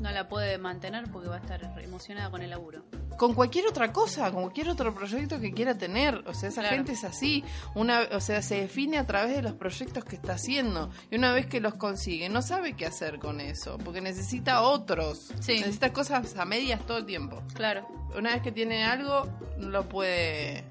No 0.00 0.10
la 0.10 0.28
puede 0.28 0.58
mantener 0.58 1.10
porque 1.10 1.28
va 1.28 1.36
a 1.36 1.40
estar 1.40 1.60
emocionada 1.82 2.30
con 2.30 2.42
el 2.42 2.50
laburo. 2.50 2.84
Con 3.18 3.34
cualquier 3.34 3.66
otra 3.66 3.92
cosa, 3.92 4.30
con 4.32 4.42
cualquier 4.42 4.70
otro 4.70 4.94
proyecto 4.94 5.38
que 5.38 5.52
quiera 5.52 5.76
tener. 5.76 6.22
O 6.26 6.32
sea, 6.32 6.48
esa 6.48 6.62
Claro. 6.62 6.76
gente 6.76 6.92
es 6.92 7.04
así. 7.04 7.44
Una, 7.74 8.08
o 8.12 8.20
sea, 8.20 8.40
se 8.40 8.62
define 8.62 8.96
a 8.98 9.06
través 9.06 9.36
de 9.36 9.42
los 9.42 9.52
proyectos 9.52 10.04
que 10.04 10.16
está 10.16 10.34
haciendo. 10.34 10.90
Y 11.10 11.16
una 11.16 11.32
vez 11.32 11.46
que 11.46 11.60
los 11.60 11.74
consigue, 11.74 12.28
no 12.30 12.40
sabe 12.40 12.74
qué 12.74 12.86
hacer 12.86 13.18
con 13.18 13.40
eso. 13.40 13.76
Porque 13.84 14.00
necesita 14.00 14.62
otros. 14.62 15.30
Sí. 15.40 15.58
Necesita 15.58 15.92
cosas 15.92 16.34
a 16.36 16.44
medias 16.46 16.80
todo 16.86 16.98
el 16.98 17.06
tiempo. 17.06 17.42
Claro. 17.54 17.86
una 18.16 18.32
vez 18.32 18.42
que 18.42 18.50
tiene 18.52 18.84
algo, 18.84 19.28
no 19.58 19.68
lo 19.68 19.88
puede. 19.88 20.64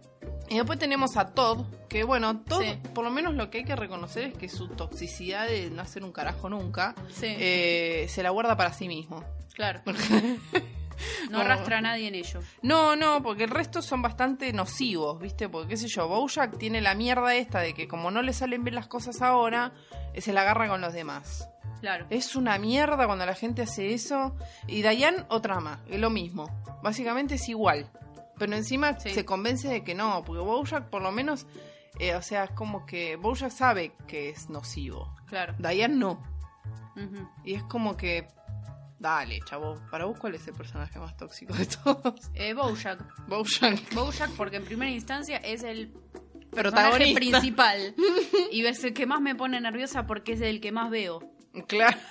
Y 0.49 0.55
después 0.57 0.79
tenemos 0.79 1.15
a 1.17 1.33
Todd, 1.33 1.65
que 1.87 2.03
bueno, 2.03 2.39
Todd, 2.41 2.63
Sí. 2.63 2.79
por 2.93 3.03
lo 3.03 3.11
menos 3.11 3.35
lo 3.35 3.49
que 3.51 3.59
hay 3.59 3.63
que 3.65 3.75
reconocer 3.75 4.23
es 4.25 4.33
que 4.37 4.49
su 4.49 4.67
toxicidad 4.69 5.47
de 5.47 5.69
no 5.69 5.81
hacer 5.81 6.03
un 6.03 6.11
carajo 6.11 6.49
nunca, 6.49 6.95
Sí. 7.09 7.27
eh, 7.27 8.07
se 8.09 8.23
la 8.23 8.31
guarda 8.31 8.57
para 8.57 8.73
sí 8.73 8.87
mismo. 8.87 9.23
Claro. 9.53 9.81
No 11.29 11.39
arrastra 11.39 11.77
a 11.77 11.81
nadie 11.81 12.07
en 12.07 12.15
ello. 12.15 12.41
No, 12.61 12.95
no, 12.95 13.21
porque 13.23 13.45
el 13.45 13.49
resto 13.51 13.81
son 13.81 14.01
bastante 14.01 14.51
nocivos, 14.51 15.19
¿viste? 15.21 15.47
Porque, 15.47 15.69
qué 15.69 15.77
sé 15.77 15.87
yo, 15.87 16.07
Bojack 16.09 16.57
tiene 16.57 16.81
la 16.81 16.93
mierda 16.93 17.33
esta 17.35 17.59
de 17.61 17.73
que 17.73 17.87
como 17.87 18.11
no 18.11 18.21
le 18.21 18.33
salen 18.33 18.63
bien 18.65 18.75
las 18.75 18.87
cosas 18.87 19.21
ahora, 19.21 19.71
eh, 20.13 20.19
se 20.21 20.33
la 20.33 20.41
agarra 20.41 20.67
con 20.67 20.81
los 20.81 20.91
demás. 20.93 21.47
Claro. 21.79 22.05
Es 22.09 22.35
una 22.35 22.57
mierda 22.57 23.05
cuando 23.05 23.25
la 23.25 23.35
gente 23.35 23.61
hace 23.61 23.93
eso. 23.93 24.35
Y 24.67 24.81
Diane, 24.81 25.23
otra 25.29 25.61
más, 25.61 25.79
es 25.89 25.99
lo 25.99 26.09
mismo. 26.09 26.49
Básicamente 26.83 27.35
es 27.35 27.47
igual. 27.47 27.89
Pero 28.39 28.55
encima 28.55 28.97
Sí. 28.99 29.09
se 29.11 29.25
convence 29.25 29.67
de 29.67 29.83
que 29.83 29.93
no, 29.93 30.23
porque 30.25 30.41
Bojack 30.41 30.89
por 30.89 31.01
lo 31.03 31.11
menos, 31.11 31.45
eh, 31.99 32.15
o 32.15 32.21
sea, 32.21 32.45
es 32.45 32.51
como 32.51 32.85
que 32.85 33.15
Bojack 33.17 33.51
sabe 33.51 33.91
que 34.07 34.29
es 34.29 34.49
nocivo. 34.49 35.13
Claro. 35.27 35.53
Diane 35.59 35.95
no. 35.95 36.23
Ujú. 36.95 37.29
Y 37.45 37.53
es 37.53 37.63
como 37.63 37.95
que, 37.97 38.27
dale, 38.97 39.39
chavo, 39.45 39.75
para 39.91 40.05
vos 40.05 40.17
cuál 40.17 40.35
es 40.35 40.47
el 40.47 40.53
personaje 40.53 40.97
más 40.99 41.15
tóxico 41.17 41.53
de 41.53 41.65
todos. 41.65 42.31
Eh, 42.33 42.53
Bojack. 42.53 43.27
Bojack, 43.27 43.93
Bojack 43.93 44.31
porque 44.31 44.55
en 44.57 44.65
primera 44.65 44.89
instancia 44.91 45.37
es 45.37 45.63
el 45.63 45.89
personaje 46.51 46.89
protagonista. 47.11 47.19
principal. 47.19 47.95
y 48.51 48.65
es 48.65 48.83
el 48.83 48.93
que 48.93 49.05
más 49.05 49.21
me 49.21 49.35
pone 49.35 49.59
nerviosa 49.61 50.05
porque 50.07 50.33
es 50.33 50.41
el 50.41 50.59
que 50.61 50.71
más 50.71 50.89
veo. 50.89 51.19
Claro. 51.67 51.97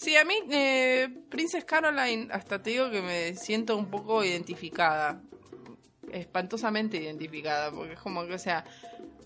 Sí, 0.00 0.16
a 0.16 0.24
mí, 0.24 0.32
eh, 0.50 1.10
Princess 1.28 1.66
Caroline, 1.66 2.28
hasta 2.32 2.62
te 2.62 2.70
digo 2.70 2.90
que 2.90 3.02
me 3.02 3.34
siento 3.36 3.76
un 3.76 3.90
poco 3.90 4.24
identificada. 4.24 5.20
Espantosamente 6.10 6.96
identificada, 6.96 7.70
porque 7.70 7.92
es 7.92 8.00
como 8.00 8.26
que, 8.26 8.32
o 8.32 8.38
sea, 8.38 8.64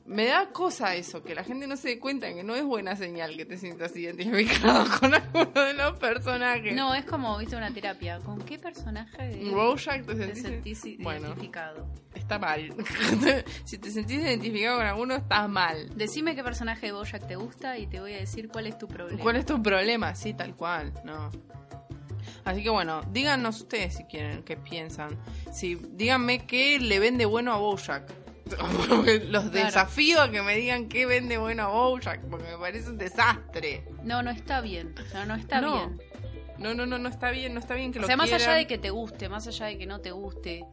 me 0.07 0.27
da 0.27 0.51
cosa 0.51 0.95
eso, 0.95 1.23
que 1.23 1.35
la 1.35 1.45
gente 1.45 1.67
no 1.67 1.77
se 1.77 1.89
dé 1.89 1.99
cuenta 1.99 2.33
que 2.33 2.43
no 2.45 2.55
es 2.55 2.63
buena 2.65 2.95
señal 2.95 3.37
que 3.37 3.47
te 3.47 3.57
sientas 3.57 3.97
identificado 3.97 4.85
con 5.01 5.15
alguno 5.15 5.61
de 5.65 5.73
los 5.75 5.99
personajes. 5.99 6.75
No, 6.75 6.95
es 6.95 7.05
como, 7.05 7.39
viste, 7.39 7.57
una 7.57 7.73
terapia. 7.73 8.19
¿Con 8.21 8.41
qué 8.43 8.59
personaje 8.59 9.29
de- 9.29 9.51
Bojack 9.51 10.05
te 10.05 10.15
te 10.15 10.35
sentís, 10.35 10.83
bueno, 10.99 11.29
identificado? 11.29 11.87
está 12.15 12.39
mal. 12.39 12.75
si 13.65 13.79
te 13.79 13.91
sentís 13.91 14.21
identificado 14.21 14.77
con 14.79 14.87
alguno, 14.87 15.15
estás 15.17 15.49
mal. 15.49 15.91
Decime 15.97 16.35
qué 16.35 16.45
personaje 16.45 16.87
de 16.87 16.93
Bojack 16.93 17.27
te 17.27 17.37
gusta 17.37 17.79
y 17.79 17.87
te 17.87 18.01
voy 18.01 18.13
a 18.13 18.19
decir 18.19 18.49
cuál 18.49 18.67
es 18.67 18.77
tu 18.79 18.87
problema. 18.87 19.21
¿Cuál 19.23 19.37
es 19.37 19.47
tu 19.47 19.63
problema? 19.63 20.15
Sí, 20.15 20.35
tal 20.35 20.55
cual, 20.55 20.93
no. 21.05 21.31
Así 22.45 22.63
que 22.63 22.69
bueno, 22.71 23.01
díganos 23.11 23.61
ustedes 23.63 23.97
si 23.97 24.05
quieren, 24.05 24.43
qué 24.43 24.57
piensan. 24.57 25.19
Si, 25.53 25.77
díganme 25.77 26.47
qué 26.47 26.79
le 26.79 26.99
vende 26.99 27.25
bueno 27.25 27.53
a 27.53 27.57
Bojack. 27.57 28.24
Los 29.29 29.51
desafío 29.53 30.21
a 30.23 30.31
que 30.31 30.43
me 30.43 30.57
digan 30.57 30.89
qué 30.89 31.07
vende 31.07 31.39
bueno 31.39 31.65
a 31.65 31.67
Bojack, 31.69 32.21
porque 32.31 32.45
me 32.51 32.59
parece 32.59 32.91
un 32.91 32.99
desastre. 32.99 33.85
No, 34.03 34.23
no 34.23 34.31
está 34.31 34.61
bien. 34.61 34.95
O 34.99 35.09
sea, 35.11 35.25
no 35.25 35.35
está 35.35 35.61
No. 35.61 35.73
bien. 35.89 36.03
No, 36.59 36.73
no, 36.75 36.87
no, 36.87 36.99
no 36.99 37.09
está 37.09 37.31
bien, 37.31 37.53
no 37.55 37.61
está 37.61 37.75
bien 37.75 37.93
que 37.93 37.99
O 37.99 38.03
lo 38.03 38.07
sea, 38.07 38.17
más 38.17 38.33
allá 38.33 38.53
de 38.53 38.67
que 38.67 38.79
te 38.79 38.91
guste, 38.91 39.29
más 39.29 39.47
allá 39.49 39.67
de 39.67 39.77
que 39.77 39.87
no 39.87 40.01
te 40.01 40.13
guste, 40.13 40.65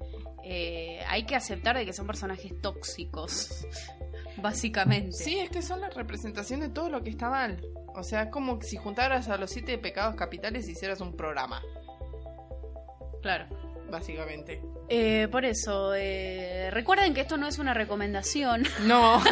eh, 0.44 1.00
hay 1.08 1.24
que 1.26 1.36
aceptar 1.36 1.76
de 1.76 1.86
que 1.86 1.94
son 1.94 2.06
personajes 2.08 2.54
tóxicos. 2.62 3.66
Básicamente. 4.38 5.12
Sí, 5.12 5.38
es 5.40 5.50
que 5.50 5.62
son 5.62 5.82
la 5.82 5.90
representación 5.90 6.60
de 6.62 6.70
todo 6.70 6.90
lo 6.90 7.04
que 7.04 7.10
está 7.10 7.30
mal. 7.30 7.62
O 7.96 8.04
sea, 8.04 8.24
es 8.24 8.30
como 8.30 8.62
si 8.62 8.78
juntaras 8.78 9.28
a 9.28 9.38
los 9.38 9.50
siete 9.50 9.78
pecados 9.78 10.16
capitales 10.16 10.68
y 10.68 10.72
hicieras 10.72 11.02
un 11.02 11.16
programa, 11.18 11.62
Claro. 13.22 13.46
Básicamente. 13.92 14.62
Eh, 14.89 15.28
por 15.32 15.46
eso, 15.46 15.94
eh, 15.96 16.70
recuerden 16.72 17.14
que 17.14 17.22
esto 17.22 17.38
no 17.38 17.48
es 17.48 17.60
una 17.60 17.74
recomendación. 17.74 18.64
No. 18.86 19.22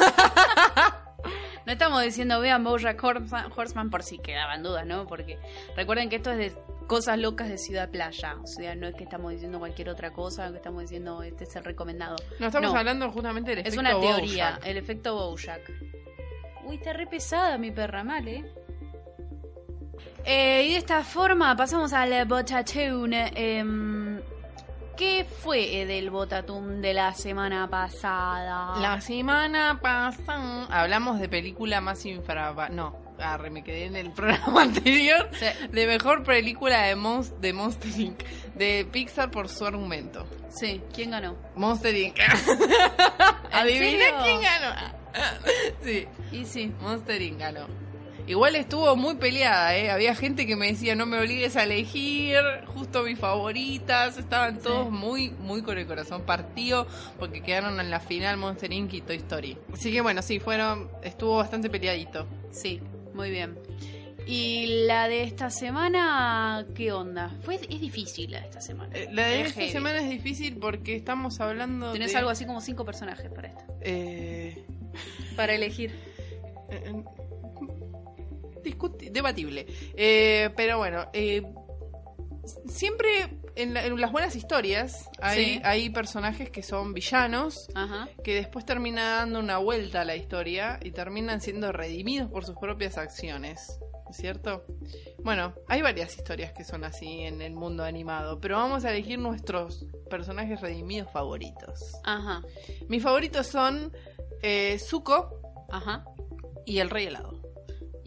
No 1.66 1.74
estamos 1.74 2.02
diciendo 2.02 2.40
vean 2.40 2.64
Bojack 2.64 3.04
Horseman, 3.04 3.52
Horseman 3.56 3.90
por 3.92 4.02
si 4.02 4.18
quedaban 4.18 4.64
dudas, 4.64 4.88
¿no? 4.88 5.06
Porque 5.06 5.38
recuerden 5.76 6.10
que 6.10 6.16
esto 6.16 6.32
es 6.32 6.38
de 6.38 6.54
cosas 6.88 7.20
locas 7.20 7.48
de 7.48 7.60
Ciudad 7.60 7.90
Playa. 7.92 8.38
O 8.42 8.48
sea, 8.48 8.74
no 8.74 8.88
es 8.88 8.96
que 8.96 9.04
estamos 9.04 9.32
diciendo 9.34 9.60
cualquier 9.60 9.90
otra 9.90 10.12
cosa, 10.12 10.50
que 10.50 10.56
estamos 10.56 10.82
diciendo 10.84 11.22
este 11.22 11.44
es 11.44 11.56
el 11.58 11.64
recomendado. 11.64 12.16
No 12.40 12.48
estamos 12.48 12.74
No. 12.74 12.80
hablando 12.80 13.12
justamente 13.12 13.52
del 13.52 13.60
Es 13.60 13.66
efecto 13.76 13.82
una 13.82 14.00
teoría, 14.00 14.52
Bojack. 14.52 14.66
el 14.66 14.78
efecto 14.78 15.14
Bojack. 15.14 15.72
Uy, 16.66 16.76
está 16.78 16.94
re 16.94 17.06
pesada 17.06 17.58
mi 17.60 17.70
perra, 17.70 18.04
mal, 18.04 18.28
¿eh? 18.28 18.46
Eh, 20.26 20.64
y 20.68 20.72
de 20.72 20.78
esta 20.78 21.04
forma 21.04 21.56
pasamos 21.56 21.94
al 21.94 22.26
Botatún. 22.26 23.14
em, 23.14 24.09
¿Qué 25.00 25.24
fue 25.26 25.86
del 25.86 26.10
Botatún 26.10 26.82
de 26.82 26.94
la 26.94 27.14
semana 27.14 27.70
pasada? 27.70 28.78
La 28.82 29.00
semana 29.00 29.80
pasada 29.82 30.66
hablamos 30.70 31.22
de 31.22 31.30
película 31.30 31.80
más 31.80 32.06
infra... 32.06 32.54
No, 32.70 32.98
arre, 33.18 33.50
me 33.50 33.64
quedé 33.64 33.86
en 33.86 33.96
el 33.96 34.12
programa 34.14 34.64
anterior. 34.64 35.30
Sí, 35.32 35.46
De 35.72 35.88
mejor 35.88 36.24
película 36.26 36.82
de, 36.82 36.98
Mons- 36.98 37.34
de 37.40 37.54
Monster 37.54 37.92
Inc. 37.98 38.20
De 38.56 38.86
Pixar 38.92 39.32
por 39.32 39.48
su 39.48 39.66
argumento. 39.66 40.26
sí, 40.50 40.82
¿quién 40.94 41.12
ganó? 41.12 41.38
Monster 41.56 41.96
Inc. 41.96 42.18
Adivina 43.54 44.04
serio? 44.04 44.18
quién 44.24 44.42
ganó. 44.42 44.76
sí, 45.82 46.08
Y 46.34 46.46
sí. 46.46 46.74
Monster 46.82 47.22
Inc. 47.22 47.40
ganó. 47.40 47.68
Igual 48.30 48.56
estuvo 48.56 48.96
muy 48.96 49.16
peleada, 49.16 49.76
¿eh? 49.76 49.90
Había 49.90 50.14
gente 50.14 50.46
que 50.46 50.56
me 50.56 50.68
decía, 50.68 50.96
no 50.96 51.06
me 51.08 51.18
obligues 51.20 51.56
a 51.56 51.64
elegir, 51.64 52.38
justo 52.68 53.02
mis 53.02 53.18
favoritas. 53.18 54.18
Estaban 54.20 54.60
todos 54.60 54.86
Sí. 54.86 54.92
muy, 54.92 55.30
muy 55.32 55.64
con 55.64 55.78
el 55.80 55.88
corazón 55.88 56.22
partido 56.22 56.86
porque 57.18 57.42
quedaron 57.42 57.80
en 57.80 57.90
la 57.90 58.00
final 58.00 58.38
Monster 58.38 58.72
Inc. 58.72 58.94
y 58.94 59.02
Toy 59.02 59.16
Story. 59.18 59.58
Así 59.74 59.92
que 59.92 60.02
bueno, 60.02 60.22
sí, 60.22 60.40
fueron, 60.40 60.92
estuvo 61.04 61.38
bastante 61.38 61.72
peleadito. 61.72 62.28
Sí, 62.52 62.80
muy 63.16 63.32
bien. 63.32 63.58
Y 64.28 64.86
la 64.86 65.08
de 65.08 65.24
esta 65.24 65.50
semana, 65.50 66.68
¿qué 66.76 66.92
onda? 66.92 67.36
Fue, 67.42 67.56
es 67.56 67.82
difícil 67.82 68.30
la 68.30 68.42
de 68.42 68.46
esta 68.46 68.62
semana. 68.62 68.96
Eh, 68.96 69.08
La 69.12 69.26
de 69.26 69.42
Es 69.42 69.48
esta 69.48 69.62
heavy. 69.62 69.72
semana 69.74 70.00
es 70.02 70.10
difícil 70.10 70.58
porque 70.58 70.96
estamos 70.96 71.40
hablando 71.40 71.92
Tenés 71.94 72.12
de... 72.12 72.20
algo 72.20 72.30
así 72.30 72.46
como 72.46 72.62
cinco 72.62 72.86
personajes 72.86 73.28
para 73.32 73.48
esto. 73.48 73.64
eh, 73.82 74.64
Para 75.36 75.56
elegir. 75.56 75.96
Debatible. 79.12 79.66
Eh, 79.96 80.50
pero 80.56 80.78
bueno, 80.78 81.08
eh, 81.14 81.44
siempre 82.68 83.40
en, 83.56 83.74
la- 83.74 83.86
en 83.86 84.00
las 84.00 84.12
buenas 84.12 84.36
historias 84.36 85.10
hay, 85.22 85.46
Sí. 85.56 85.62
hay 85.64 85.90
personajes 85.90 86.50
que 86.50 86.64
son 86.64 86.94
villanos 86.94 87.68
Ajá. 87.76 88.08
que 88.24 88.36
después 88.36 88.66
terminan 88.66 89.06
dando 89.32 89.40
una 89.40 89.58
vuelta 89.58 90.02
a 90.02 90.06
la 90.06 90.16
historia 90.16 90.80
y 90.82 90.92
terminan 90.92 91.42
siendo 91.42 91.72
redimidos 91.72 92.30
por 92.32 92.46
sus 92.46 92.56
propias 92.58 92.98
acciones. 92.98 93.80
¿Cierto? 94.12 94.66
Bueno, 95.24 95.54
hay 95.68 95.84
varias 95.84 96.16
historias 96.18 96.52
que 96.54 96.64
son 96.64 96.84
así 96.84 97.20
en 97.22 97.44
el 97.44 97.54
mundo 97.54 97.84
animado, 97.84 98.40
pero 98.42 98.56
vamos 98.56 98.84
a 98.84 98.90
elegir 98.90 99.20
nuestros 99.20 99.86
personajes 100.10 100.60
redimidos 100.62 101.12
favoritos. 101.12 101.80
Ajá. 102.04 102.42
Mis 102.88 103.04
favoritos 103.04 103.46
son 103.46 103.94
eh, 104.42 104.80
Zuko 104.80 105.68
Ajá. 105.70 106.06
y 106.66 106.80
el 106.80 106.90
Rey 106.90 107.06
Helado. 107.06 107.39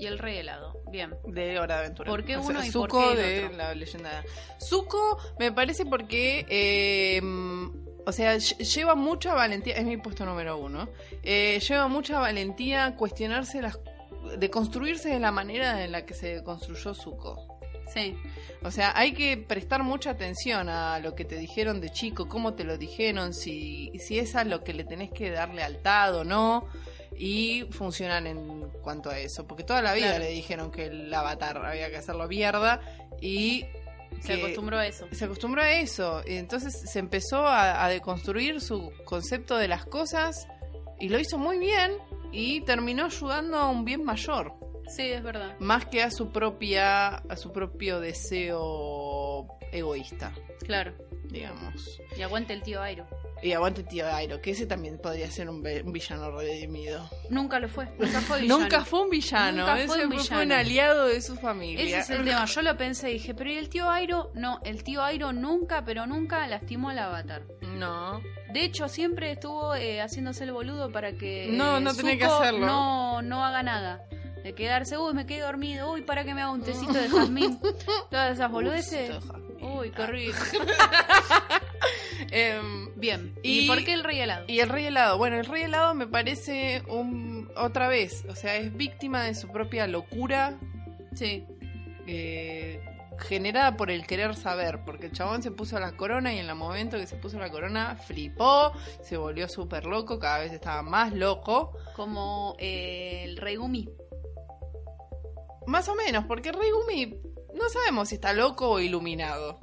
Y 0.02 0.06
el 0.06 0.18
rey 0.18 0.38
helado. 0.38 0.80
Bien. 0.90 1.14
de 1.26 1.58
Hora 1.58 1.76
de 1.76 1.80
Aventura. 1.82 2.10
¿Por 2.10 2.24
qué 2.24 2.36
O 2.36 2.42
sea, 2.42 2.50
uno 2.50 2.64
y 2.64 2.70
por 2.70 2.90
Zuko 2.90 3.14
qué 3.14 3.42
el 3.44 3.50
de 3.50 3.56
la 3.56 3.74
leyenda. 3.74 4.24
Zuko 4.60 5.18
me 5.38 5.52
parece 5.52 5.86
porque, 5.86 6.44
eh, 6.48 7.20
o 8.04 8.12
sea, 8.12 8.34
lle- 8.36 8.58
lleva 8.58 8.94
mucha 8.94 9.32
valentía, 9.34 9.74
es 9.76 9.84
mi 9.84 9.96
puesto 9.96 10.24
número 10.26 10.58
uno, 10.58 10.88
eh, 11.22 11.60
lleva 11.60 11.88
mucha 11.88 12.18
valentía 12.18 12.94
cuestionarse 12.96 13.62
las, 13.62 13.78
de 14.38 14.50
construirse 14.50 15.08
de 15.10 15.20
la 15.20 15.30
manera 15.32 15.84
en 15.84 15.92
la 15.92 16.04
que 16.04 16.14
se 16.14 16.42
construyó 16.42 16.94
Zuko. 16.94 17.48
Sí. 17.92 18.16
O 18.62 18.70
sea, 18.70 18.92
hay 18.96 19.12
que 19.12 19.36
prestar 19.36 19.82
mucha 19.82 20.10
atención 20.10 20.68
a 20.68 20.98
lo 21.00 21.14
que 21.14 21.24
te 21.24 21.36
dijeron 21.36 21.80
de 21.80 21.90
chico, 21.90 22.28
cómo 22.28 22.54
te 22.54 22.64
lo 22.64 22.78
dijeron, 22.78 23.34
si, 23.34 23.92
si 23.98 24.18
es 24.18 24.34
a 24.34 24.44
lo 24.44 24.64
que 24.64 24.72
le 24.72 24.84
tenés 24.84 25.10
que 25.12 25.30
dar 25.30 25.52
lealtad 25.52 26.14
o 26.16 26.24
no. 26.24 26.66
Y 27.16 27.64
funcionan 27.70 28.26
en 28.26 28.68
cuanto 28.82 29.10
a 29.10 29.18
eso. 29.18 29.46
Porque 29.46 29.64
toda 29.64 29.82
la 29.82 29.94
vida 29.94 30.08
Claro. 30.08 30.24
le 30.24 30.30
dijeron 30.30 30.70
que 30.70 30.86
el 30.86 31.12
avatar 31.12 31.64
había 31.64 31.90
que 31.90 31.96
hacerlo 31.96 32.26
mierda. 32.28 32.80
Y 33.20 33.64
Se 34.20 34.34
acostumbró 34.34 34.78
a 34.78 34.86
eso. 34.86 35.06
se 35.12 35.24
acostumbró 35.24 35.62
a 35.62 35.72
eso. 35.72 36.22
Y 36.26 36.34
entonces 36.36 36.74
se 36.90 36.98
empezó 36.98 37.46
a, 37.46 37.84
a 37.84 37.88
deconstruir 37.88 38.60
su 38.60 38.92
concepto 39.04 39.56
de 39.56 39.68
las 39.68 39.84
cosas. 39.84 40.46
Y 41.00 41.08
lo 41.08 41.18
hizo 41.18 41.38
muy 41.38 41.58
bien. 41.58 41.92
Y 42.32 42.62
terminó 42.62 43.04
ayudando 43.06 43.58
a 43.58 43.68
un 43.68 43.84
bien 43.84 44.02
mayor 44.04 44.54
Sí, 44.88 45.10
es 45.10 45.22
verdad. 45.22 45.56
más 45.58 45.86
que 45.86 46.02
a 46.02 46.10
su 46.10 46.30
propia 46.30 47.08
a 47.16 47.36
su 47.36 47.52
propio 47.52 48.00
deseo 48.00 49.46
egoísta 49.72 50.32
Claro. 50.66 50.92
digamos 51.30 52.00
Y 52.16 52.22
aguante 52.22 52.52
el 52.52 52.62
tío 52.62 52.82
Airo. 52.82 53.06
y 53.42 53.52
aguante 53.52 53.82
tío 53.82 54.06
Airo 54.06 54.40
que 54.40 54.50
ese 54.52 54.66
también 54.66 54.98
podría 54.98 55.30
ser 55.30 55.48
un, 55.48 55.62
villano 55.62 56.30
redimido 56.30 57.08
Nunca 57.30 57.58
lo 57.58 57.68
fue. 57.68 57.86
Nunca 57.98 58.20
fue 58.20 58.40
villano. 58.42 58.60
nunca 58.60 58.84
fue 58.84 59.00
un 59.02 59.10
villano 59.10 59.58
Nunca 59.58 59.78
ese 59.78 59.86
fue 59.86 60.04
un 60.04 60.12
fue, 60.12 60.22
villano. 60.22 60.42
un 60.42 60.52
aliado 60.52 61.06
de 61.06 61.20
su 61.22 61.36
familia 61.36 61.84
Ese 61.84 61.98
es 61.98 62.10
el 62.10 62.24
tema. 62.26 62.44
Yo 62.44 62.62
lo 62.62 62.76
pensé 62.76 63.10
y 63.10 63.14
dije, 63.14 63.34
pero 63.34 63.50
¿y 63.50 63.56
el 63.56 63.68
tío 63.68 63.88
Airo? 63.90 64.30
No, 64.34 64.60
el 64.64 64.84
tío 64.84 65.02
Airo 65.02 65.32
nunca, 65.32 65.84
pero 65.84 66.06
nunca 66.06 66.46
lastimó 66.46 66.90
al 66.90 66.98
avatar. 66.98 67.42
no 67.62 68.20
De 68.52 68.64
hecho, 68.64 68.88
siempre 68.88 69.32
estuvo 69.32 69.74
eh, 69.74 70.00
haciéndose 70.02 70.44
el 70.44 70.52
boludo 70.52 70.92
para 70.92 71.12
que 71.16 71.48
No, 71.50 71.78
eh, 71.78 71.80
no 71.80 71.94
tenía 71.94 72.18
que 72.18 72.24
Zuko 72.24 72.36
hacerlo. 72.40 72.66
No, 72.66 73.22
no 73.22 73.44
haga 73.44 73.62
nada. 73.62 74.04
De 74.42 74.54
quedarse, 74.54 74.98
uy, 74.98 75.14
me 75.14 75.24
quedé 75.26 75.40
dormido, 75.40 75.92
uy, 75.92 76.02
para 76.02 76.24
que 76.24 76.34
me 76.34 76.42
haga 76.42 76.50
un 76.52 76.62
tecito 76.62 76.92
de 76.94 77.08
jazmín. 77.08 77.58
Todas 78.10 78.34
esas 78.34 78.50
boludeces. 78.50 79.16
Uy, 79.60 79.90
qué 79.90 80.06
rico. 80.06 80.38
Em, 82.30 82.88
Bien. 82.96 83.34
¿Y, 83.42 83.60
Y- 83.64 83.66
por 83.68 83.84
qué 83.84 83.92
el 83.94 84.04
rey 84.04 84.20
helado? 84.20 84.44
y 84.46 84.60
el 84.60 84.68
rey 84.68 84.86
helado 84.86 85.18
bueno 85.18 85.36
el 85.38 85.44
rey 85.44 85.62
helado 85.64 85.92
me 85.94 86.06
parece 86.06 86.82
un 86.88 87.50
otra 87.56 87.88
vez 87.88 88.24
o 88.28 88.36
sea 88.36 88.56
es 88.56 88.74
víctima 88.76 89.24
de 89.24 89.34
su 89.34 89.48
propia 89.48 89.86
locura 89.86 90.58
Sí. 91.14 91.44
eh, 92.06 92.80
generada 93.18 93.76
por 93.76 93.90
el 93.90 94.06
querer 94.06 94.34
saber, 94.34 94.80
porque 94.86 95.06
el 95.06 95.12
chabón 95.12 95.42
se 95.42 95.50
puso 95.50 95.78
la 95.78 95.92
corona 95.92 96.32
y 96.32 96.38
en 96.38 96.48
el 96.48 96.54
momento 96.54 96.96
que 96.96 97.06
se 97.06 97.16
puso 97.16 97.38
la 97.38 97.50
corona 97.50 97.96
flipó, 97.96 98.72
se 99.02 99.16
volvió 99.18 99.46
súper 99.48 99.84
loco, 99.84 100.18
cada 100.18 100.38
vez 100.38 100.52
estaba 100.52 100.80
más 100.82 101.12
loco. 101.12 101.76
Como 101.94 102.56
eh, 102.58 103.22
el 103.24 103.36
rey 103.36 103.56
Gumi. 103.56 103.90
Más 105.66 105.88
o 105.88 105.94
menos, 105.94 106.24
porque 106.26 106.50
el 106.50 106.56
Rey 106.56 106.70
Gumi 106.70 107.16
no 107.54 107.68
sabemos 107.68 108.08
si 108.08 108.16
está 108.16 108.32
loco 108.32 108.68
o 108.70 108.80
iluminado. 108.80 109.58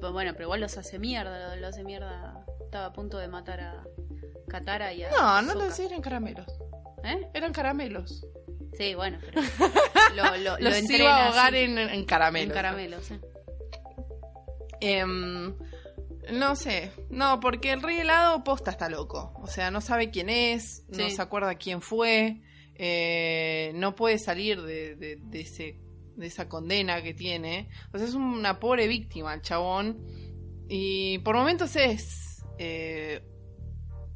Pues 0.00 0.12
bueno, 0.12 0.32
pero 0.32 0.44
igual 0.44 0.60
los 0.60 0.76
hace 0.78 0.98
mierda, 0.98 1.56
lo 1.56 1.66
hace 1.66 1.84
mierda. 1.84 2.44
Estaba 2.64 2.86
a 2.86 2.92
punto 2.92 3.18
de 3.18 3.28
matar 3.28 3.60
a 3.60 3.84
Katara 4.48 4.92
y 4.92 5.02
a 5.04 5.10
No, 5.10 5.42
no 5.42 5.54
lo 5.54 5.70
sé, 5.70 5.86
eran 5.86 6.00
caramelos. 6.00 6.46
¿Eh? 7.04 7.28
Eran 7.34 7.52
caramelos. 7.52 8.26
Sí, 8.76 8.94
bueno, 8.94 9.18
pero 9.20 9.40
lo, 10.14 10.36
lo, 10.36 10.58
lo 10.58 10.58
Los 10.58 10.76
entrena 10.76 11.04
iba 11.04 11.16
a 11.16 11.26
ahogar 11.26 11.54
así, 11.54 11.64
en, 11.64 11.78
en 11.78 12.04
caramelos. 12.04 12.48
en 12.48 12.54
caramelos. 12.54 13.08
Em, 14.80 15.54
no 16.30 16.54
sé, 16.56 16.92
no, 17.10 17.40
porque 17.40 17.72
el 17.72 17.82
rey 17.82 17.98
helado 18.00 18.44
posta 18.44 18.70
está 18.70 18.88
loco. 18.88 19.32
O 19.42 19.46
sea, 19.48 19.70
no 19.70 19.80
sabe 19.80 20.10
quién 20.10 20.28
es, 20.28 20.84
no 20.88 21.04
Sí. 21.08 21.10
se 21.10 21.22
acuerda 21.22 21.54
quién 21.56 21.80
fue, 21.80 22.40
eh, 22.78 23.72
no 23.74 23.94
puede 23.94 24.18
salir 24.18 24.62
de, 24.62 24.94
de- 24.96 25.16
de 25.20 25.40
ese, 25.40 25.80
de 26.16 26.26
esa 26.26 26.48
condena 26.48 27.02
que 27.02 27.12
tiene. 27.14 27.68
O 27.92 27.98
sea, 27.98 28.06
es 28.06 28.14
una 28.14 28.58
pobre 28.60 28.86
víctima 28.88 29.34
el 29.34 29.42
chabón. 29.42 29.98
Y 30.68 31.18
por 31.20 31.34
momentos 31.36 31.74
es 31.76 32.44
eh, 32.58 33.22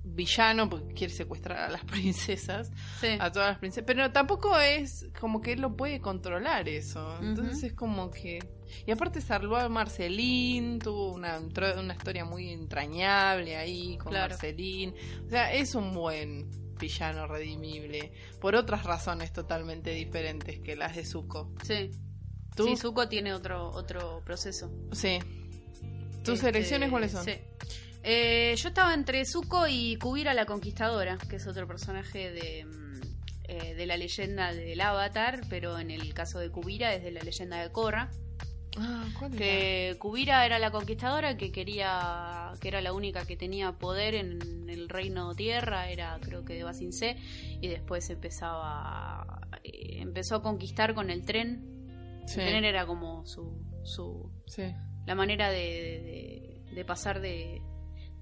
villano 0.05 0.69
porque 0.69 0.93
quiere 0.95 1.13
secuestrar 1.13 1.59
a 1.59 1.71
las 1.71 1.85
princesas, 1.87 2.71
Sí. 3.01 3.09
a 3.19 3.31
todas 3.33 3.51
las 3.51 3.59
princesas. 3.59 3.85
Pero 3.87 4.11
tampoco 4.13 4.57
es 4.59 5.09
como 5.19 5.41
que 5.41 5.53
él 5.53 5.61
lo 5.61 5.77
puede 5.77 6.01
controlar 6.01 6.69
eso. 6.69 7.19
Entonces 7.23 7.63
es 7.63 7.73
como 7.73 8.11
que... 8.11 8.39
Y 8.87 8.91
aparte 8.91 9.21
salvó 9.21 9.57
a 9.57 9.69
Marcelín, 9.69 10.79
tuvo 10.79 11.13
una, 11.13 11.39
una 11.79 11.95
historia 11.95 12.25
muy 12.25 12.51
entrañable 12.51 13.57
ahí 13.57 13.99
con 13.99 14.13
Claro. 14.13 14.31
Marcelín. 14.31 14.95
O 15.27 15.29
sea, 15.29 15.53
es 15.53 15.75
un 15.75 15.93
buen 15.93 16.49
villano 16.83 17.27
redimible. 17.27 18.13
Por 18.41 18.55
otras 18.55 18.85
razones 18.85 19.33
totalmente 19.33 19.91
diferentes 19.91 20.59
que 20.61 20.77
las 20.77 20.95
de 20.97 21.05
Zuko. 21.07 21.55
Sí. 21.63 21.91
¿Tú? 22.55 22.67
Sí, 22.67 22.77
Zuko 22.77 23.09
tiene 23.09 23.33
otro, 23.33 23.71
otro 23.71 24.21
proceso. 24.27 24.71
Sí. 24.93 25.19
¿Tus 26.23 26.35
Este, 26.35 26.51
elecciones 26.51 26.91
cuáles 26.91 27.13
son? 27.13 27.25
Sí. 27.25 27.33
Eh, 28.03 28.55
yo 28.57 28.69
estaba 28.69 28.93
entre 28.95 29.25
Zuko 29.25 29.67
y 29.69 29.97
Kubira 29.97 30.35
la 30.35 30.45
Conquistadora, 30.45 31.17
que 31.29 31.37
es 31.37 31.47
otro 31.47 31.67
personaje 31.67 32.31
de, 32.33 32.65
mm, 32.65 33.01
eh, 33.45 33.75
de 33.75 33.87
la 33.87 33.97
leyenda 33.97 34.53
del 34.53 34.81
Avatar, 34.81 35.41
pero 35.49 35.79
en 35.79 35.91
el 35.91 36.13
caso 36.13 36.39
de 36.41 36.51
Kubira 36.51 36.95
es 36.95 37.03
de 37.03 37.13
la 37.13 37.23
leyenda 37.23 37.63
de 37.63 37.71
Korra. 37.73 38.11
Ah, 38.79 39.07
¿cuál 39.19 39.33
era? 39.35 39.39
Que 39.39 39.97
Kubira 39.99 40.47
era 40.47 40.59
la 40.59 40.71
conquistadora 40.71 41.37
que 41.37 41.53
quería, 41.53 42.53
que 42.61 42.69
era 42.69 42.81
la 42.81 42.93
única 42.93 43.27
que 43.27 43.37
tenía 43.37 43.73
poder 43.73 44.15
en 44.15 44.69
el 44.69 44.89
reino 44.89 45.35
tierra, 45.35 45.91
era 45.91 46.19
creo 46.23 46.45
que 46.45 46.55
de 46.55 46.65
Basin 46.65 46.93
C, 46.93 47.17
y 47.61 47.69
después 47.69 48.09
empezaba, 48.11 49.49
eh, 49.63 49.99
empezó 50.01 50.37
a 50.37 50.43
conquistar 50.43 50.95
con 50.95 51.11
el 51.11 51.25
tren. 51.25 51.69
Sí, 52.27 52.41
El 52.41 52.47
tren 52.47 52.65
era 52.65 52.87
como 52.87 53.27
su, 53.27 53.61
su 53.85 54.31
sí. 54.47 54.63
la 55.07 55.15
manera 55.15 55.51
de, 55.51 55.59
de- 55.59 56.75
de 56.75 56.85
pasar 56.87 57.21
de, 57.21 57.61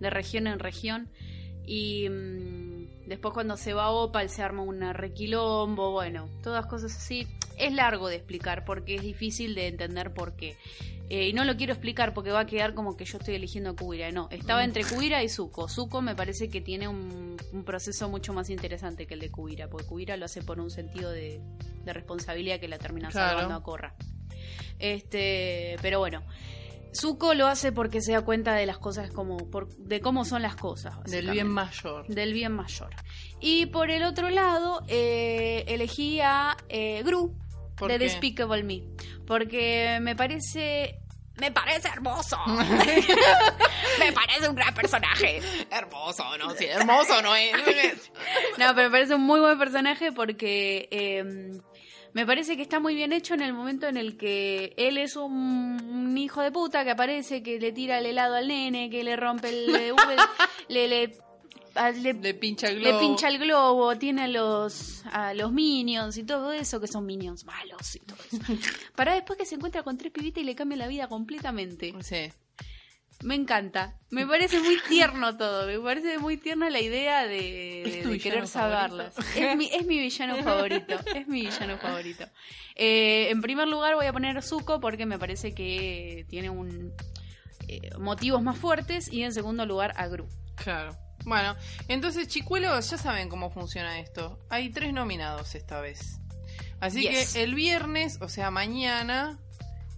de 0.00 0.10
región 0.10 0.48
en 0.48 0.58
región. 0.58 1.10
Y 1.64 2.08
mm, 2.08 3.06
después 3.06 3.32
cuando 3.34 3.56
se 3.56 3.74
va 3.74 3.84
a 3.84 3.90
Opal 3.90 4.28
se 4.30 4.42
arma 4.42 4.62
un 4.62 4.80
requilombo, 4.94 5.92
bueno, 5.92 6.28
todas 6.42 6.66
cosas 6.66 6.96
así. 6.96 7.28
Es 7.60 7.72
largo 7.72 8.08
de 8.08 8.16
explicar 8.16 8.64
porque 8.64 8.94
es 8.96 9.02
difícil 9.02 9.54
de 9.54 9.68
entender 9.68 10.12
por 10.14 10.34
qué. 10.36 10.56
Eh, 11.08 11.28
y 11.28 11.32
no 11.32 11.44
lo 11.44 11.56
quiero 11.56 11.72
explicar 11.72 12.14
porque 12.14 12.30
va 12.30 12.40
a 12.40 12.46
quedar 12.46 12.72
como 12.74 12.96
que 12.96 13.04
yo 13.04 13.18
estoy 13.18 13.34
eligiendo 13.34 13.70
a 13.70 13.74
Kubira. 13.76 14.12
No, 14.12 14.28
estaba 14.30 14.62
entre 14.64 14.84
Kubira 14.84 15.22
y 15.24 15.28
Zuko. 15.28 15.68
Zuko 15.68 16.00
me 16.02 16.14
parece 16.14 16.48
que 16.48 16.60
tiene 16.60 16.86
un, 16.86 17.36
un 17.52 17.64
proceso 17.64 18.08
mucho 18.08 18.32
más 18.32 18.48
interesante 18.48 19.06
que 19.06 19.14
el 19.14 19.20
de 19.20 19.30
Kubira, 19.30 19.68
porque 19.68 19.86
Kubira 19.88 20.16
lo 20.16 20.26
hace 20.26 20.40
por 20.42 20.60
un 20.60 20.70
sentido 20.70 21.10
de, 21.10 21.40
de 21.84 21.92
responsabilidad 21.92 22.60
que 22.60 22.68
la 22.68 22.78
termina 22.78 23.08
Claro. 23.08 23.30
salvando 23.38 23.54
a 23.56 23.62
Korra. 23.64 23.94
Este, 24.78 25.76
pero 25.82 25.98
bueno, 25.98 26.22
Zuko 26.94 27.34
lo 27.34 27.46
hace 27.46 27.72
porque 27.72 28.00
se 28.00 28.12
da 28.12 28.22
cuenta 28.22 28.54
de 28.54 28.66
las 28.66 28.78
cosas 28.78 29.10
como 29.10 29.36
por- 29.50 29.74
de 29.76 30.00
cómo 30.00 30.24
son 30.24 30.42
las 30.42 30.56
cosas, 30.56 30.94
Del 31.04 31.30
bien 31.30 31.48
mayor. 31.48 32.06
del 32.08 32.32
bien 32.32 32.52
mayor. 32.52 32.90
Y 33.40 33.66
por 33.66 33.90
el 33.90 34.02
otro 34.04 34.30
lado, 34.30 34.82
eh, 34.88 35.64
elegí 35.68 36.20
a 36.20 36.56
eh, 36.68 37.02
Gru 37.04 37.34
¿Por 37.80 37.90
de 37.90 37.98
qué? 37.98 38.04
Despicable 38.04 38.62
Me, 38.62 38.82
porque 39.26 39.98
me 40.00 40.14
parece 40.14 40.96
me 41.40 41.50
parece 41.50 41.88
hermoso. 41.88 42.36
me 43.98 44.12
parece 44.12 44.48
un 44.48 44.54
gran 44.54 44.74
personaje. 44.74 45.40
Hermoso, 45.70 46.24
¿no? 46.38 46.50
Sí, 46.54 46.66
hermoso 46.66 47.20
no 47.22 47.34
es. 47.34 47.52
No, 48.58 48.74
pero 48.74 48.88
me 48.88 48.90
parece 48.90 49.14
un 49.14 49.22
muy 49.22 49.40
buen 49.40 49.58
personaje 49.58 50.12
porque 50.12 50.88
eh, 50.90 51.24
me 52.12 52.26
parece 52.26 52.56
que 52.56 52.62
está 52.62 52.78
muy 52.78 52.94
bien 52.94 53.12
hecho 53.12 53.32
en 53.34 53.40
el 53.42 53.54
momento 53.54 53.86
en 53.88 53.96
el 53.96 54.16
que 54.18 54.74
él 54.76 54.98
es 54.98 55.16
un, 55.16 55.80
un 55.82 56.18
hijo 56.18 56.42
de 56.42 56.50
puta 56.52 56.84
que 56.84 56.90
aparece, 56.90 57.42
que 57.42 57.58
le 57.58 57.72
tira 57.72 57.98
el 57.98 58.06
helado 58.06 58.34
al 58.36 58.48
nene, 58.48 58.90
que 58.90 59.02
le 59.02 59.16
rompe 59.16 59.48
el... 59.48 59.66
le, 60.68 60.88
le, 60.88 61.04
a- 61.04 61.08
le- 62.02 62.14
Le 62.14 62.34
pincha 62.34 62.68
el 62.68 62.82
le 62.82 62.88
globo. 62.90 63.00
pincha 63.00 63.28
el 63.28 63.38
globo, 63.38 63.96
tiene 63.98 64.22
a 64.24 64.28
los, 64.28 65.04
a 65.12 65.34
los 65.34 65.52
minions 65.52 66.16
y 66.18 66.24
todo 66.24 66.52
eso, 66.52 66.80
que 66.80 66.86
son 66.88 67.06
minions 67.06 67.44
malos 67.44 67.96
y 67.96 68.00
todo 68.00 68.18
eso. 68.32 68.38
Para 68.96 69.14
después 69.14 69.38
que 69.38 69.46
se 69.46 69.54
encuentra 69.56 69.82
con 69.82 69.96
tres 69.98 70.12
pibitas 70.12 70.42
y 70.42 70.46
le 70.46 70.54
cambia 70.54 70.76
la 70.78 70.88
vida 70.88 71.08
completamente. 71.08 71.94
Sí. 72.00 72.32
Me 73.22 73.34
encanta. 73.34 73.98
Me 74.08 74.26
parece 74.26 74.60
muy 74.60 74.78
tierno 74.88 75.36
todo. 75.36 75.66
Me 75.66 75.78
parece 75.78 76.18
muy 76.18 76.38
tierna 76.38 76.70
la 76.70 76.80
idea 76.80 77.26
de, 77.26 77.82
¿Es 77.82 78.02
tu 78.02 78.08
de 78.08 78.14
villano 78.14 78.22
querer 78.22 78.46
salvarlas. 78.48 79.14
Es 79.36 79.56
mi, 79.56 79.66
es 79.70 79.84
mi 79.86 79.98
villano 79.98 80.36
favorito. 80.42 80.94
Es 81.14 81.28
mi 81.28 81.42
villano 81.42 81.76
favorito. 81.76 82.24
Eh, 82.76 83.28
en 83.28 83.42
primer 83.42 83.68
lugar 83.68 83.94
voy 83.94 84.06
a 84.06 84.12
poner 84.14 84.38
a 84.38 84.42
Zuko 84.42 84.80
porque 84.80 85.04
me 85.04 85.18
parece 85.18 85.52
que 85.54 86.24
tiene 86.30 86.48
un 86.48 86.94
eh, 87.68 87.90
motivos 87.98 88.42
más 88.42 88.56
fuertes. 88.56 89.12
Y 89.12 89.22
en 89.22 89.34
segundo 89.34 89.66
lugar 89.66 89.92
a 89.96 90.06
Gru. 90.08 90.26
Claro. 90.56 90.96
Bueno, 91.24 91.54
entonces, 91.88 92.28
chicuelos, 92.28 92.90
ya 92.90 92.98
saben 92.98 93.28
cómo 93.28 93.50
funciona 93.50 93.98
esto. 94.00 94.38
Hay 94.48 94.70
tres 94.70 94.92
nominados 94.92 95.54
esta 95.54 95.80
vez. 95.80 96.18
Así 96.80 97.02
Yes. 97.02 97.34
que 97.34 97.42
el 97.42 97.54
viernes, 97.54 98.18
o 98.22 98.28
sea, 98.28 98.50
mañana, 98.50 99.38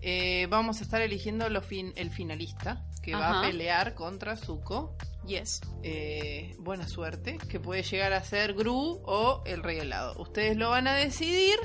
eh, 0.00 0.46
vamos 0.50 0.80
a 0.80 0.82
estar 0.84 1.00
eligiendo 1.00 1.46
fin- 1.62 1.92
el 1.96 2.10
finalista 2.10 2.84
que 3.02 3.14
va 3.14 3.38
a 3.40 3.42
pelear 3.42 3.94
contra 3.94 4.36
Zuko. 4.36 4.96
Yes. 5.26 5.60
Eh, 5.84 6.56
buena 6.58 6.88
suerte, 6.88 7.38
que 7.48 7.60
puede 7.60 7.82
llegar 7.84 8.12
a 8.12 8.22
ser 8.24 8.54
Gru 8.54 9.00
o 9.04 9.42
el 9.46 9.62
Rey 9.62 9.78
Helado. 9.78 10.20
Ustedes 10.20 10.56
lo 10.56 10.70
van 10.70 10.88
a 10.88 10.94
decidir 10.94 11.56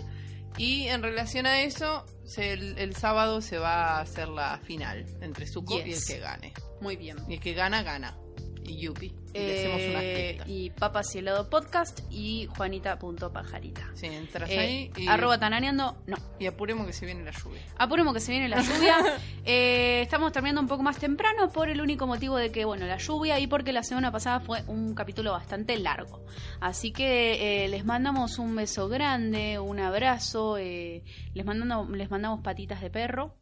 y 0.57 0.87
en 0.87 1.01
relación 1.01 1.47
a 1.47 1.61
eso, 1.61 2.05
se- 2.25 2.53
el, 2.53 2.77
el 2.77 2.95
sábado 2.95 3.41
se 3.41 3.57
va 3.57 3.97
a 3.97 4.01
hacer 4.01 4.27
la 4.29 4.59
final 4.59 5.05
entre 5.21 5.47
Zuko 5.47 5.79
y 5.79 5.93
el 5.93 6.05
que 6.05 6.19
gane. 6.19 6.53
Muy 6.81 6.95
bien. 6.95 7.17
Y 7.27 7.33
el 7.35 7.39
que 7.39 7.53
gana, 7.53 7.81
gana. 7.81 8.15
Y 8.63 8.77
Yupi. 8.81 9.15
Y 9.33 9.39
le 9.39 9.59
hacemos 9.59 9.81
una 9.89 10.03
Eh, 10.03 10.25
fiesta. 10.33 10.43
y 10.47 10.69
Papas 10.71 11.15
y 11.15 11.19
Helado 11.19 11.49
Podcast 11.49 11.99
y 12.09 12.47
Juanita.pajarita. 12.55 13.89
Sí, 13.93 14.07
entras 14.07 14.49
Eh, 14.49 14.59
ahí 14.59 14.91
y, 14.97 15.07
Arroba 15.07 15.37
tananeando, 15.39 15.97
no. 16.07 16.17
y 16.39 16.45
apuremos 16.47 16.85
que 16.87 16.93
se 16.93 17.05
viene 17.05 17.23
la 17.23 17.31
lluvia. 17.31 17.61
Apuremos 17.77 18.13
que 18.13 18.19
se 18.19 18.31
viene 18.31 18.49
la 18.49 18.61
lluvia. 18.61 18.97
Eh, 19.49 20.01
estamos 20.01 20.33
terminando 20.33 20.59
un 20.59 20.67
poco 20.67 20.83
más 20.83 20.97
temprano 20.97 21.49
por 21.53 21.69
el 21.69 21.79
único 21.79 22.05
motivo 22.05 22.35
de 22.35 22.51
que, 22.51 22.65
bueno, 22.65 22.85
la 22.85 22.97
lluvia 22.97 23.39
y 23.39 23.47
porque 23.47 23.71
la 23.71 23.81
semana 23.81 24.11
pasada 24.11 24.41
fue 24.41 24.61
un 24.67 24.93
capítulo 24.93 25.31
bastante 25.31 25.77
largo. 25.79 26.25
Así 26.59 26.91
que 26.91 27.65
les 27.69 27.85
mandamos 27.85 28.39
un 28.39 28.53
beso 28.57 28.89
grande, 28.89 29.57
un 29.57 29.79
abrazo, 29.79 30.57
les, 30.57 31.45
mandando, 31.45 31.87
les 31.95 32.11
mandamos 32.11 32.41
patitas 32.41 32.81
de 32.81 32.89
perro. 32.89 33.37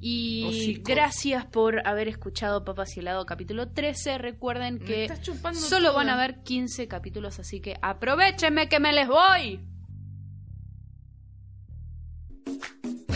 Y 0.00 0.44
Hocico. 0.46 0.82
gracias 0.92 1.44
por 1.46 1.84
haber 1.84 2.06
escuchado 2.06 2.64
Papas 2.64 2.96
y 2.96 3.00
Helado 3.00 3.26
capítulo 3.26 3.68
13. 3.72 4.18
Recuerden 4.18 4.78
que 4.78 5.06
chupando 5.28 5.60
solo 5.60 5.88
toda. 5.88 5.98
van 5.98 6.08
a 6.08 6.16
ver 6.16 6.42
15 6.42 6.88
capítulos, 6.88 7.38
así 7.38 7.60
que 7.60 7.76
aprovechenme 7.82 8.68
que 8.68 8.80
me 8.80 8.92
les 8.92 9.08
voy. 9.08 9.60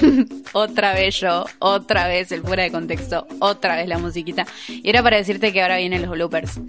otra 0.52 0.94
vez 0.94 1.20
yo, 1.20 1.44
otra 1.58 2.08
vez 2.08 2.32
el 2.32 2.42
fuera 2.42 2.62
de 2.64 2.70
contexto, 2.70 3.26
otra 3.40 3.76
vez 3.76 3.88
la 3.88 3.98
musiquita. 3.98 4.46
Y 4.68 4.88
era 4.88 5.02
para 5.02 5.16
decirte 5.16 5.52
que 5.52 5.62
ahora 5.62 5.78
vienen 5.78 6.02
los 6.02 6.10
bloopers. 6.10 6.60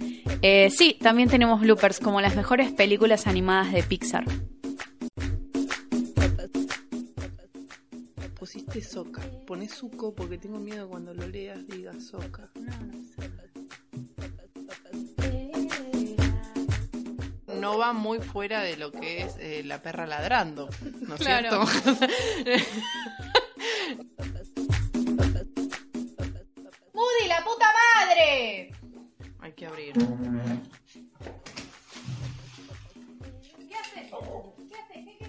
Eh, 0.42 0.70
sí, 0.70 0.96
también 1.00 1.28
tenemos 1.28 1.60
bloopers 1.60 2.00
como 2.00 2.20
las 2.20 2.36
mejores 2.36 2.72
películas 2.72 3.26
animadas 3.26 3.72
de 3.72 3.82
Pixar. 3.82 4.24
Pusiste 8.38 8.82
soca. 8.82 9.22
Poné 9.46 9.68
suco 9.68 10.14
porque 10.14 10.38
tengo 10.38 10.58
miedo 10.58 10.88
cuando 10.88 11.14
lo 11.14 11.26
leas 11.26 11.66
diga 11.66 11.92
soca. 12.00 12.50
No 12.54 13.33
va 17.72 17.92
muy 17.92 18.20
fuera 18.20 18.62
de 18.62 18.76
lo 18.76 18.92
que 18.92 19.22
es 19.22 19.36
eh, 19.38 19.62
la 19.64 19.80
perra 19.82 20.06
ladrando, 20.06 20.68
¿no 21.00 21.14
es 21.16 21.20
Claro. 21.20 21.66
cierto? 21.66 21.96
¡Moody, 26.94 27.28
la 27.28 27.44
puta 27.44 27.66
madre! 27.72 28.72
Hay 29.40 29.52
que 29.52 29.66
abrir. 29.66 29.92
¿Qué 33.68 33.74
haces? 33.76 34.10
¿Qué 34.68 34.76
haces? 34.76 35.04
¿Qué 35.18 35.23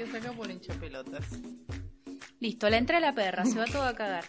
Quedas 0.00 0.14
acá 0.14 0.32
por 0.32 0.50
hinchapelotas. 0.50 1.26
Listo, 2.38 2.70
la 2.70 2.78
entra 2.78 3.00
la 3.00 3.14
perra, 3.14 3.44
se 3.44 3.58
va 3.58 3.66
todo 3.66 3.82
a 3.82 3.94
cagar. 3.94 4.24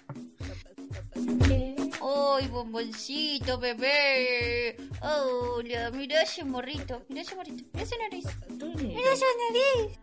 ¡Ay, 1.16 2.48
bomboncito, 2.50 3.58
bebé! 3.58 4.76
¡Hola! 5.02 5.90
Mira 5.92 6.24
ese 6.24 6.44
morrito, 6.44 7.06
mira 7.08 7.22
ese 7.22 7.38
morrito, 7.38 7.64
mira 7.72 7.84
esa 7.86 7.96
nariz. 8.00 8.26
Mira 8.76 9.14
esa 9.14 9.26
nariz. 9.48 9.98